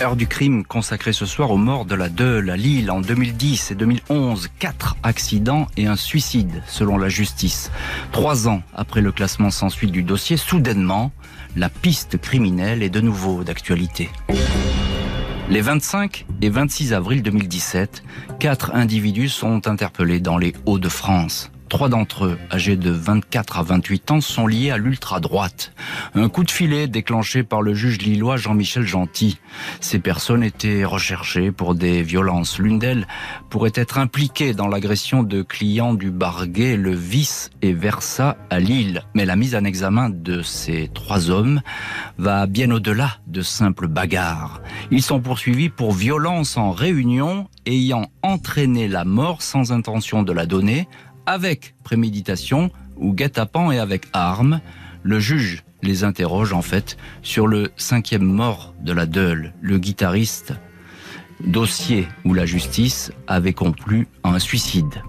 Heure 0.00 0.16
du 0.16 0.26
crime 0.26 0.64
consacrée 0.64 1.12
ce 1.12 1.26
soir 1.26 1.50
aux 1.50 1.58
morts 1.58 1.84
de 1.84 1.94
la 1.94 2.08
Deule 2.08 2.48
à 2.48 2.56
Lille 2.56 2.90
en 2.90 3.02
2010 3.02 3.72
et 3.72 3.74
2011. 3.74 4.48
Quatre 4.58 4.96
accidents 5.02 5.66
et 5.76 5.86
un 5.86 5.96
suicide, 5.96 6.62
selon 6.66 6.96
la 6.96 7.10
justice. 7.10 7.70
Trois 8.10 8.48
ans 8.48 8.62
après 8.74 9.02
le 9.02 9.12
classement 9.12 9.50
sans 9.50 9.68
suite 9.68 9.92
du 9.92 10.02
dossier, 10.02 10.38
soudainement, 10.38 11.12
la 11.56 11.68
piste 11.68 12.18
criminelle 12.18 12.82
est 12.82 12.88
de 12.88 13.02
nouveau 13.02 13.44
d'actualité. 13.44 14.08
Les 15.50 15.60
25 15.60 16.24
et 16.40 16.48
26 16.48 16.94
avril 16.94 17.22
2017, 17.22 18.02
quatre 18.38 18.74
individus 18.74 19.28
sont 19.28 19.68
interpellés 19.68 20.20
dans 20.20 20.38
les 20.38 20.54
Hauts-de-France. 20.64 21.51
Trois 21.72 21.88
d'entre 21.88 22.26
eux, 22.26 22.38
âgés 22.52 22.76
de 22.76 22.90
24 22.90 23.58
à 23.58 23.62
28 23.62 24.10
ans, 24.10 24.20
sont 24.20 24.46
liés 24.46 24.70
à 24.70 24.76
l'ultra-droite. 24.76 25.72
Un 26.14 26.28
coup 26.28 26.44
de 26.44 26.50
filet 26.50 26.86
déclenché 26.86 27.44
par 27.44 27.62
le 27.62 27.72
juge 27.72 27.96
lillois 28.02 28.36
Jean-Michel 28.36 28.82
Gentil. 28.82 29.38
Ces 29.80 29.98
personnes 29.98 30.42
étaient 30.42 30.84
recherchées 30.84 31.50
pour 31.50 31.74
des 31.74 32.02
violences. 32.02 32.58
L'une 32.58 32.78
d'elles 32.78 33.06
pourrait 33.48 33.72
être 33.74 33.96
impliquée 33.96 34.52
dans 34.52 34.68
l'agression 34.68 35.22
de 35.22 35.40
clients 35.40 35.94
du 35.94 36.10
Barguet, 36.10 36.76
le 36.76 36.94
Vice 36.94 37.48
et 37.62 37.72
Versa 37.72 38.36
à 38.50 38.60
Lille. 38.60 39.04
Mais 39.14 39.24
la 39.24 39.36
mise 39.36 39.56
en 39.56 39.64
examen 39.64 40.10
de 40.10 40.42
ces 40.42 40.90
trois 40.92 41.30
hommes 41.30 41.62
va 42.18 42.46
bien 42.46 42.70
au-delà 42.70 43.12
de 43.28 43.40
simples 43.40 43.88
bagarres. 43.88 44.60
Ils 44.90 45.02
sont 45.02 45.20
poursuivis 45.20 45.70
pour 45.70 45.92
violence 45.92 46.58
en 46.58 46.70
réunion 46.70 47.48
ayant 47.64 48.10
entraîné 48.22 48.88
la 48.88 49.06
mort 49.06 49.40
sans 49.40 49.72
intention 49.72 50.22
de 50.22 50.32
la 50.32 50.44
donner 50.44 50.86
avec 51.26 51.74
préméditation 51.82 52.70
ou 52.96 53.12
guet-apens 53.12 53.70
et 53.70 53.78
avec 53.78 54.06
armes. 54.12 54.60
Le 55.02 55.18
juge 55.18 55.64
les 55.82 56.04
interroge 56.04 56.52
en 56.52 56.62
fait 56.62 56.96
sur 57.22 57.46
le 57.46 57.72
cinquième 57.76 58.22
mort 58.22 58.74
de 58.80 58.92
la 58.92 59.06
Deule, 59.06 59.52
le 59.60 59.78
guitariste, 59.78 60.54
dossier 61.44 62.06
où 62.24 62.34
la 62.34 62.46
justice 62.46 63.12
avait 63.26 63.52
conclu 63.52 64.06
un 64.24 64.38
suicide. 64.38 65.02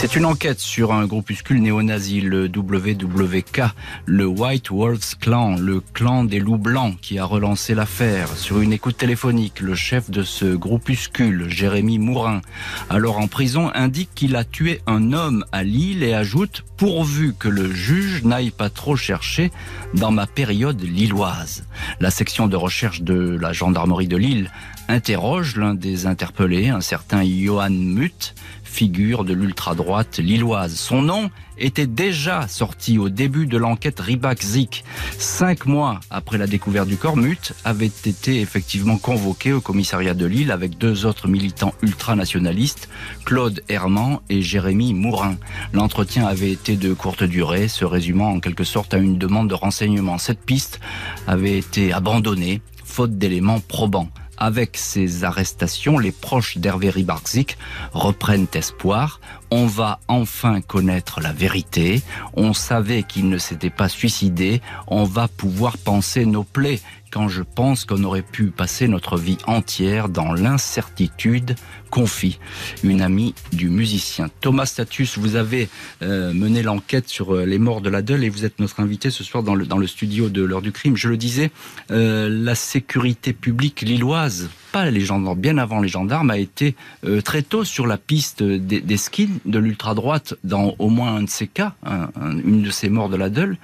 C'est 0.00 0.16
une 0.16 0.24
enquête 0.24 0.60
sur 0.60 0.94
un 0.94 1.04
groupuscule 1.04 1.60
néo-nazi, 1.60 2.22
le 2.22 2.46
WWK, 2.46 3.60
le 4.06 4.24
White 4.24 4.70
Wolves 4.70 5.18
Clan, 5.20 5.56
le 5.56 5.82
clan 5.92 6.24
des 6.24 6.38
loups 6.38 6.56
blancs, 6.56 6.96
qui 7.02 7.18
a 7.18 7.26
relancé 7.26 7.74
l'affaire. 7.74 8.34
Sur 8.34 8.60
une 8.60 8.72
écoute 8.72 8.96
téléphonique, 8.96 9.60
le 9.60 9.74
chef 9.74 10.10
de 10.10 10.22
ce 10.22 10.56
groupuscule, 10.56 11.50
Jérémy 11.50 11.98
Mourin, 11.98 12.40
alors 12.88 13.18
en 13.18 13.28
prison, 13.28 13.70
indique 13.74 14.08
qu'il 14.14 14.36
a 14.36 14.44
tué 14.44 14.80
un 14.86 15.12
homme 15.12 15.44
à 15.52 15.64
Lille 15.64 16.02
et 16.02 16.14
ajoute 16.14 16.64
«pourvu 16.78 17.34
que 17.38 17.48
le 17.48 17.70
juge 17.70 18.24
n'aille 18.24 18.52
pas 18.52 18.70
trop 18.70 18.96
chercher 18.96 19.52
dans 19.92 20.12
ma 20.12 20.26
période 20.26 20.80
lilloise». 20.80 21.66
La 22.00 22.10
section 22.10 22.48
de 22.48 22.56
recherche 22.56 23.02
de 23.02 23.36
la 23.38 23.52
gendarmerie 23.52 24.08
de 24.08 24.16
Lille 24.16 24.50
interroge 24.88 25.56
l'un 25.56 25.74
des 25.74 26.06
interpellés, 26.06 26.70
un 26.70 26.80
certain 26.80 27.22
Johan 27.22 27.68
Mutt, 27.68 28.34
figure 28.70 29.24
de 29.24 29.34
l'ultra-droite 29.34 30.18
lilloise. 30.18 30.74
Son 30.76 31.02
nom 31.02 31.30
était 31.58 31.88
déjà 31.88 32.48
sorti 32.48 32.98
au 32.98 33.08
début 33.08 33.46
de 33.46 33.58
l'enquête 33.58 34.00
Ribak-Zik. 34.00 34.84
Cinq 35.18 35.66
mois 35.66 36.00
après 36.10 36.38
la 36.38 36.46
découverte 36.46 36.88
du 36.88 36.96
corps, 36.96 37.16
Mutt 37.16 37.52
avait 37.64 37.86
été 37.86 38.40
effectivement 38.40 38.96
convoqué 38.96 39.52
au 39.52 39.60
commissariat 39.60 40.14
de 40.14 40.24
Lille 40.24 40.52
avec 40.52 40.78
deux 40.78 41.04
autres 41.04 41.28
militants 41.28 41.74
ultranationalistes, 41.82 42.88
Claude 43.24 43.62
Herman 43.68 44.20
et 44.30 44.40
Jérémy 44.40 44.94
Mourin. 44.94 45.36
L'entretien 45.72 46.26
avait 46.26 46.52
été 46.52 46.76
de 46.76 46.94
courte 46.94 47.24
durée, 47.24 47.68
se 47.68 47.84
résumant 47.84 48.30
en 48.30 48.40
quelque 48.40 48.64
sorte 48.64 48.94
à 48.94 48.98
une 48.98 49.18
demande 49.18 49.48
de 49.48 49.54
renseignement. 49.54 50.16
Cette 50.16 50.44
piste 50.44 50.80
avait 51.26 51.58
été 51.58 51.92
abandonnée, 51.92 52.62
faute 52.84 53.18
d'éléments 53.18 53.60
probants. 53.60 54.08
Avec 54.42 54.78
ces 54.78 55.22
arrestations, 55.24 55.98
les 55.98 56.12
proches 56.12 56.56
d'Hervé 56.56 56.88
Ribarzik 56.88 57.58
reprennent 57.92 58.46
espoir. 58.54 59.20
On 59.50 59.66
va 59.66 60.00
enfin 60.08 60.62
connaître 60.62 61.20
la 61.20 61.32
vérité. 61.32 62.02
On 62.34 62.54
savait 62.54 63.02
qu'il 63.02 63.28
ne 63.28 63.36
s'était 63.36 63.68
pas 63.68 63.90
suicidé. 63.90 64.62
On 64.86 65.04
va 65.04 65.28
pouvoir 65.28 65.76
penser 65.76 66.24
nos 66.24 66.44
plaies 66.44 66.80
quand 67.10 67.28
je 67.28 67.42
pense 67.42 67.84
qu'on 67.84 68.02
aurait 68.04 68.22
pu 68.22 68.46
passer 68.46 68.88
notre 68.88 69.18
vie 69.18 69.38
entière 69.46 70.08
dans 70.08 70.32
l'incertitude, 70.32 71.56
confie 71.90 72.38
une 72.84 73.02
amie 73.02 73.34
du 73.52 73.68
musicien. 73.68 74.28
Thomas 74.40 74.66
Status, 74.66 75.18
vous 75.18 75.36
avez 75.36 75.68
euh, 76.02 76.32
mené 76.32 76.62
l'enquête 76.62 77.08
sur 77.08 77.34
euh, 77.34 77.44
les 77.44 77.58
morts 77.58 77.80
de 77.80 77.90
la 77.90 78.00
Deule 78.02 78.24
et 78.24 78.28
vous 78.28 78.44
êtes 78.44 78.58
notre 78.60 78.80
invité 78.80 79.10
ce 79.10 79.24
soir 79.24 79.42
dans 79.42 79.54
le, 79.54 79.66
dans 79.66 79.78
le 79.78 79.86
studio 79.86 80.28
de 80.28 80.42
l'heure 80.42 80.62
du 80.62 80.72
crime. 80.72 80.96
Je 80.96 81.08
le 81.08 81.16
disais, 81.16 81.50
euh, 81.90 82.28
la 82.30 82.54
sécurité 82.54 83.32
publique 83.32 83.82
lilloise, 83.82 84.48
pas 84.72 84.88
les 84.90 85.00
gendarmes, 85.00 85.38
bien 85.38 85.58
avant 85.58 85.80
les 85.80 85.88
gendarmes, 85.88 86.30
a 86.30 86.38
été 86.38 86.76
euh, 87.04 87.20
très 87.20 87.42
tôt 87.42 87.64
sur 87.64 87.86
la 87.86 87.98
piste 87.98 88.42
des, 88.42 88.80
des 88.80 88.96
skins 88.96 89.38
de 89.44 89.58
l'ultra-droite 89.58 90.34
dans 90.44 90.74
au 90.78 90.88
moins 90.88 91.16
un 91.16 91.22
de 91.24 91.30
ces 91.30 91.48
cas, 91.48 91.74
un, 91.84 92.08
un, 92.20 92.38
une 92.38 92.62
de 92.62 92.70
ces 92.70 92.88
morts 92.88 93.08
de 93.08 93.16
la 93.16 93.30
Deule. 93.30 93.58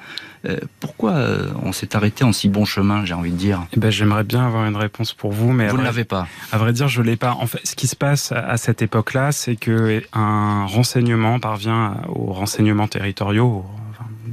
Euh, 0.47 0.59
pourquoi 0.81 1.15
on 1.63 1.73
s'est 1.73 1.97
arrêté 1.97 2.23
en 2.23 2.33
si 2.33 2.49
bon 2.49 2.65
chemin, 2.65 3.05
j'ai 3.05 3.15
envie 3.15 3.33
de 3.33 3.37
dire? 3.37 3.67
Eh 3.73 3.81
ben, 3.81 3.91
J'aimerais 3.91 4.25
bien 4.25 4.47
avoir 4.47 4.67
une 4.67 4.77
réponse 4.77 5.13
pour 5.13 5.33
vous, 5.33 5.53
mais 5.53 5.69
vous 5.69 5.79
ne 5.79 5.83
l'avez 5.83 6.05
pas. 6.05 6.29
À 6.53 6.59
vrai 6.59 6.73
dire, 6.73 6.89
je 6.89 7.03
l'ai 7.03 7.17
pas. 7.17 7.33
En 7.33 7.47
fait, 7.47 7.61
ce 7.65 7.75
qui 7.75 7.87
se 7.87 7.97
passe 7.97 8.16
à 8.33 8.57
cette 8.57 8.83
époque-là, 8.83 9.33
c'est 9.33 9.57
que 9.57 10.03
un 10.13 10.67
renseignement 10.67 11.39
parvient 11.39 11.97
aux 12.09 12.33
renseignements 12.33 12.89
territoriaux, 12.89 13.65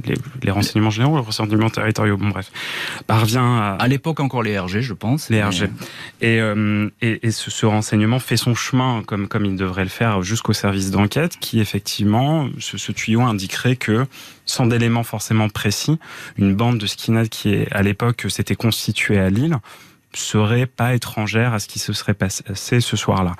les, 0.06 0.14
les, 0.42 0.50
renseignements 0.50 0.90
généraux, 0.90 1.16
les 1.16 1.22
renseignements 1.22 1.70
territoriaux, 1.70 2.16
bon 2.16 2.28
bref, 2.28 2.50
parvient 3.06 3.56
à... 3.58 3.76
À 3.80 3.88
l'époque 3.88 4.20
encore 4.20 4.42
les 4.42 4.58
RG, 4.58 4.80
je 4.80 4.92
pense. 4.92 5.30
Les 5.30 5.42
RG. 5.42 5.68
Et, 6.20 6.40
euh, 6.40 6.88
et, 7.00 7.26
et 7.26 7.30
ce, 7.30 7.50
ce, 7.50 7.66
renseignement 7.66 8.18
fait 8.18 8.36
son 8.36 8.54
chemin, 8.54 9.02
comme, 9.06 9.28
comme 9.28 9.44
il 9.44 9.56
devrait 9.56 9.84
le 9.84 9.90
faire, 9.90 10.22
jusqu'au 10.22 10.52
service 10.52 10.90
d'enquête, 10.90 11.38
qui 11.38 11.60
effectivement, 11.60 12.48
ce, 12.58 12.78
ce 12.78 12.92
tuyau 12.92 13.22
indiquerait 13.22 13.76
que 13.76 14.06
sans 14.46 14.66
d'éléments 14.66 15.04
forcément 15.04 15.48
précis, 15.48 15.98
une 16.36 16.54
bande 16.54 16.78
de 16.78 16.86
skinheads 16.86 17.28
qui 17.28 17.54
est 17.54 17.72
à 17.72 17.82
l'époque 17.82 18.26
s'était 18.28 18.56
constituée 18.56 19.18
à 19.18 19.30
Lille 19.30 19.56
serait 20.14 20.66
pas 20.66 20.94
étrangère 20.94 21.54
à 21.54 21.58
ce 21.58 21.68
qui 21.68 21.78
se 21.78 21.92
serait 21.92 22.14
passé 22.14 22.80
ce 22.80 22.96
soir-là. 22.96 23.34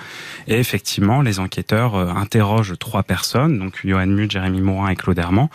Et 0.47 0.59
effectivement, 0.59 1.23
les 1.23 1.39
enquêteurs 1.39 1.95
interrogent 1.95 2.79
trois 2.79 3.03
personnes, 3.03 3.59
donc 3.59 3.81
Johan 3.85 4.07
Muth, 4.07 4.33
Jérémy 4.33 4.61
Morin 4.61 4.91
et 4.91 4.97
Claude 4.97 5.19
Herman, 5.19 5.49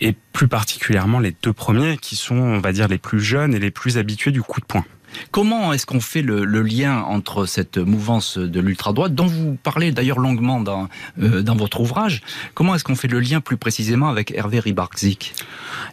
et 0.00 0.14
plus 0.32 0.48
particulièrement 0.48 1.18
les 1.18 1.34
deux 1.42 1.52
premiers 1.52 1.98
qui 1.98 2.16
sont, 2.16 2.36
on 2.36 2.60
va 2.60 2.72
dire, 2.72 2.88
les 2.88 2.98
plus 2.98 3.20
jeunes 3.20 3.54
et 3.54 3.58
les 3.58 3.70
plus 3.70 3.98
habitués 3.98 4.32
du 4.32 4.42
coup 4.42 4.60
de 4.60 4.66
poing. 4.66 4.84
Comment 5.30 5.72
est-ce 5.72 5.86
qu'on 5.86 6.00
fait 6.00 6.22
le, 6.22 6.44
le, 6.44 6.62
lien 6.62 7.02
entre 7.02 7.46
cette 7.46 7.78
mouvance 7.78 8.38
de 8.38 8.60
l'ultra-droite, 8.60 9.14
dont 9.14 9.26
vous 9.26 9.56
parlez 9.62 9.92
d'ailleurs 9.92 10.18
longuement 10.18 10.60
dans, 10.60 10.88
euh, 11.20 11.42
dans 11.42 11.56
votre 11.56 11.80
ouvrage, 11.80 12.22
comment 12.54 12.74
est-ce 12.74 12.84
qu'on 12.84 12.96
fait 12.96 13.08
le 13.08 13.20
lien 13.20 13.40
plus 13.40 13.56
précisément 13.56 14.08
avec 14.08 14.32
Hervé 14.32 14.60
Ribarzik 14.60 15.34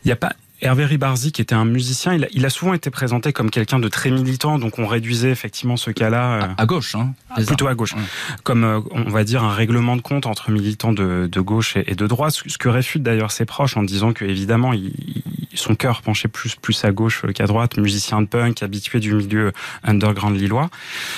Il 0.04 0.08
n'y 0.08 0.12
a 0.12 0.16
pas 0.16 0.34
Hervé 0.62 0.86
Ribarzik 0.86 1.40
était 1.40 1.54
un 1.54 1.66
musicien. 1.66 2.14
Il 2.14 2.24
a, 2.24 2.28
il 2.32 2.46
a 2.46 2.50
souvent 2.50 2.74
été 2.74 2.90
présenté 2.90 3.32
comme 3.32 3.52
quelqu'un 3.52 3.80
de 3.80 3.88
très 3.88 4.10
militant, 4.10 4.58
donc 4.58 4.80
on 4.80 4.88
réduisait 4.88 5.30
effectivement 5.30 5.78
ce 5.78 5.92
cas-là 5.92 6.32
euh, 6.32 6.42
à, 6.58 6.64
à, 6.64 6.66
gauche, 6.66 6.96
hein, 6.96 7.14
plutôt 7.46 7.68
à 7.68 7.76
gauche, 7.76 7.94
ouais. 7.94 8.02
comme 8.44 8.64
euh, 8.64 8.80
on 8.92 9.04
va 9.04 9.24
dire 9.24 9.44
un 9.44 9.54
règlement 9.54 9.96
de 9.96 10.02
compte 10.02 10.26
entre 10.26 10.50
militants 10.50 10.94
de, 10.94 11.30
de 11.32 11.42
gauche 11.42 11.78
et, 11.78 11.94
de 11.94 12.08
droite. 12.08 12.42
Ce 12.48 12.58
que 12.58 12.70
réfute 12.70 13.04
d'ailleurs 13.04 13.32
ses 13.32 13.46
proches 13.46 13.78
en 13.78 13.84
disant 13.84 14.14
que 14.14 14.26
évidemment, 14.26 14.74
il, 14.74 14.94
son 15.54 15.76
cœur 15.76 16.02
penchait 16.02 16.28
plus 16.28 16.56
plus 16.56 16.86
à 16.86 16.92
gauche 16.92 17.24
qu'à 17.34 17.46
droite, 17.46 17.78
musicien 17.78 18.22
de 18.22 18.28
punk, 18.28 18.64
habitué 18.64 19.00
du 19.00 19.14
milieu 19.14 19.52
underground 19.84 20.40
lillois, 20.40 20.70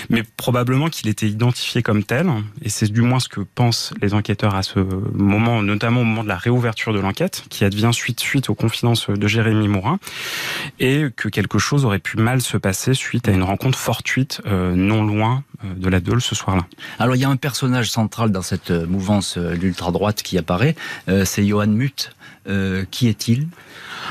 mais 0.09 0.23
probablement 0.37 0.89
qu'il 0.89 1.09
était 1.09 1.27
identifié 1.27 1.81
comme 1.81 2.03
tel, 2.03 2.29
et 2.61 2.69
c'est 2.69 2.91
du 2.91 3.01
moins 3.01 3.19
ce 3.19 3.29
que 3.29 3.41
pensent 3.41 3.93
les 4.01 4.13
enquêteurs 4.13 4.55
à 4.55 4.63
ce 4.63 4.79
moment, 5.13 5.61
notamment 5.61 6.01
au 6.01 6.05
moment 6.05 6.23
de 6.23 6.29
la 6.29 6.37
réouverture 6.37 6.93
de 6.93 6.99
l'enquête, 6.99 7.45
qui 7.49 7.63
advient 7.63 7.91
suite 7.93 8.19
suite 8.19 8.49
aux 8.49 8.55
confidences 8.55 9.09
de 9.09 9.27
Jérémy 9.29 9.67
Mourin, 9.67 9.99
et 10.79 11.05
que 11.15 11.29
quelque 11.29 11.59
chose 11.59 11.85
aurait 11.85 11.99
pu 11.99 12.17
mal 12.17 12.41
se 12.41 12.57
passer 12.57 12.93
suite 12.93 13.29
à 13.29 13.31
une 13.31 13.43
rencontre 13.43 13.77
fortuite 13.77 14.41
euh, 14.45 14.75
non 14.75 15.03
loin 15.03 15.43
euh, 15.63 15.73
de 15.75 15.89
la 15.89 15.99
Dole 15.99 16.21
ce 16.21 16.35
soir-là. 16.35 16.65
Alors 16.99 17.15
il 17.15 17.19
y 17.19 17.25
a 17.25 17.29
un 17.29 17.37
personnage 17.37 17.89
central 17.89 18.31
dans 18.31 18.41
cette 18.41 18.71
euh, 18.71 18.85
mouvance 18.85 19.37
d'ultra-droite 19.37 20.21
qui 20.21 20.37
apparaît, 20.37 20.75
c'est 21.25 21.45
Johan 21.45 21.67
Muth. 21.67 22.11
Qui 22.91 23.07
est-il? 23.07 23.47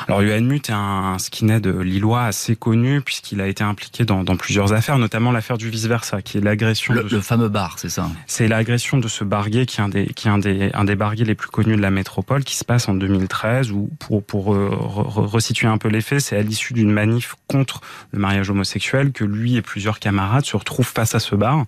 Alors 0.07 0.23
Johan 0.23 0.43
Muth 0.43 0.69
est 0.69 0.73
un 0.73 1.19
skinhead 1.19 1.67
lillois 1.67 2.25
assez 2.25 2.57
connu 2.57 3.01
puisqu'il 3.01 3.41
a 3.41 3.49
été 3.49 3.65
impliqué 3.65 4.05
dans, 4.05 4.25
plusieurs 4.37 4.73
affaires, 4.73 4.99
notamment 4.99 5.33
l'affaire 5.33 5.59
du 5.59 5.71
vice-versa, 5.71 6.23
qui 6.23 6.39
est 6.39 6.41
l'agression... 6.41 6.95
Le, 6.95 7.03
le, 7.03 7.21
fameux 7.21 7.49
bar, 7.49 7.79
c'est 7.79 7.89
ça? 7.89 8.09
C'est 8.27 8.47
l'agression 8.47 8.99
de 8.99 9.09
ce 9.09 9.25
barguet 9.25 9.67
qui 9.67 9.81
est, 9.81 9.85
un 9.85 9.89
des, 9.89 10.07
qui 10.07 10.29
est 10.29 10.31
un, 10.31 10.39
des, 10.39 10.71
un 10.75 10.85
des 10.85 10.95
barguets 10.95 11.25
les 11.25 11.35
plus 11.35 11.49
connus 11.49 11.77
de 11.77 11.83
la 11.83 11.91
métropole, 11.91 12.45
qui 12.45 12.57
se 12.57 12.65
passe 12.65 12.89
en 12.89 12.95
2013, 12.95 13.73
où 13.73 13.91
pour, 13.99 14.23
pour 14.23 14.55
euh, 14.55 14.69
resituer 14.71 15.67
un 15.67 15.79
peu 15.79 15.89
les 15.89 16.01
faits, 16.01 16.21
c'est 16.21 16.37
à 16.37 16.43
l'issue 16.43 16.75
d'une 16.75 16.93
manif 16.93 17.35
contre 17.49 17.81
le 18.13 18.19
mariage 18.19 18.51
homosexuel 18.51 19.13
que 19.13 19.25
lui 19.25 19.57
et 19.57 19.63
plusieurs 19.63 19.99
camarades 19.99 20.45
se 20.45 20.57
retrouvent 20.57 20.87
face 20.87 21.15
à 21.15 21.21
ce 21.21 21.35
bar, 21.35 21.65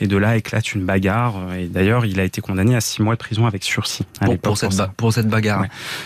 et 0.00 0.06
de 0.06 0.16
là 0.16 0.36
éclate 0.36 0.74
une 0.74 0.84
bagarre, 0.84 1.54
et 1.54 1.66
d'ailleurs 1.66 2.04
il 2.04 2.20
a 2.20 2.24
été 2.24 2.40
condamné 2.40 2.76
à 2.76 2.80
six 2.80 3.02
mois 3.02 3.14
de 3.14 3.20
prison 3.20 3.46
avec 3.46 3.64
sursis 3.64 4.04
à 4.20 4.26
pour, 4.26 4.38
pour, 4.38 4.58
cette, 4.58 4.92
pour 4.96 5.12
cette 5.12 5.28
bagarre. 5.28 5.64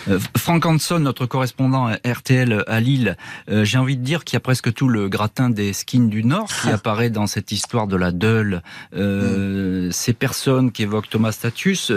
Euh, 0.09 0.19
Franck 0.37 0.67
Hanson, 0.67 0.99
notre 0.99 1.27
correspondant 1.27 1.91
RTL 2.05 2.65
à 2.67 2.81
Lille, 2.81 3.17
euh, 3.49 3.65
j'ai 3.65 3.79
envie 3.79 3.97
de 3.97 4.03
dire 4.03 4.25
qu'il 4.25 4.37
y 4.37 4.39
a 4.39 4.41
presque 4.41 4.73
tout 4.73 4.89
le 4.89 5.09
gratin 5.09 5.51
des 5.51 5.73
skins 5.73 6.09
du 6.09 6.25
Nord 6.25 6.49
qui 6.49 6.71
apparaît 6.71 7.11
dans 7.11 7.27
cette 7.27 7.53
histoire 7.53 7.87
de 7.87 7.97
la 7.97 8.13
Deule. 8.13 8.63
Euh, 8.95 9.89
mm. 9.89 9.93
Ces 9.93 10.13
personnes 10.13 10.73
qui 10.73 10.83
évoquent 10.83 11.09
Thomas 11.09 11.33
Status, 11.33 11.93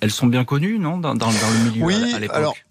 elles, 0.00 0.10
sont 0.10 0.26
bien 0.26 0.44
connues, 0.44 0.78
non, 0.78 0.98
dans, 0.98 1.14
dans, 1.14 1.30
le 1.30 1.70
milieu 1.70 1.84
oui, 1.84 2.14
à, 2.14 2.18
l'époque? 2.18 2.64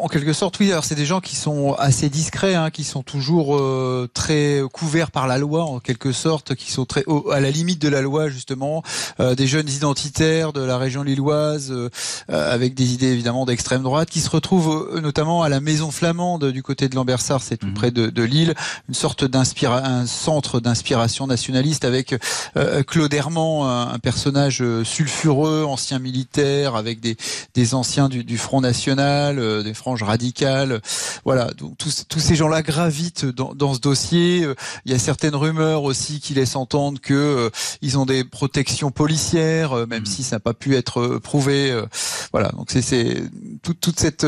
En 0.00 0.08
quelque 0.08 0.32
sorte, 0.32 0.58
oui. 0.60 0.72
Alors, 0.72 0.84
c'est 0.84 0.94
des 0.94 1.04
gens 1.04 1.20
qui 1.20 1.36
sont 1.36 1.74
assez 1.74 2.08
discrets, 2.08 2.54
hein, 2.54 2.70
qui 2.70 2.84
sont 2.84 3.02
toujours 3.02 3.56
euh, 3.56 4.08
très 4.12 4.62
couverts 4.72 5.10
par 5.10 5.26
la 5.26 5.38
loi, 5.38 5.64
en 5.64 5.78
quelque 5.78 6.12
sorte, 6.12 6.54
qui 6.54 6.70
sont 6.70 6.84
très 6.84 7.04
à 7.30 7.40
la 7.40 7.50
limite 7.50 7.80
de 7.80 7.88
la 7.88 8.00
loi, 8.00 8.28
justement. 8.28 8.82
Euh, 9.20 9.34
des 9.34 9.46
jeunes 9.46 9.68
identitaires 9.68 10.52
de 10.52 10.62
la 10.62 10.78
région 10.78 11.02
lilloise, 11.02 11.70
euh, 11.70 11.90
avec 12.28 12.74
des 12.74 12.94
idées 12.94 13.12
évidemment 13.12 13.44
d'extrême 13.44 13.82
droite, 13.82 14.08
qui 14.08 14.20
se 14.20 14.30
retrouvent 14.30 15.00
notamment 15.00 15.42
à 15.42 15.48
la 15.48 15.60
Maison 15.60 15.90
Flamande 15.90 16.46
du 16.46 16.62
côté 16.62 16.88
de 16.88 16.94
Lambersart, 16.94 17.42
c'est 17.42 17.56
tout 17.56 17.66
mhm. 17.66 17.74
près 17.74 17.90
de, 17.90 18.08
de, 18.08 18.22
Lille, 18.22 18.54
une 18.88 18.94
sorte 18.94 19.24
d'inspiration, 19.24 19.86
un 19.86 20.06
centre 20.06 20.60
d'inspiration 20.60 21.26
nationaliste 21.26 21.84
avec 21.84 22.14
Claude 22.86 23.12
Hermand, 23.12 23.68
un, 23.68 23.98
personnage 23.98 24.62
sulfureux, 24.84 25.64
ancien 25.64 25.98
militaire, 25.98 26.76
avec 26.76 27.00
des, 27.00 27.16
des 27.54 27.74
anciens 27.74 28.08
du, 28.08 28.24
du 28.24 28.38
Front 28.38 28.60
National, 28.60 29.62
des 29.62 29.73
franges 29.74 30.02
radicales. 30.02 30.80
Voilà, 31.24 31.50
donc 31.56 31.76
tous, 31.78 32.04
tous 32.08 32.20
ces 32.20 32.34
gens-là 32.34 32.62
gravitent 32.62 33.26
dans, 33.26 33.54
dans, 33.54 33.74
ce 33.74 33.80
dossier. 33.80 34.46
Il 34.84 34.92
y 34.92 34.94
a 34.94 34.98
certaines 34.98 35.34
rumeurs 35.34 35.82
aussi 35.82 36.20
qui 36.20 36.34
laissent 36.34 36.56
entendre 36.56 37.00
que 37.00 37.14
euh, 37.14 37.50
ils 37.82 37.98
ont 37.98 38.06
des 38.06 38.24
protections 38.24 38.90
policières, 38.90 39.72
euh, 39.72 39.86
même 39.86 40.02
mmh. 40.02 40.06
si 40.06 40.22
ça 40.22 40.36
n'a 40.36 40.40
pas 40.40 40.54
pu 40.54 40.76
être 40.76 41.00
euh, 41.00 41.20
prouvé. 41.20 41.74
voilà, 42.32 42.48
donc 42.50 42.70
c'est 42.70 43.22
toute, 43.62 43.80
toute 43.80 43.98
cette 43.98 44.26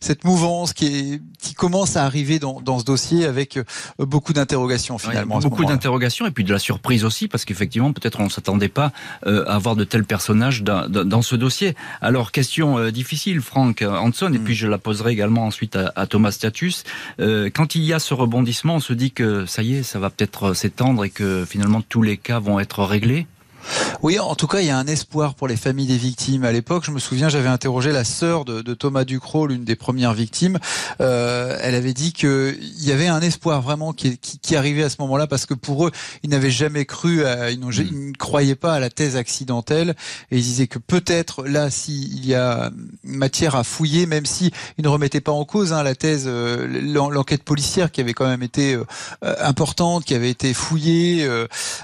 cette 0.00 0.24
mouvance 0.24 0.72
qui 0.72 0.86
est 0.86 1.22
qui 1.40 1.54
commence 1.54 1.96
à 1.96 2.04
arriver 2.04 2.38
dans, 2.38 2.60
dans 2.60 2.78
ce 2.78 2.84
dossier 2.84 3.24
avec 3.24 3.58
beaucoup 3.98 4.32
d'interrogations 4.32 4.98
finalement. 4.98 5.38
beaucoup 5.38 5.64
d'interrogations 5.64 6.26
et 6.26 6.30
puis 6.30 6.44
de 6.44 6.52
la 6.52 6.58
surprise 6.58 7.04
aussi 7.04 7.28
parce 7.28 7.44
qu'effectivement 7.44 7.92
peut-être 7.92 8.20
on 8.20 8.28
s'attendait 8.28 8.68
pas 8.68 8.92
à 9.24 9.54
avoir 9.54 9.76
de 9.76 9.84
tels 9.84 10.04
personnages 10.04 10.62
dans, 10.62 10.88
dans, 10.88 11.22
ce 11.22 11.36
dossier. 11.36 11.74
Alors 12.00 12.32
question 12.32 12.90
difficile, 12.90 13.40
Franck 13.40 13.82
Hanson, 13.82 14.32
et 14.32 14.38
mmh. 14.38 14.44
puis 14.44 14.54
je 14.54 14.66
la 14.66 14.77
poserai 14.78 15.12
également 15.12 15.46
ensuite 15.46 15.76
à, 15.76 16.06
Thomas 16.06 16.32
Status. 16.32 16.84
Euh, 17.20 17.50
quand 17.52 17.74
il 17.74 17.82
y 17.82 17.92
a 17.92 17.98
ce 17.98 18.14
rebondissement, 18.14 18.76
on 18.76 18.80
se 18.80 18.92
dit 18.92 19.12
que 19.12 19.46
ça 19.46 19.62
y 19.62 19.76
est, 19.76 19.82
ça 19.82 19.98
va 19.98 20.10
peut-être 20.10 20.54
s'étendre 20.54 21.04
et 21.04 21.10
que 21.10 21.44
finalement 21.44 21.82
tous 21.82 22.02
les 22.02 22.16
cas 22.16 22.38
vont 22.38 22.60
être 22.60 22.82
réglés 22.84 23.26
oui, 24.02 24.18
en 24.18 24.34
tout 24.34 24.46
cas, 24.46 24.60
il 24.60 24.66
y 24.66 24.70
a 24.70 24.78
un 24.78 24.86
espoir 24.86 25.34
pour 25.34 25.48
les 25.48 25.56
familles 25.56 25.86
des 25.86 25.96
victimes. 25.96 26.44
À 26.44 26.52
l'époque, 26.52 26.84
je 26.84 26.90
me 26.90 26.98
souviens, 26.98 27.28
j'avais 27.28 27.48
interrogé 27.48 27.92
la 27.92 28.04
sœur 28.04 28.44
de, 28.44 28.62
Thomas 28.74 29.04
Ducrot, 29.04 29.48
l'une 29.48 29.64
des 29.64 29.76
premières 29.76 30.14
victimes. 30.14 30.58
Euh, 31.00 31.58
elle 31.60 31.74
avait 31.74 31.94
dit 31.94 32.12
qu'il 32.12 32.56
y 32.80 32.92
avait 32.92 33.08
un 33.08 33.20
espoir 33.20 33.60
vraiment 33.60 33.92
qui, 33.92 34.18
qui, 34.18 34.56
arrivait 34.56 34.84
à 34.84 34.90
ce 34.90 34.96
moment-là 35.00 35.26
parce 35.26 35.46
que 35.46 35.54
pour 35.54 35.86
eux, 35.86 35.90
ils 36.22 36.30
n'avaient 36.30 36.50
jamais 36.50 36.84
cru, 36.84 37.24
à, 37.24 37.50
ils, 37.50 37.58
ils, 37.58 38.08
ne 38.10 38.12
croyaient 38.12 38.54
pas 38.54 38.74
à 38.74 38.80
la 38.80 38.90
thèse 38.90 39.16
accidentelle 39.16 39.96
et 40.30 40.38
ils 40.38 40.42
disaient 40.42 40.66
que 40.68 40.78
peut-être 40.78 41.44
là, 41.44 41.70
s'il 41.70 42.24
y 42.24 42.34
a 42.34 42.70
matière 43.02 43.56
à 43.56 43.64
fouiller, 43.64 44.06
même 44.06 44.26
si 44.26 44.52
ils 44.78 44.84
ne 44.84 44.88
remettaient 44.88 45.20
pas 45.20 45.32
en 45.32 45.44
cause 45.44 45.72
hein, 45.72 45.82
la 45.82 45.94
thèse, 45.94 46.24
euh, 46.26 46.66
l'enquête 47.10 47.42
policière 47.42 47.90
qui 47.90 48.00
avait 48.00 48.14
quand 48.14 48.28
même 48.28 48.42
été 48.42 48.74
euh, 48.74 48.84
importante, 49.40 50.04
qui 50.04 50.14
avait 50.14 50.30
été 50.30 50.54
fouillée. 50.54 51.28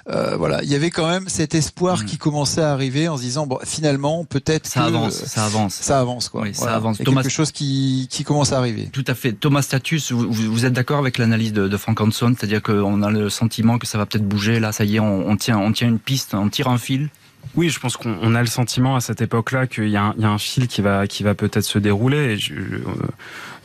voilà, 0.07 0.63
il 0.63 0.69
y 0.69 0.75
avait 0.75 0.91
quand 0.91 1.09
même 1.09 1.29
cet 1.29 1.55
espoir 1.55 1.74
espoir 1.75 2.03
mm. 2.03 2.05
qui 2.05 2.19
commençait 2.19 2.61
à 2.61 2.73
arriver 2.73 3.09
en 3.09 3.17
se 3.17 3.23
disant 3.23 3.47
bon 3.47 3.59
finalement 3.65 4.25
peut-être 4.25 4.67
ça 4.67 4.85
avance, 4.85 5.15
ça 5.15 5.45
avance, 5.45 5.75
ça 5.75 6.01
avance 6.01 6.29
quoi. 6.29 6.43
Oui, 6.43 6.55
ça 6.55 6.75
avance. 6.75 6.99
Thomas... 6.99 7.23
quelque 7.23 7.33
chose 7.33 7.51
qui, 7.51 8.07
qui 8.11 8.23
commence 8.23 8.53
à 8.53 8.59
arriver. 8.59 8.89
Tout 8.93 9.05
à 9.09 9.15
fait. 9.15 9.33
Thomas 9.33 9.63
Status, 9.63 10.13
vous, 10.13 10.31
vous 10.31 10.67
êtes 10.67 10.73
d'accord 10.73 10.99
avec 10.99 11.19
l'analyse 11.19 11.53
de, 11.53 11.67
de, 11.67 11.77
Frank 11.77 12.01
Hanson, 12.01 12.35
c'est-à-dire 12.39 12.63
qu'on 12.63 13.03
a 13.03 13.11
le 13.11 13.29
sentiment 13.29 13.79
que 13.79 13.87
ça 13.87 13.99
va 13.99 14.07
peut-être 14.07 14.27
bouger 14.27 14.61
là, 14.61 14.71
ça 14.71 14.85
y 14.85 14.97
est, 14.97 15.01
on, 15.01 15.29
on, 15.29 15.37
tient, 15.37 15.59
on 15.59 15.73
tient 15.73 15.89
une 15.89 15.99
piste, 15.99 16.35
on 16.35 16.49
tire 16.49 16.69
un 16.69 16.79
fil. 16.79 17.09
Oui, 17.57 17.69
je 17.69 17.79
pense 17.79 17.97
qu'on 17.97 18.35
a 18.35 18.41
le 18.41 18.47
sentiment 18.47 18.97
à 18.97 19.01
cette 19.01 19.21
époque-là 19.21 19.67
qu'il 19.67 19.89
y, 19.89 19.93
y, 19.93 19.97
a 19.97 20.15
un 20.17 20.39
fil 20.39 20.67
qui 20.67 20.81
va, 20.81 21.07
qui 21.07 21.23
va 21.23 21.35
peut-être 21.35 21.65
se 21.65 21.79
dérouler. 21.79 22.33
Et 22.33 22.37
je, 22.39 22.55
euh, 22.55 22.89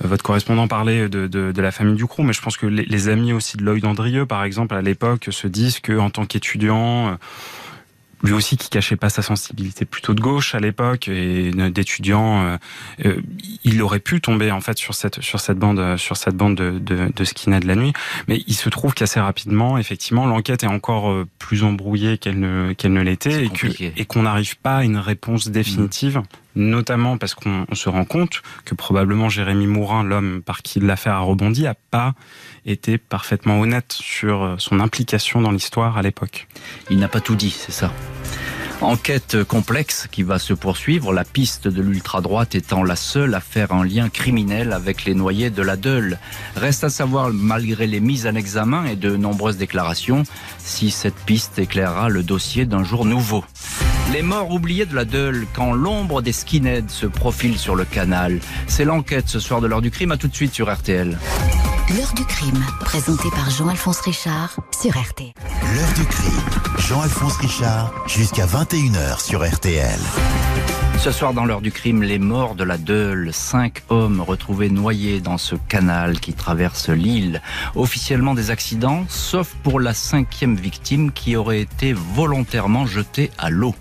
votre 0.01 0.23
correspondant 0.23 0.67
parlait 0.67 1.07
de, 1.07 1.27
de, 1.27 1.51
de, 1.51 1.61
la 1.61 1.71
famille 1.71 1.95
Ducrot, 1.95 2.23
mais 2.23 2.33
je 2.33 2.41
pense 2.41 2.57
que 2.57 2.65
les, 2.67 2.85
les 2.85 3.07
amis 3.07 3.33
aussi 3.33 3.55
de 3.55 3.63
Lloyd 3.63 3.85
Andrieux, 3.85 4.25
par 4.25 4.43
exemple, 4.43 4.75
à 4.75 4.81
l'époque, 4.81 5.29
se 5.31 5.47
disent 5.47 5.79
que 5.79 5.97
en 5.97 6.09
tant 6.09 6.25
qu'étudiant, 6.25 7.17
lui 8.23 8.33
aussi 8.33 8.57
qui 8.57 8.69
cachait 8.69 8.95
pas 8.95 9.09
sa 9.09 9.21
sensibilité 9.21 9.85
plutôt 9.85 10.13
de 10.13 10.21
gauche 10.21 10.55
à 10.55 10.59
l'époque 10.59 11.07
et 11.07 11.51
d'étudiant, 11.51 12.43
euh, 12.43 12.57
euh, 13.05 13.21
il 13.63 13.81
aurait 13.81 13.99
pu 13.99 14.21
tomber 14.21 14.51
en 14.51 14.61
fait 14.61 14.77
sur 14.77 14.93
cette 14.93 15.21
sur 15.21 15.39
cette 15.39 15.57
bande 15.57 15.97
sur 15.97 16.17
cette 16.17 16.35
bande 16.35 16.55
de, 16.55 16.79
de, 16.79 17.11
de 17.15 17.23
skinhead 17.23 17.63
la 17.63 17.75
nuit, 17.75 17.93
mais 18.27 18.41
il 18.47 18.55
se 18.55 18.69
trouve 18.69 18.93
qu'assez 18.93 19.19
rapidement, 19.19 19.77
effectivement, 19.77 20.25
l'enquête 20.25 20.63
est 20.63 20.67
encore 20.67 21.09
euh, 21.09 21.27
plus 21.39 21.63
embrouillée 21.63 22.17
qu'elle 22.17 22.39
ne 22.39 22.73
qu'elle 22.73 22.93
ne 22.93 23.01
l'était 23.01 23.45
et 23.45 23.49
que 23.49 23.67
et 23.67 24.05
qu'on 24.05 24.23
n'arrive 24.23 24.57
pas 24.57 24.77
à 24.77 24.83
une 24.83 24.97
réponse 24.97 25.47
définitive. 25.47 26.17
Mmh 26.17 26.23
notamment 26.55 27.17
parce 27.17 27.35
qu'on 27.35 27.65
se 27.73 27.89
rend 27.89 28.05
compte 28.05 28.41
que 28.65 28.75
probablement 28.75 29.29
Jérémy 29.29 29.67
Mourin, 29.67 30.03
l'homme 30.03 30.41
par 30.41 30.61
qui 30.61 30.79
l'affaire 30.79 31.13
a 31.13 31.19
rebondi, 31.19 31.67
a 31.67 31.75
pas 31.91 32.13
été 32.65 32.97
parfaitement 32.97 33.59
honnête 33.59 33.93
sur 33.93 34.43
euh, 34.43 34.55
son 34.57 34.79
implication 34.79 35.41
dans 35.41 35.51
l'histoire 35.51 35.97
à 35.97 36.01
l'époque. 36.01 36.47
Il 36.89 36.99
n'a 36.99 37.07
pas 37.07 37.21
tout 37.21 37.35
dit, 37.35 37.51
c'est 37.51 37.71
ça. 37.71 37.91
Enquête 38.81 39.43
complexe 39.43 40.07
qui 40.09 40.23
va 40.23 40.39
se 40.39 40.53
poursuivre, 40.53 41.11
la 41.11 41.25
piste 41.25 41.67
de 41.67 41.81
l'ultra-droite 41.81 42.55
étant 42.55 42.81
la 42.81 42.95
seule 42.95 43.35
à 43.35 43.41
faire 43.41 43.73
un 43.73 43.83
lien 43.83 44.07
criminel 44.07 44.71
avec 44.71 45.03
les 45.03 45.15
noyés 45.15 45.49
de 45.49 45.61
la 45.61 45.75
Deule. 45.75 46.17
Reste 46.55 46.85
à 46.85 46.89
savoir, 46.89 47.29
malgré 47.31 47.87
les 47.87 47.99
mises 47.99 48.25
en 48.25 48.35
examen 48.35 48.85
et 48.85 48.95
de 48.95 49.17
nombreuses 49.17 49.57
déclarations, 49.57 50.23
si 50.59 50.91
cette 50.91 51.19
piste 51.25 51.59
éclairera 51.59 52.07
le 52.07 52.23
dossier 52.23 52.65
d'un 52.65 52.85
jour 52.85 53.03
nouveau. 53.03 53.43
Les 54.13 54.21
morts 54.21 54.49
oubliés 54.49 54.85
de 54.85 54.95
la 54.95 55.05
Deule 55.05 55.45
quand 55.53 55.73
l'ombre 55.73 56.21
des 56.21 56.31
skinheads 56.31 56.87
se 56.87 57.05
profile 57.05 57.57
sur 57.57 57.75
le 57.75 57.83
canal. 57.83 58.39
C'est 58.67 58.85
l'enquête 58.85 59.27
ce 59.27 59.39
soir 59.41 59.59
de 59.59 59.67
l'heure 59.67 59.81
du 59.81 59.91
crime. 59.91 60.11
À 60.11 60.17
tout 60.17 60.29
de 60.29 60.35
suite 60.35 60.53
sur 60.53 60.73
RTL. 60.73 61.17
L'heure 61.97 62.13
du 62.13 62.23
crime, 62.23 62.63
présenté 62.81 63.31
par 63.31 63.49
Jean-Alphonse 63.49 64.01
Richard 64.01 64.57
sur 64.79 64.91
RTL. 64.91 65.31
L'heure 65.73 65.93
du 65.95 66.05
crime, 66.05 66.77
Jean-Alphonse 66.77 67.37
Richard, 67.37 67.91
jusqu'à 68.05 68.45
21h 68.45 69.19
sur 69.19 69.43
RTL. 69.43 69.99
Ce 70.99 71.09
soir 71.09 71.33
dans 71.33 71.45
l'heure 71.45 71.61
du 71.61 71.71
crime, 71.71 72.03
les 72.03 72.19
morts 72.19 72.53
de 72.53 72.63
la 72.63 72.77
Deule, 72.77 73.33
cinq 73.33 73.81
hommes 73.89 74.21
retrouvés 74.21 74.69
noyés 74.69 75.19
dans 75.19 75.39
ce 75.39 75.55
canal 75.55 76.19
qui 76.19 76.33
traverse 76.33 76.89
l'île. 76.89 77.41
Officiellement 77.75 78.35
des 78.35 78.51
accidents, 78.51 79.05
sauf 79.09 79.55
pour 79.63 79.79
la 79.79 79.95
cinquième 79.95 80.57
victime 80.57 81.11
qui 81.11 81.35
aurait 81.35 81.61
été 81.61 81.93
volontairement 81.93 82.85
jetée 82.85 83.31
à 83.39 83.49
l'eau. 83.49 83.73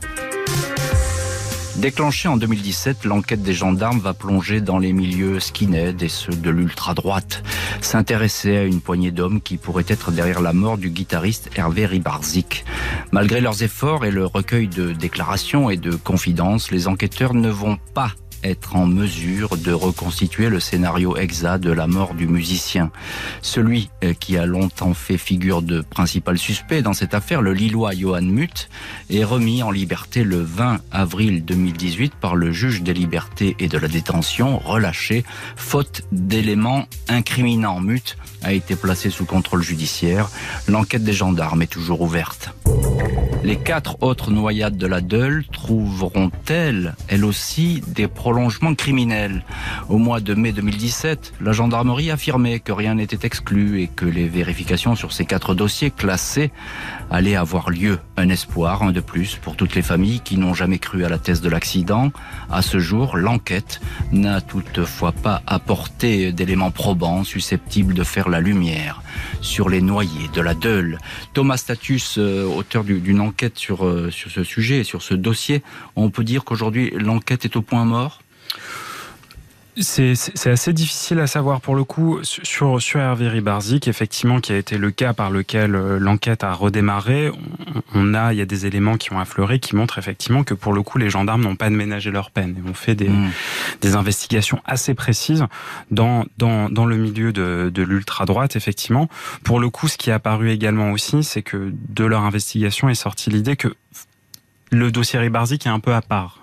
Déclenchée 1.78 2.26
en 2.26 2.36
2017, 2.36 3.04
l'enquête 3.04 3.40
des 3.40 3.52
gendarmes 3.52 4.00
va 4.00 4.12
plonger 4.12 4.60
dans 4.60 4.80
les 4.80 4.92
milieux 4.92 5.38
skinhead 5.38 6.02
et 6.02 6.08
ceux 6.08 6.32
de 6.32 6.50
l'ultra-droite. 6.50 7.44
S'intéresser 7.80 8.56
à 8.56 8.64
une 8.64 8.80
poignée 8.80 9.12
d'hommes 9.12 9.40
qui 9.40 9.58
pourraient 9.58 9.84
être 9.86 10.10
derrière 10.10 10.40
la 10.40 10.52
mort 10.52 10.76
du 10.76 10.90
guitariste 10.90 11.50
Hervé 11.54 11.86
Ribarzik. 11.86 12.64
Malgré 13.12 13.40
leurs 13.40 13.62
efforts 13.62 14.04
et 14.04 14.10
le 14.10 14.26
recueil 14.26 14.66
de 14.66 14.92
déclarations 14.92 15.70
et 15.70 15.76
de 15.76 15.94
confidences, 15.94 16.72
les 16.72 16.88
enquêteurs 16.88 17.34
ne 17.34 17.48
vont 17.48 17.78
pas 17.94 18.10
être 18.44 18.76
en 18.76 18.86
mesure 18.86 19.56
de 19.56 19.72
reconstituer 19.72 20.48
le 20.48 20.60
scénario 20.60 21.16
exact 21.16 21.62
de 21.62 21.72
la 21.72 21.86
mort 21.86 22.14
du 22.14 22.26
musicien. 22.26 22.90
Celui 23.42 23.90
euh, 24.04 24.14
qui 24.14 24.36
a 24.36 24.46
longtemps 24.46 24.94
fait 24.94 25.18
figure 25.18 25.62
de 25.62 25.80
principal 25.80 26.38
suspect 26.38 26.82
dans 26.82 26.92
cette 26.92 27.14
affaire, 27.14 27.42
le 27.42 27.52
Lillois 27.52 27.92
Johan 27.92 28.22
Mutt, 28.22 28.68
est 29.10 29.24
remis 29.24 29.62
en 29.62 29.70
liberté 29.70 30.24
le 30.24 30.40
20 30.40 30.78
avril 30.90 31.44
2018 31.44 32.14
par 32.14 32.36
le 32.36 32.52
juge 32.52 32.82
des 32.82 32.94
libertés 32.94 33.56
et 33.58 33.68
de 33.68 33.78
la 33.78 33.88
détention, 33.88 34.58
relâché, 34.58 35.24
faute 35.56 36.02
d'éléments 36.12 36.86
incriminants. 37.08 37.80
Mutt 37.80 38.16
a 38.42 38.52
été 38.52 38.76
placé 38.76 39.10
sous 39.10 39.24
contrôle 39.24 39.62
judiciaire. 39.62 40.28
L'enquête 40.68 41.04
des 41.04 41.12
gendarmes 41.12 41.62
est 41.62 41.66
toujours 41.66 42.00
ouverte. 42.00 42.50
Les 43.44 43.56
quatre 43.56 44.02
autres 44.02 44.30
noyades 44.30 44.76
de 44.76 44.86
la 44.86 45.00
Deule 45.00 45.44
trouveront-elles, 45.52 46.94
elles 47.08 47.24
aussi, 47.24 47.82
des 47.86 48.08
prolongements 48.28 48.74
criminels 48.74 49.42
Au 49.88 49.96
mois 49.96 50.20
de 50.20 50.34
mai 50.34 50.52
2017, 50.52 51.32
la 51.40 51.52
gendarmerie 51.52 52.10
affirmait 52.10 52.60
que 52.60 52.72
rien 52.72 52.96
n'était 52.96 53.26
exclu 53.26 53.80
et 53.80 53.88
que 53.88 54.04
les 54.04 54.28
vérifications 54.28 54.94
sur 54.94 55.14
ces 55.14 55.24
quatre 55.24 55.54
dossiers 55.54 55.90
classés 55.90 56.50
allaient 57.10 57.36
avoir 57.36 57.70
lieu. 57.70 57.98
Un 58.18 58.28
espoir, 58.28 58.82
un 58.82 58.92
de 58.92 59.00
plus, 59.00 59.36
pour 59.36 59.56
toutes 59.56 59.74
les 59.74 59.80
familles 59.80 60.20
qui 60.20 60.36
n'ont 60.36 60.52
jamais 60.52 60.78
cru 60.78 61.06
à 61.06 61.08
la 61.08 61.16
thèse 61.16 61.40
de 61.40 61.48
l'accident. 61.48 62.12
À 62.50 62.60
ce 62.60 62.78
jour, 62.78 63.16
l'enquête 63.16 63.80
n'a 64.12 64.42
toutefois 64.42 65.12
pas 65.12 65.40
apporté 65.46 66.30
d'éléments 66.30 66.70
probants 66.70 67.24
susceptibles 67.24 67.94
de 67.94 68.04
faire 68.04 68.28
la 68.28 68.40
lumière 68.40 69.00
sur 69.40 69.68
les 69.68 69.80
noyés 69.80 70.28
de 70.34 70.40
la 70.40 70.54
Deule. 70.54 70.98
Thomas 71.32 71.56
Status, 71.56 72.18
euh, 72.18 72.44
auteur 72.44 72.84
d'une 72.84 73.20
enquête 73.20 73.58
sur, 73.58 73.86
euh, 73.86 74.10
sur 74.10 74.30
ce 74.30 74.44
sujet, 74.44 74.84
sur 74.84 75.02
ce 75.02 75.14
dossier, 75.14 75.62
on 75.96 76.10
peut 76.10 76.24
dire 76.24 76.44
qu'aujourd'hui 76.44 76.90
l'enquête 76.90 77.44
est 77.44 77.56
au 77.56 77.62
point 77.62 77.84
mort 77.84 78.20
c'est 79.80 80.46
assez 80.46 80.72
difficile 80.72 81.18
à 81.20 81.26
savoir 81.26 81.60
pour 81.60 81.74
le 81.74 81.84
coup 81.84 82.18
sur 82.22 82.80
sur 82.80 83.00
Hervé 83.00 83.28
Ribarzik, 83.28 83.88
effectivement, 83.88 84.40
qui 84.40 84.52
a 84.52 84.56
été 84.56 84.78
le 84.78 84.90
cas 84.90 85.12
par 85.12 85.30
lequel 85.30 85.74
euh, 85.74 85.98
l'enquête 85.98 86.44
a 86.44 86.52
redémarré. 86.52 87.30
On, 87.94 88.14
a, 88.14 88.32
il 88.32 88.38
y 88.38 88.42
a 88.42 88.46
des 88.46 88.66
éléments 88.66 88.96
qui 88.96 89.12
ont 89.12 89.20
affleuré 89.20 89.58
qui 89.60 89.76
montrent 89.76 89.98
effectivement 89.98 90.44
que 90.44 90.54
pour 90.54 90.72
le 90.72 90.82
coup, 90.82 90.98
les 90.98 91.10
gendarmes 91.10 91.42
n'ont 91.42 91.56
pas 91.56 91.70
ménagé 91.70 92.10
leur 92.10 92.30
peine 92.30 92.56
et 92.58 92.68
ont 92.68 92.74
fait 92.74 92.94
des 92.94 93.08
mmh. 93.08 93.30
des 93.80 93.94
investigations 93.94 94.60
assez 94.64 94.94
précises 94.94 95.44
dans 95.90 96.24
dans 96.38 96.68
dans 96.68 96.86
le 96.86 96.96
milieu 96.96 97.32
de 97.32 97.70
de 97.72 97.82
l'ultra 97.82 98.24
droite. 98.24 98.56
Effectivement, 98.56 99.08
pour 99.44 99.60
le 99.60 99.70
coup, 99.70 99.88
ce 99.88 99.96
qui 99.96 100.10
est 100.10 100.14
apparu 100.14 100.50
également 100.50 100.90
aussi, 100.92 101.22
c'est 101.22 101.42
que 101.42 101.72
de 101.88 102.04
leur 102.04 102.22
investigation 102.22 102.88
est 102.88 102.94
sortie 102.94 103.30
l'idée 103.30 103.56
que 103.56 103.74
le 104.70 104.90
dossier 104.90 105.18
Ribarzik 105.18 105.66
est 105.66 105.70
un 105.70 105.80
peu 105.80 105.94
à 105.94 106.02
part 106.02 106.37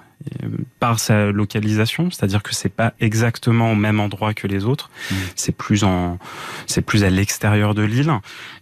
par 0.80 0.99
sa 0.99 1.32
localisation, 1.32 2.09
c'est-à-dire 2.11 2.43
que 2.43 2.53
c'est 2.53 2.70
pas 2.70 2.93
exactement 2.99 3.72
au 3.72 3.76
même 3.76 3.99
endroit 3.99 4.34
que 4.34 4.47
les 4.47 4.66
autres, 4.66 4.89
mmh. 4.89 5.16
c'est 5.36 5.55
plus 5.55 5.84
en, 5.84 6.18
c'est 6.68 6.82
plus 6.82 7.03
à 7.03 7.09
l'extérieur 7.09 7.76
de 7.76 7.84
l'île. 7.84 8.13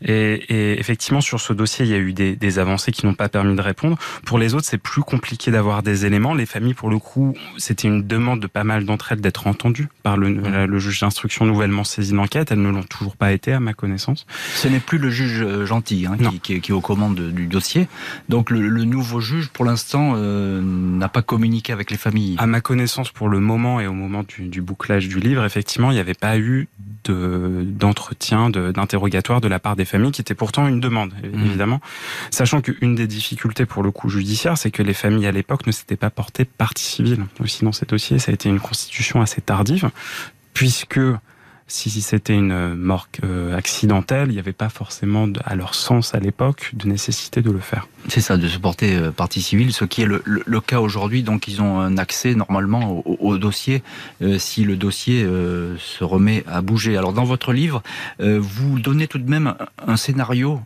Et, 0.01 0.34
et, 0.49 0.80
effectivement, 0.80 1.22
sur 1.22 1.39
ce 1.39 1.54
dossier, 1.54 1.86
il 1.86 1.91
y 1.91 1.93
a 1.93 1.97
eu 1.97 2.14
des, 2.14 2.36
des 2.36 2.60
avancées 2.60 2.91
qui 2.91 3.06
n'ont 3.06 3.14
pas 3.14 3.30
permis 3.30 3.56
de 3.56 3.62
répondre. 3.62 3.97
Pour 4.26 4.38
les 4.38 4.54
autres, 4.54 4.68
c'est 4.68 4.78
plus 4.78 5.01
compliqué 5.01 5.51
d'avoir 5.51 5.84
des 5.84 6.06
éléments. 6.06 6.34
Les 6.34 6.45
familles, 6.45 6.74
pour 6.74 6.89
le 6.89 6.99
coup, 6.99 7.36
c'était 7.58 7.88
une 7.88 8.06
demande 8.06 8.39
de 8.39 8.47
pas 8.47 8.64
mal 8.64 8.86
d'entre 8.86 9.12
elles 9.12 9.22
d'être 9.22 9.47
entendues 9.47 9.89
par 10.04 10.18
le, 10.18 10.30
mmh. 10.30 10.66
le 10.66 10.80
juge 10.80 11.01
d'instruction 11.01 11.45
nouvellement 11.45 11.84
saisi 11.84 12.14
d'enquête. 12.14 12.51
Elles 12.51 12.62
ne 12.62 12.70
l'ont 12.70 12.84
toujours 12.84 13.16
pas 13.16 13.32
été, 13.32 13.54
à 13.54 13.60
ma 13.60 13.74
connaissance. 13.74 14.26
Ce 14.56 14.68
n'est 14.68 14.80
plus 14.80 14.97
le 14.97 15.10
juge 15.10 15.41
euh, 15.41 15.66
gentil 15.66 16.06
hein, 16.06 16.18
qui, 16.18 16.39
qui, 16.39 16.62
qui, 16.62 16.72
est 16.72 16.76
aux 16.76 16.82
commandes 16.82 17.20
du 17.20 17.47
dossier. 17.47 17.88
Donc 18.30 18.49
le, 18.49 18.68
le 18.68 18.84
nouveau 18.84 19.20
juge, 19.20 19.49
pour 19.49 19.66
l'instant, 19.66 20.14
euh, 20.16 20.62
n'a 20.62 21.10
pas 21.10 21.22
avec 21.69 21.91
les 21.91 21.97
familles 21.97 22.35
à 22.37 22.47
ma 22.47 22.61
connaissance, 22.61 23.11
pour 23.11 23.29
le 23.29 23.39
moment 23.39 23.79
et 23.79 23.87
au 23.87 23.93
moment 23.93 24.23
du, 24.23 24.61
bouclage 24.61 25.07
du 25.07 25.19
livre, 25.19 25.43
effectivement, 25.45 25.91
il 25.91 25.95
n'y 25.95 25.99
avait 25.99 26.13
pas 26.13 26.37
eu 26.37 26.67
d'entretien, 27.05 28.49
d'interrogatoire 28.49 29.41
de, 29.41 29.47
la 29.47 29.59
part 29.59 29.75
des 29.75 29.85
familles, 29.85 30.11
qui 30.11 30.21
était 30.21 30.35
pourtant 30.35 30.67
une 30.67 30.79
demande, 30.79 31.11
mmh. 31.11 31.45
évidemment. 31.45 31.81
Sachant 32.31 32.61
qu'une 32.61 32.95
des 32.95 33.07
difficultés 33.07 33.65
pour 33.65 33.83
le 33.83 33.91
coup 33.91 34.09
judiciaire, 34.09 34.57
c'est 34.57 34.71
que 34.71 34.83
les 34.83 34.93
familles 34.93 35.27
à 35.27 35.31
l'époque 35.31 35.67
ne 35.67 35.71
s'étaient 35.71 35.97
pas 35.97 36.09
portées 36.09 36.45
partie 36.45 36.85
civile 36.85 37.25
aussi 37.39 37.65
dans 37.65 37.73
ces 37.73 37.85
dossiers. 37.85 38.19
Ça 38.19 38.31
a 38.31 38.33
été 38.33 38.49
une 38.49 38.59
constitution 38.59 39.21
assez 39.21 39.41
tardive, 39.41 39.89
puisque 40.53 40.99
si 41.74 42.01
c'était 42.01 42.36
une 42.36 42.76
mort 42.76 43.07
euh, 43.24 43.57
accidentelle, 43.57 44.30
il 44.30 44.34
n'y 44.34 44.39
avait 44.39 44.53
pas 44.53 44.69
forcément, 44.69 45.28
à 45.43 45.55
leur 45.55 45.74
sens 45.74 46.13
à 46.13 46.19
l'époque, 46.19 46.71
de 46.74 46.88
nécessité 46.88 47.41
de 47.41 47.51
le 47.51 47.59
faire. 47.59 47.88
C'est 48.09 48.21
ça, 48.21 48.38
de 48.38 48.47
se 48.47 48.57
porter 48.57 48.95
euh, 48.95 49.11
partie 49.11 49.41
civile, 49.41 49.71
ce 49.71 49.86
qui 49.86 50.01
est 50.01 50.05
le, 50.05 50.61
cas 50.61 50.80
aujourd'hui. 50.80 51.24
Donc 51.24 51.47
ils 51.47 51.61
ont 51.61 51.80
un 51.80 51.97
accès 51.97 52.36
normalement 52.36 53.03
au, 53.05 53.38
dossier 53.38 53.82
euh, 54.21 54.38
si 54.38 54.63
le 54.63 54.76
dossier 54.76 55.24
euh, 55.24 55.78
se 55.78 56.03
remet 56.03 56.43
à 56.47 56.61
bouger. 56.61 56.97
Alors 56.97 57.13
dans 57.13 57.24
votre 57.24 57.53
livre, 57.53 57.82
vous 58.19 58.80
donnez 58.80 59.07
tout 59.07 59.17
de 59.17 59.30
même 59.30 59.55
un 59.86 59.97
scénario 59.97 60.61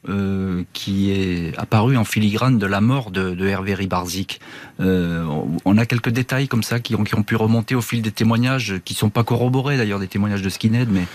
qui 0.74 1.12
est 1.12 1.58
apparu 1.58 1.98
en 1.98 2.04
filigrane 2.04 2.58
de 2.58 2.66
la 2.66 2.82
mort 2.82 3.12
de, 3.12 3.34
de 3.34 3.48
Hervé 3.48 3.74
Ribarzik. 3.74 4.40
On 4.80 5.78
a 5.78 5.86
quelques 5.86 6.10
détails 6.10 6.48
comme 6.48 6.64
ça 6.64 6.80
qui 6.80 6.96
ont, 6.96 7.04
qui 7.04 7.16
ont 7.16 7.24
pu 7.24 7.36
remonter 7.36 7.76
au 7.76 7.82
fil 7.82 8.02
des 8.02 8.12
témoignages, 8.12 8.76
qui 8.86 8.94
sont 8.94 9.10
pas 9.10 9.24
corroborés 9.24 9.78
d'ailleurs, 9.78 10.00
des 10.00 10.08
témoignages 10.08 10.42
de 10.42 10.50
Skinhead, 10.50 10.90
mais 10.92 11.06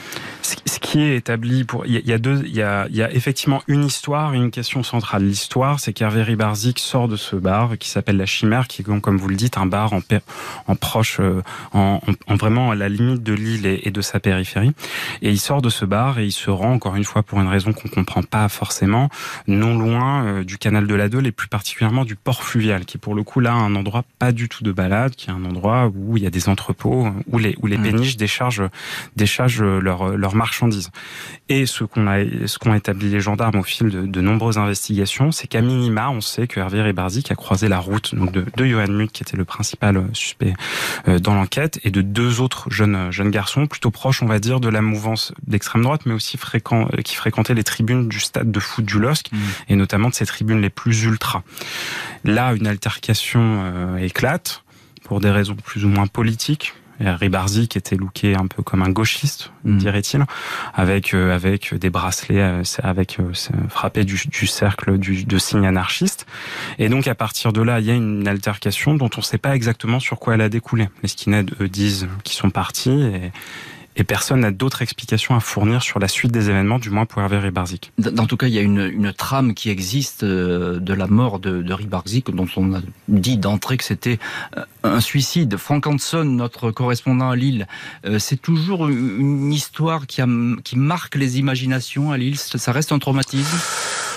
ce 0.42 0.78
qui 0.78 1.00
est 1.00 1.16
établi 1.16 1.64
pour, 1.64 1.86
il 1.86 1.94
y, 1.94 2.12
a 2.12 2.18
deux, 2.18 2.42
il 2.44 2.54
y 2.54 2.62
a, 2.62 2.86
il 2.90 2.96
y 2.96 3.02
a 3.02 3.12
effectivement 3.12 3.62
une 3.68 3.84
histoire, 3.84 4.34
une 4.34 4.50
question 4.50 4.82
centrale. 4.82 5.24
L'histoire, 5.24 5.80
c'est 5.80 5.92
qu'Hervé 5.92 6.20
Hervé 6.20 6.32
Ribarzik 6.32 6.78
sort 6.78 7.08
de 7.08 7.16
ce 7.16 7.36
bar 7.36 7.78
qui 7.78 7.88
s'appelle 7.88 8.16
La 8.16 8.26
Chimère, 8.26 8.66
qui 8.66 8.82
est, 8.82 9.00
comme 9.00 9.16
vous 9.16 9.28
le 9.28 9.36
dites, 9.36 9.56
un 9.56 9.66
bar 9.66 9.92
en, 9.92 10.00
en 10.66 10.74
proche, 10.74 11.18
euh, 11.20 11.42
en, 11.72 12.00
en, 12.26 12.34
vraiment 12.34 12.70
à 12.72 12.74
la 12.74 12.88
limite 12.88 13.22
de 13.22 13.32
l'île 13.32 13.66
et, 13.66 13.90
de 13.90 14.00
sa 14.00 14.20
périphérie. 14.20 14.72
Et 15.22 15.30
il 15.30 15.38
sort 15.38 15.62
de 15.62 15.68
ce 15.68 15.84
bar 15.84 16.18
et 16.18 16.26
il 16.26 16.32
se 16.32 16.50
rend, 16.50 16.72
encore 16.72 16.96
une 16.96 17.04
fois, 17.04 17.22
pour 17.22 17.40
une 17.40 17.48
raison 17.48 17.72
qu'on 17.72 17.88
comprend 17.88 18.22
pas 18.22 18.48
forcément, 18.48 19.08
non 19.46 19.78
loin 19.78 20.24
euh, 20.24 20.44
du 20.44 20.58
canal 20.58 20.86
de 20.86 20.94
la 20.94 21.08
Deule 21.08 21.26
et 21.26 21.32
plus 21.32 21.48
particulièrement 21.48 22.04
du 22.04 22.16
port 22.16 22.42
fluvial, 22.42 22.84
qui 22.84 22.98
pour 22.98 23.14
le 23.14 23.22
coup 23.22 23.40
là 23.40 23.52
un 23.52 23.74
endroit 23.74 24.04
pas 24.18 24.32
du 24.32 24.48
tout 24.48 24.64
de 24.64 24.72
balade, 24.72 25.14
qui 25.14 25.30
est 25.30 25.32
un 25.32 25.44
endroit 25.44 25.90
où 25.94 26.16
il 26.16 26.22
y 26.22 26.26
a 26.26 26.30
des 26.30 26.48
entrepôts, 26.48 27.08
où 27.30 27.38
les, 27.38 27.54
où 27.62 27.66
les 27.66 27.78
mmh. 27.78 27.82
péniches 27.82 28.16
déchargent, 28.16 28.68
déchargent 29.16 29.62
leurs 29.62 30.16
leur 30.16 30.31
marchandises. 30.34 30.90
Et 31.48 31.66
ce 31.66 31.84
qu'on 31.84 32.06
a, 32.06 32.24
ce 32.46 32.58
qu'ont 32.58 32.74
établi 32.74 33.10
les 33.10 33.20
gendarmes 33.20 33.58
au 33.58 33.62
fil 33.62 33.88
de, 33.88 34.06
de 34.06 34.20
nombreuses 34.20 34.58
investigations, 34.58 35.32
c'est 35.32 35.46
qu'à 35.46 35.60
minima 35.60 36.10
on 36.10 36.20
sait 36.20 36.46
que 36.46 36.60
Hervé 36.60 36.82
Ribarzik 36.82 37.30
a 37.30 37.34
croisé 37.34 37.68
la 37.68 37.78
route 37.78 38.14
donc 38.14 38.32
de, 38.32 38.44
de 38.56 38.64
Johan 38.64 38.88
Mutt, 38.88 39.12
qui 39.12 39.22
était 39.22 39.36
le 39.36 39.44
principal 39.44 39.96
euh, 39.96 40.02
suspect 40.12 40.54
euh, 41.08 41.18
dans 41.18 41.34
l'enquête, 41.34 41.80
et 41.84 41.90
de 41.90 42.02
deux 42.02 42.40
autres 42.40 42.70
jeunes 42.70 42.96
euh, 42.96 43.10
jeunes 43.10 43.30
garçons, 43.30 43.66
plutôt 43.66 43.90
proches, 43.90 44.22
on 44.22 44.26
va 44.26 44.38
dire, 44.38 44.60
de 44.60 44.68
la 44.68 44.82
mouvance 44.82 45.32
d'extrême 45.46 45.82
droite, 45.82 46.02
mais 46.06 46.14
aussi 46.14 46.36
fréquent, 46.36 46.88
qui 47.04 47.14
fréquentaient 47.14 47.54
les 47.54 47.64
tribunes 47.64 48.08
du 48.08 48.20
stade 48.20 48.50
de 48.50 48.60
foot 48.60 48.84
du 48.84 48.98
LOSC, 48.98 49.30
mmh. 49.32 49.38
et 49.68 49.76
notamment 49.76 50.08
de 50.08 50.14
ces 50.14 50.26
tribunes 50.26 50.60
les 50.60 50.70
plus 50.70 51.04
ultra. 51.04 51.42
Là, 52.24 52.54
une 52.54 52.66
altercation 52.66 53.96
éclate 53.98 54.64
pour 55.04 55.20
des 55.20 55.30
raisons 55.30 55.56
plus 55.56 55.84
ou 55.84 55.88
moins 55.88 56.06
politiques. 56.06 56.74
Ribarzi 57.04 57.68
qui 57.68 57.78
était 57.78 57.96
looké 57.96 58.34
un 58.34 58.46
peu 58.46 58.62
comme 58.62 58.82
un 58.82 58.90
gauchiste, 58.90 59.52
mm. 59.64 59.78
dirait-il, 59.78 60.24
avec 60.74 61.14
euh, 61.14 61.34
avec 61.34 61.74
des 61.74 61.90
bracelets, 61.90 62.40
euh, 62.40 62.62
avec 62.82 63.18
euh, 63.20 63.32
frappé 63.68 64.04
du, 64.04 64.20
du 64.28 64.46
cercle 64.46 64.98
du, 64.98 65.24
de 65.24 65.38
signes 65.38 65.66
anarchistes. 65.66 66.26
Et 66.78 66.88
donc 66.88 67.06
à 67.08 67.14
partir 67.14 67.52
de 67.52 67.62
là, 67.62 67.80
il 67.80 67.86
y 67.86 67.90
a 67.90 67.94
une 67.94 68.28
altercation 68.28 68.94
dont 68.94 69.10
on 69.16 69.20
ne 69.20 69.24
sait 69.24 69.38
pas 69.38 69.54
exactement 69.54 70.00
sur 70.00 70.18
quoi 70.18 70.34
elle 70.34 70.40
a 70.40 70.48
découlé. 70.48 70.88
Les 71.02 71.08
skinheads 71.08 71.52
eux 71.60 71.68
disent 71.68 72.08
qu'ils 72.24 72.36
sont 72.36 72.50
partis 72.50 72.90
et 72.90 73.32
et 73.96 74.04
personne 74.04 74.40
n'a 74.40 74.50
d'autres 74.50 74.82
explications 74.82 75.34
à 75.34 75.40
fournir 75.40 75.82
sur 75.82 75.98
la 75.98 76.08
suite 76.08 76.32
des 76.32 76.50
événements, 76.50 76.78
du 76.78 76.90
moins 76.90 77.06
pour 77.06 77.22
Hervé 77.22 77.38
Ribarzik. 77.38 77.92
En 78.18 78.26
tout 78.26 78.36
cas, 78.36 78.46
il 78.46 78.54
y 78.54 78.58
a 78.58 78.62
une, 78.62 79.12
trame 79.12 79.54
qui 79.54 79.68
existe 79.68 80.22
euh, 80.22 80.78
de 80.80 80.94
la 80.94 81.06
mort 81.06 81.38
de, 81.38 81.62
de 81.62 81.72
Ribarzik, 81.72 82.30
dont 82.30 82.48
on 82.56 82.74
a 82.74 82.80
dit 83.08 83.36
d'entrée 83.36 83.76
que 83.76 83.84
c'était 83.84 84.18
euh, 84.56 84.64
un 84.82 85.00
suicide. 85.00 85.56
Frank 85.56 85.86
Hanson, 85.86 86.24
notre 86.24 86.70
correspondant 86.70 87.30
à 87.30 87.36
Lille, 87.36 87.66
euh, 88.06 88.18
c'est 88.18 88.40
toujours 88.40 88.88
une 88.88 89.52
histoire 89.52 90.06
qui, 90.06 90.22
qui 90.64 90.78
marque 90.78 91.14
les 91.14 91.38
imaginations 91.38 92.10
à 92.10 92.16
Lille. 92.16 92.38
Ça 92.38 92.72
reste 92.72 92.92
un 92.92 92.98
traumatisme? 92.98 93.58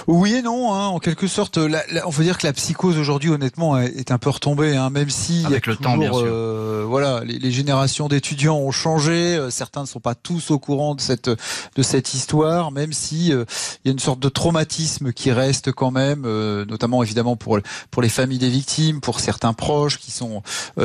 Oui 0.08 0.36
et 0.36 0.41
non, 0.41 0.74
hein, 0.74 0.88
en 0.88 0.99
quelque 0.99 1.28
sorte. 1.28 1.58
on 1.58 2.12
peut 2.12 2.24
dire 2.24 2.38
que 2.38 2.45
la 2.45 2.53
psychose 2.53 2.97
aujourd'hui, 2.97 3.30
honnêtement, 3.30 3.78
est 3.78 4.12
un 4.12 4.18
peu 4.18 4.30
retombée, 4.30 4.76
hein, 4.76 4.89
même 4.89 5.10
si 5.10 5.43
avec 5.45 5.68
le 5.68 5.76
temps, 5.76 5.97
bien 5.97 6.12
sûr. 6.12 6.24
Euh, 6.26 6.86
voilà, 6.88 7.24
les, 7.26 7.39
les 7.39 7.51
générations 7.51 8.08
d'étudiants 8.08 8.58
ont 8.58 8.72
changé. 8.72 9.36
Euh, 9.36 9.49
certains 9.49 9.82
ne 9.82 9.88
sont 9.88 9.99
pas 9.99 10.16
tous 10.16 10.51
au 10.51 10.60
courant 10.60 10.95
de 10.95 11.01
cette 11.01 11.30
de 11.30 11.84
cette 11.84 12.14
histoire, 12.14 12.72
même 12.72 12.93
si 12.93 13.34
euh, 13.34 13.45
il 13.84 13.88
y 13.88 13.89
a 13.89 13.91
une 13.91 13.99
sorte 13.99 14.20
de 14.20 14.30
traumatisme 14.30 15.12
qui 15.12 15.32
reste 15.32 15.72
quand 15.72 15.91
même, 15.91 16.24
euh, 16.26 16.66
notamment 16.66 17.03
évidemment 17.03 17.36
pour 17.36 17.60
pour 17.91 18.01
les 18.01 18.10
familles 18.10 18.39
des 18.39 18.49
victimes, 18.49 19.01
pour 19.01 19.20
certains 19.20 19.53
proches 19.53 19.97
qui 19.99 20.12
sont 20.12 20.41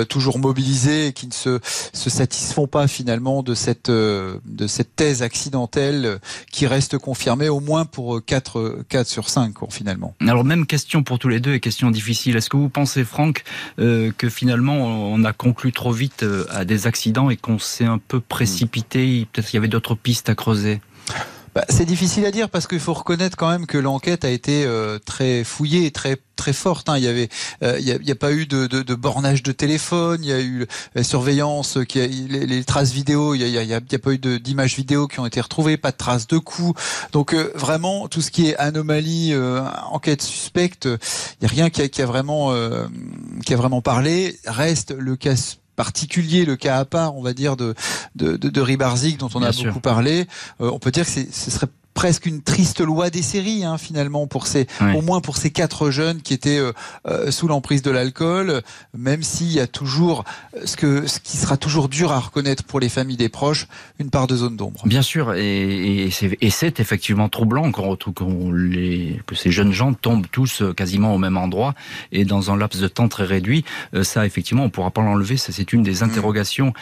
toujours 0.09 0.39
mobilisés 0.39 1.09
et 1.09 1.12
qui 1.12 1.27
ne 1.27 1.33
se 1.33 1.61
se 1.93 2.11
satisfont 2.11 2.66
pas 2.66 2.87
finalement 2.87 3.43
de 3.43 3.55
cette 3.55 3.91
de 3.91 4.66
cette 4.66 4.97
thèse 4.97 5.23
accidentelle 5.23 6.21
qui 6.51 6.66
reste 6.66 6.99
confirmée 6.99 7.49
au 7.49 7.61
moins 7.61 7.85
pour 7.85 8.25
quatre 8.25 8.83
quatre 8.89 9.09
sur 9.11 9.28
5 9.28 9.54
finalement. 9.70 10.14
Alors 10.20 10.44
même 10.44 10.66
question 10.66 11.02
pour 11.02 11.18
tous 11.18 11.28
les 11.28 11.40
deux 11.40 11.54
et 11.54 11.61
question 11.61 11.90
difficile. 11.90 12.36
Est-ce 12.36 12.48
que 12.48 12.56
vous 12.56 12.68
pensez, 12.68 13.04
Franck, 13.04 13.44
euh, 13.78 14.12
que 14.16 14.28
finalement 14.28 14.76
on 14.76 15.24
a 15.24 15.32
conclu 15.32 15.72
trop 15.72 15.92
vite 15.92 16.22
euh, 16.22 16.46
à 16.50 16.64
des 16.64 16.86
accidents 16.86 17.30
et 17.30 17.36
qu'on 17.36 17.58
s'est 17.58 17.84
un 17.84 17.98
peu 17.98 18.20
précipité? 18.20 19.26
Peut-être 19.32 19.48
qu'il 19.48 19.56
y 19.56 19.58
avait 19.58 19.68
d'autres 19.68 19.94
pistes 19.94 20.28
à 20.28 20.34
creuser 20.34 20.80
bah, 21.55 21.64
c'est 21.68 21.84
difficile 21.84 22.24
à 22.26 22.30
dire 22.30 22.48
parce 22.48 22.68
qu'il 22.68 22.78
faut 22.78 22.92
reconnaître 22.92 23.36
quand 23.36 23.51
même 23.51 23.66
que 23.66 23.76
l'enquête 23.76 24.24
a 24.24 24.30
été 24.30 24.64
euh, 24.64 25.01
très 25.05 25.42
fouillée 25.42 25.90
très 25.90 26.16
très 26.36 26.53
forte. 26.53 26.88
Hein. 26.88 26.96
Il 26.96 27.05
y 27.05 27.09
avait, 27.09 27.28
euh, 27.62 27.76
il, 27.80 27.86
y 27.86 28.11
a, 28.11 28.14
pas 28.14 28.32
eu 28.32 28.46
de, 28.46 28.66
de, 28.66 28.82
de, 28.82 28.94
bornage 28.94 29.42
de 29.42 29.53
téléphone. 29.53 30.20
Il 30.22 30.28
y 30.28 30.32
a 30.32 30.40
eu 30.40 30.66
la 30.94 31.03
surveillance, 31.03 31.76
qui 31.86 32.01
a, 32.01 32.07
les, 32.07 32.46
les, 32.46 32.64
traces 32.64 32.92
vidéo. 32.92 33.34
Il 33.34 33.42
y 33.42 33.59
a, 33.59 33.62
il 33.62 33.68
y 33.68 33.74
a, 33.74 33.98
pas 33.98 34.12
eu 34.12 34.18
d'images 34.18 34.74
vidéo 34.76 35.07
qui 35.07 35.20
ont 35.20 35.26
été 35.26 35.40
retrouvées, 35.40 35.76
pas 35.76 35.90
de 35.90 35.96
traces 35.96 36.28
de 36.28 36.38
coups. 36.38 36.80
Donc 37.12 37.34
euh, 37.34 37.53
vraiment 37.57 38.09
tout 38.09 38.22
ce 38.22 38.30
qui 38.30 38.48
est 38.48 38.57
anomalie, 38.57 39.34
enquête 39.90 40.22
suspecte, 40.22 40.86
il 40.86 41.42
y 41.42 41.46
a 41.46 41.48
rien 41.48 41.68
qui 41.68 41.82
a, 41.82 41.88
qui 41.88 42.01
a 42.01 42.07
vraiment 42.07 42.55
qui 43.44 43.53
a 43.53 43.57
vraiment 43.57 43.82
parlé. 43.82 44.38
Reste 44.46 44.94
le 44.96 45.16
cas 45.16 45.36
particulier, 45.81 46.45
le 46.45 46.57
cas 46.57 46.76
à 46.76 46.85
part, 46.85 47.16
on 47.16 47.22
va 47.22 47.33
dire, 47.33 47.57
de, 47.57 47.74
de, 48.14 48.37
de, 48.37 48.51
de 48.51 48.61
Ribarzik, 48.61 49.16
dont 49.16 49.31
on 49.35 49.43
a 49.43 49.51
beaucoup 49.51 49.81
parlé, 49.81 50.26
euh, 50.61 50.70
on 50.70 50.78
peut 50.78 50.91
dire 50.91 51.07
que 51.07 51.11
ce 51.11 51.51
serait 51.51 51.68
presque 51.95 52.26
une 52.26 52.43
triste 52.43 52.80
loi 52.80 53.11
des 53.11 53.22
séries 53.22 53.64
hein, 53.64 53.78
finalement 53.78 54.26
pour 54.26 54.47
ces 54.47 54.66
au 54.95 55.03
moins 55.03 55.20
pour 55.20 55.36
ces 55.36 55.51
quatre 55.51 55.91
jeunes 55.91 56.22
qui 56.22 56.34
étaient 56.34 56.59
euh, 56.59 56.72
euh, 57.07 57.30
sous 57.30 57.49
l'emprise 57.49 57.82
de 57.82 57.91
l'alcool 57.91 58.62
même 58.97 59.22
s'il 59.22 59.53
y 59.53 59.61
a 59.61 59.66
toujours 59.66 60.24
euh, 60.55 60.61
ce 60.64 60.76
que 60.76 61.07
ce 61.07 61.20
qui 61.20 61.36
sera 61.36 61.57
toujours 61.57 61.88
dur 61.88 62.12
à 62.12 62.20
reconnaître 62.20 62.64
pour 62.64 62.80
les 62.80 62.88
familles 62.88 63.16
des 63.16 63.28
proches 63.28 63.66
une 63.99 64.11
part 64.11 64.26
de 64.26 64.36
zone 64.36 64.57
d'ombre. 64.57 64.82
Bien 64.86 65.03
sûr 65.03 65.34
et, 65.34 66.11
et 66.41 66.51
c'est 66.51 66.80
effectivement 66.80 67.28
troublant 67.28 67.72
qu'on 67.72 67.97
qu'on 67.97 68.53
les 68.53 69.20
que 69.26 69.34
ces 69.34 69.51
jeunes 69.51 69.72
gens 69.72 69.93
tombent 69.93 70.26
tous 70.30 70.62
quasiment 70.76 71.14
au 71.14 71.18
même 71.18 71.36
endroit 71.36 71.74
et 72.12 72.24
dans 72.24 72.51
un 72.51 72.57
laps 72.57 72.80
de 72.80 72.88
temps 72.88 73.09
très 73.09 73.24
réduit. 73.24 73.64
Ça 74.03 74.26
effectivement 74.26 74.64
on 74.64 74.70
pourra 74.70 74.91
pas 74.91 75.03
l'enlever 75.03 75.36
ça 75.36 75.53
c'est 75.53 75.72
une 75.72 75.82
des 75.82 76.01
mm. 76.01 76.05
interrogations 76.05 76.72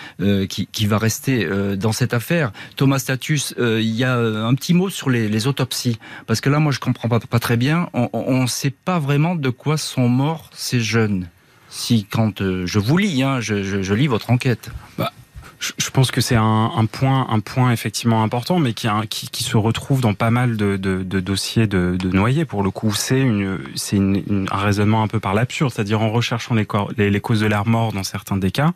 qui, 0.48 0.68
qui 0.70 0.86
va 0.86 0.98
rester 0.98 1.48
dans 1.76 1.92
cette 1.92 2.14
affaire. 2.14 2.52
Thomas 2.76 2.98
Status 2.98 3.54
il 3.58 3.94
y 3.94 4.04
a 4.04 4.14
un 4.16 4.54
petit 4.54 4.74
mot 4.74 4.90
sur 4.98 5.10
les, 5.10 5.46
autopsies 5.46 5.98
Parce 6.26 6.40
que 6.40 6.50
là, 6.50 6.58
moi, 6.58 6.72
je 6.72 6.80
comprends 6.80 7.08
pas, 7.08 7.20
très 7.38 7.56
bien. 7.56 7.88
On 7.92 8.42
ne 8.42 8.46
sait 8.48 8.70
pas 8.70 8.98
vraiment 8.98 9.36
de 9.36 9.48
quoi 9.48 9.78
sont 9.78 10.08
morts 10.08 10.50
ces 10.52 10.80
jeunes. 10.80 11.28
Si, 11.70 12.04
quand 12.04 12.40
euh, 12.40 12.66
je 12.66 12.78
vous 12.78 12.98
lis, 12.98 13.22
hein, 13.22 13.40
je, 13.40 13.94
lis 13.94 14.08
votre 14.08 14.30
enquête. 14.30 14.70
Bah, 14.96 15.12
je 15.60 15.90
pense 15.90 16.12
que 16.12 16.20
c'est 16.20 16.36
un, 16.36 16.86
point, 16.90 17.26
un 17.28 17.40
point 17.40 17.72
effectivement 17.72 18.22
important, 18.22 18.60
mais 18.60 18.74
qui, 18.74 18.88
qui, 19.08 19.42
se 19.42 19.56
retrouve 19.56 20.00
dans 20.00 20.14
pas 20.14 20.30
mal 20.30 20.56
de, 20.56 20.76
dossiers 21.02 21.66
de, 21.66 21.96
de, 21.98 22.10
noyés. 22.10 22.44
Pour 22.44 22.62
le 22.62 22.70
coup, 22.70 22.92
c'est 22.94 23.20
une, 23.20 23.58
c'est 23.74 23.98
un 23.98 24.56
raisonnement 24.56 25.02
un 25.02 25.08
peu 25.08 25.18
par 25.18 25.34
l'absurde, 25.34 25.72
c'est-à-dire 25.72 26.00
en 26.00 26.10
recherchant 26.10 26.54
les, 26.54 26.66
les, 26.96 27.20
causes 27.20 27.40
de 27.40 27.46
l'air 27.46 27.66
mort 27.66 27.92
dans 27.92 28.04
certains 28.04 28.36
des 28.36 28.52
cas, 28.52 28.72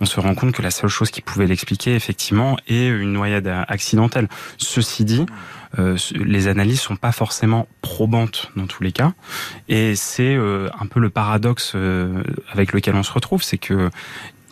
on 0.00 0.04
se 0.04 0.20
rend 0.20 0.34
compte 0.34 0.52
que 0.52 0.62
la 0.62 0.70
seule 0.70 0.90
chose 0.90 1.10
qui 1.10 1.22
pouvait 1.22 1.46
l'expliquer 1.46 1.94
effectivement 1.94 2.58
est 2.68 2.86
une 2.86 3.12
noyade 3.12 3.48
accidentelle. 3.68 4.28
Ceci 4.58 5.04
dit. 5.04 5.26
Euh, 5.78 5.96
les 6.16 6.48
analyses 6.48 6.80
sont 6.80 6.96
pas 6.96 7.12
forcément 7.12 7.68
probantes 7.80 8.50
dans 8.56 8.66
tous 8.66 8.82
les 8.82 8.90
cas, 8.90 9.12
et 9.68 9.94
c'est 9.94 10.34
euh, 10.34 10.68
un 10.80 10.86
peu 10.86 10.98
le 10.98 11.10
paradoxe 11.10 11.74
euh, 11.76 12.24
avec 12.50 12.72
lequel 12.72 12.96
on 12.96 13.04
se 13.04 13.12
retrouve, 13.12 13.44
c'est 13.44 13.58
que 13.58 13.88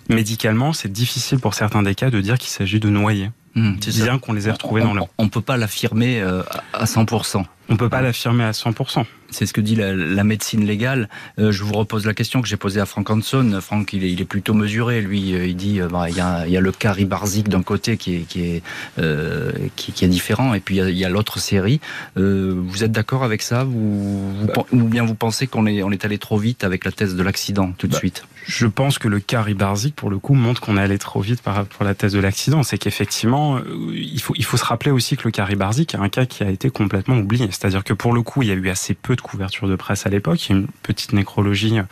médicalement, 0.09 0.73
c'est 0.73 0.91
difficile 0.91 1.39
pour 1.39 1.55
certains 1.55 1.83
des 1.83 1.95
cas 1.95 2.11
de 2.11 2.21
dire 2.21 2.39
qu'il 2.39 2.51
s'agit 2.51 2.81
de 2.81 2.89
noyés. 2.89 3.31
Mmh, 3.55 3.75
c'est 3.81 4.03
bien 4.03 4.19
qu'on 4.19 4.33
les 4.33 4.49
ait 4.49 4.53
retrouvés 4.53 4.83
dans 4.83 4.95
l'eau. 4.95 5.09
On 5.19 5.25
ne 5.25 5.29
peut 5.29 5.41
pas 5.41 5.57
l'affirmer 5.57 6.21
euh, 6.21 6.43
à 6.73 6.85
100%. 6.85 7.45
On 7.69 7.75
ne 7.75 7.79
peut 7.79 7.89
pas 7.89 8.01
l'affirmer 8.01 8.45
à 8.45 8.53
100%. 8.53 9.05
C'est 9.31 9.45
ce 9.45 9.53
que 9.53 9.61
dit 9.61 9.75
la, 9.75 9.95
la 9.95 10.25
médecine 10.25 10.65
légale. 10.65 11.09
Euh, 11.39 11.53
je 11.53 11.63
vous 11.63 11.75
repose 11.75 12.07
la 12.07 12.15
question 12.15 12.41
que 12.41 12.49
j'ai 12.49 12.57
posée 12.57 12.81
à 12.81 12.87
Frank 12.87 13.11
Hanson. 13.11 13.59
Franck, 13.61 13.93
il 13.93 14.05
est, 14.05 14.11
il 14.11 14.21
est 14.23 14.25
plutôt 14.25 14.55
mesuré. 14.55 15.03
Lui, 15.03 15.35
euh, 15.35 15.47
il 15.47 15.55
dit 15.55 15.81
euh, 15.81 15.89
bah, 15.89 16.09
il, 16.09 16.17
y 16.17 16.21
a, 16.21 16.47
il 16.47 16.53
y 16.53 16.57
a 16.57 16.61
le 16.61 16.73
cas 16.73 16.93
Ribarzik 16.93 17.49
d'un 17.49 17.63
côté 17.63 17.99
qui 17.99 18.17
est, 18.17 18.21
qui, 18.21 18.43
est, 18.43 18.63
euh, 18.99 19.53
qui, 19.77 19.93
qui, 19.93 20.07
est 20.07 20.09
différent, 20.09 20.55
et 20.55 20.61
puis 20.61 20.79
il 20.79 20.97
y 20.97 21.05
a, 21.05 21.11
l'autre 21.11 21.39
série. 21.39 21.81
vous 22.17 22.85
êtes 22.85 22.93
d'accord 22.93 23.23
avec 23.23 23.43
ça? 23.43 23.65
Vous, 23.65 24.33
bah. 24.47 24.65
Ou 24.73 24.85
bien 24.85 25.05
vous 25.05 25.15
pensez 25.15 25.47
qu'on 25.47 25.67
est, 25.67 25.83
on 25.83 25.91
est 25.91 26.05
allé 26.07 26.17
trop 26.17 26.39
vite 26.39 26.65
avec 26.65 26.87
la 26.87 26.93
thèse 26.93 27.15
de 27.15 27.23
l'accident 27.23 27.73
tout 27.77 27.87
de 27.87 27.93
bah, 27.93 27.99
suite? 27.99 28.25
Je 28.47 28.67
pense 28.67 28.99
que 28.99 29.09
le 29.09 29.21
cas 29.21 29.43
Ribarzik, 29.43 29.95
pour 29.95 30.09
le 30.09 30.19
coup, 30.19 30.33
montre 30.33 30.63
qu'on 30.63 30.79
est 30.79 30.83
allé 30.83 30.99
trop 30.99 31.21
vite 31.21 31.43
par 31.43 31.55
rapport 31.55 31.83
à 31.83 31.85
la 31.85 31.95
thèse 31.95 32.15
de 32.15 32.21
l'accident. 32.21 32.63
C'est 32.63 32.79
qu'effectivement, 32.79 33.59
il 33.93 34.21
faut, 34.23 34.33
il 34.37 34.45
faut 34.45 34.57
se 34.57 34.65
rappeler 34.65 34.91
aussi 34.91 35.19
que 35.19 35.25
le 35.25 35.33
cas 35.33 35.45
Ribarzik 35.45 35.95
est 35.95 35.99
un 35.99 36.09
cas 36.09 36.25
qui 36.25 36.43
a 36.43 36.49
été 36.49 36.71
complètement 36.71 37.19
oublié. 37.19 37.47
C'est-à-dire 37.59 37.83
que 37.83 37.93
pour 37.93 38.13
le 38.13 38.23
coup, 38.23 38.43
il 38.43 38.49
y 38.49 38.53
a 38.53 38.55
eu 38.55 38.69
assez 38.69 38.95
peu 38.95 39.17
de 39.17 39.21
couverture 39.21 39.67
de 39.67 39.75
presse 39.75 40.07
à 40.07 40.11
l'époque. 40.11 40.49
Il 40.49 40.53
y 40.53 40.55
a 40.55 40.59
une 40.61 40.69
petite 40.83 41.13
nécrologie 41.13 41.79
euh, 41.79 41.83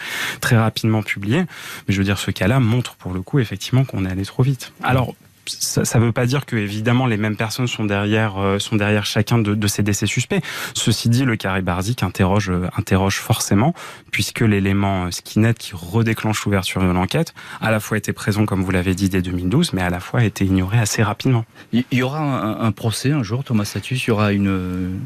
très 0.40 0.56
rapidement 0.56 1.02
publiée. 1.02 1.44
Mais 1.88 1.94
je 1.94 1.98
veux 1.98 2.04
dire, 2.04 2.18
ce 2.18 2.30
cas-là 2.30 2.60
montre 2.60 2.94
pour 2.94 3.12
le 3.12 3.20
coup 3.20 3.40
effectivement 3.40 3.84
qu'on 3.84 4.04
est 4.04 4.10
allé 4.10 4.24
trop 4.24 4.44
vite. 4.44 4.72
Alors, 4.84 5.14
ça 5.48 5.98
ne 5.98 6.04
veut 6.04 6.12
pas 6.12 6.26
dire 6.26 6.44
que 6.44 6.56
évidemment 6.56 7.06
les 7.06 7.16
mêmes 7.16 7.36
personnes 7.36 7.68
sont 7.68 7.84
derrière 7.84 8.36
euh, 8.38 8.58
sont 8.58 8.74
derrière 8.74 9.06
chacun 9.06 9.38
de, 9.38 9.66
ces 9.68 9.82
décès 9.82 10.06
suspects. 10.06 10.42
Ceci 10.74 11.08
dit, 11.08 11.24
le 11.24 11.36
carré 11.36 11.62
Barzik 11.62 12.02
interroge 12.02 12.50
euh, 12.50 12.68
interroge 12.76 13.18
forcément 13.18 13.72
puisque 14.10 14.40
l'élément 14.40 15.10
Skinet 15.12 15.54
qui 15.54 15.72
redéclenche 15.74 16.44
l'ouverture 16.44 16.82
de 16.82 16.88
l'enquête 16.88 17.32
à 17.60 17.70
la 17.70 17.78
fois 17.78 17.96
était 17.96 18.12
présent 18.12 18.44
comme 18.44 18.62
vous 18.64 18.72
l'avez 18.72 18.94
dit 18.94 19.08
dès 19.08 19.22
2012, 19.22 19.72
mais 19.72 19.82
à 19.82 19.90
la 19.90 20.00
fois 20.00 20.24
été 20.24 20.44
ignoré 20.44 20.78
assez 20.78 21.02
rapidement. 21.02 21.44
Il 21.72 21.84
y 21.92 22.02
aura 22.02 22.18
un, 22.18 22.60
un 22.60 22.72
procès 22.72 23.12
un 23.12 23.22
jour, 23.22 23.44
Thomas 23.44 23.64
Satus, 23.64 24.04
il 24.04 24.08
y 24.08 24.10
aura 24.10 24.32
une 24.32 24.98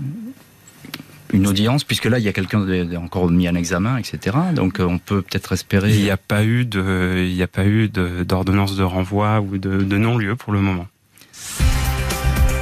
une 1.32 1.46
audience, 1.46 1.84
puisque 1.84 2.06
là, 2.06 2.18
il 2.18 2.24
y 2.24 2.28
a 2.28 2.32
quelqu'un 2.32 2.66
encore 2.96 3.30
mis 3.30 3.48
en 3.48 3.54
examen, 3.54 3.96
etc. 3.96 4.36
Donc, 4.54 4.80
euh, 4.80 4.84
on 4.84 4.98
peut 4.98 5.22
peut-être 5.22 5.52
espérer. 5.52 5.90
Il 5.90 6.02
n'y 6.02 6.10
a 6.10 6.16
pas 6.16 6.44
eu 6.44 6.64
de, 6.64 7.24
il 7.26 7.34
n'y 7.34 7.42
a 7.42 7.48
pas 7.48 7.64
eu 7.64 7.88
d'ordonnance 7.88 8.76
de, 8.76 8.82
renvoi 8.82 9.40
ou 9.40 9.58
de, 9.58 9.82
de 9.82 9.96
non-lieu 9.96 10.36
pour 10.36 10.52
le 10.52 10.60
moment. 10.60 10.86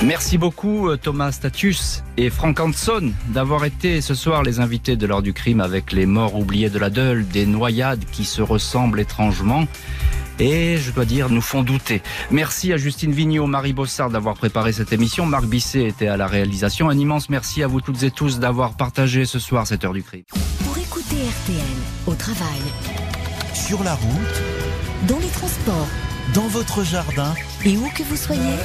Merci 0.04 0.38
beaucoup 0.38 0.88
euh, 0.88 0.96
Thomas 0.96 1.32
Status 1.32 2.04
et 2.16 2.30
Frank 2.30 2.60
Hanson 2.60 3.12
d'avoir 3.30 3.64
été 3.64 4.00
ce 4.00 4.14
soir 4.14 4.44
les 4.44 4.60
invités 4.60 4.94
de 4.94 5.06
l'heure 5.06 5.22
du 5.22 5.32
crime 5.32 5.60
avec 5.60 5.90
les 5.90 6.06
morts 6.06 6.36
oubliés 6.36 6.70
de 6.70 6.78
la 6.78 6.88
Deule, 6.88 7.26
des 7.26 7.46
noyades 7.46 8.04
qui 8.12 8.24
se 8.24 8.40
ressemblent 8.40 9.00
étrangement 9.00 9.66
et 10.39 10.76
je 10.78 10.91
dois 10.91 11.05
dire 11.05 11.28
nous 11.28 11.41
font 11.41 11.62
douter. 11.62 12.03
Merci 12.30 12.72
à 12.72 12.76
Justine 12.76 13.12
Vignot, 13.12 13.47
Marie 13.47 13.72
Bossard 13.72 14.11
d'avoir 14.11 14.34
préparé 14.34 14.72
cette 14.72 14.93
émission. 14.93 15.26
Marc 15.26 15.45
Bisset 15.47 15.84
était 15.84 16.09
à 16.09 16.16
la 16.16 16.26
réalisation. 16.26 16.89
Un 16.89 16.99
immense 16.99 17.28
merci 17.28 17.62
à 17.62 17.66
vous 17.66 17.80
toutes 17.80 18.03
et 18.03 18.11
tous 18.11 18.39
d'avoir 18.39 18.76
partagé 18.76 19.24
ce 19.24 19.39
soir 19.39 19.66
cette 19.66 19.84
heure 19.84 19.93
du 19.93 20.03
crime. 20.03 20.24
Pour 20.64 20.76
écouter 20.78 21.16
RTL 21.16 21.59
au 22.07 22.14
travail, 22.14 22.61
sur 23.55 23.82
la 23.82 23.95
route, 23.95 24.43
dans 25.09 25.18
les 25.18 25.28
transports, 25.28 25.89
dans 26.34 26.49
votre 26.49 26.84
jardin 26.84 27.34
et 27.64 27.76
où 27.76 27.89
que 27.95 28.03
vous 28.03 28.16
soyez. 28.16 28.57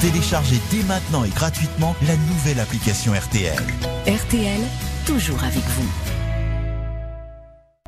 Téléchargez 0.00 0.56
dès 0.70 0.82
maintenant 0.84 1.24
et 1.24 1.30
gratuitement 1.30 1.94
la 2.06 2.16
nouvelle 2.16 2.58
application 2.60 3.12
RTL. 3.12 3.62
RTL, 4.06 4.60
toujours 5.04 5.44
avec 5.44 5.62
vous. 5.62 6.19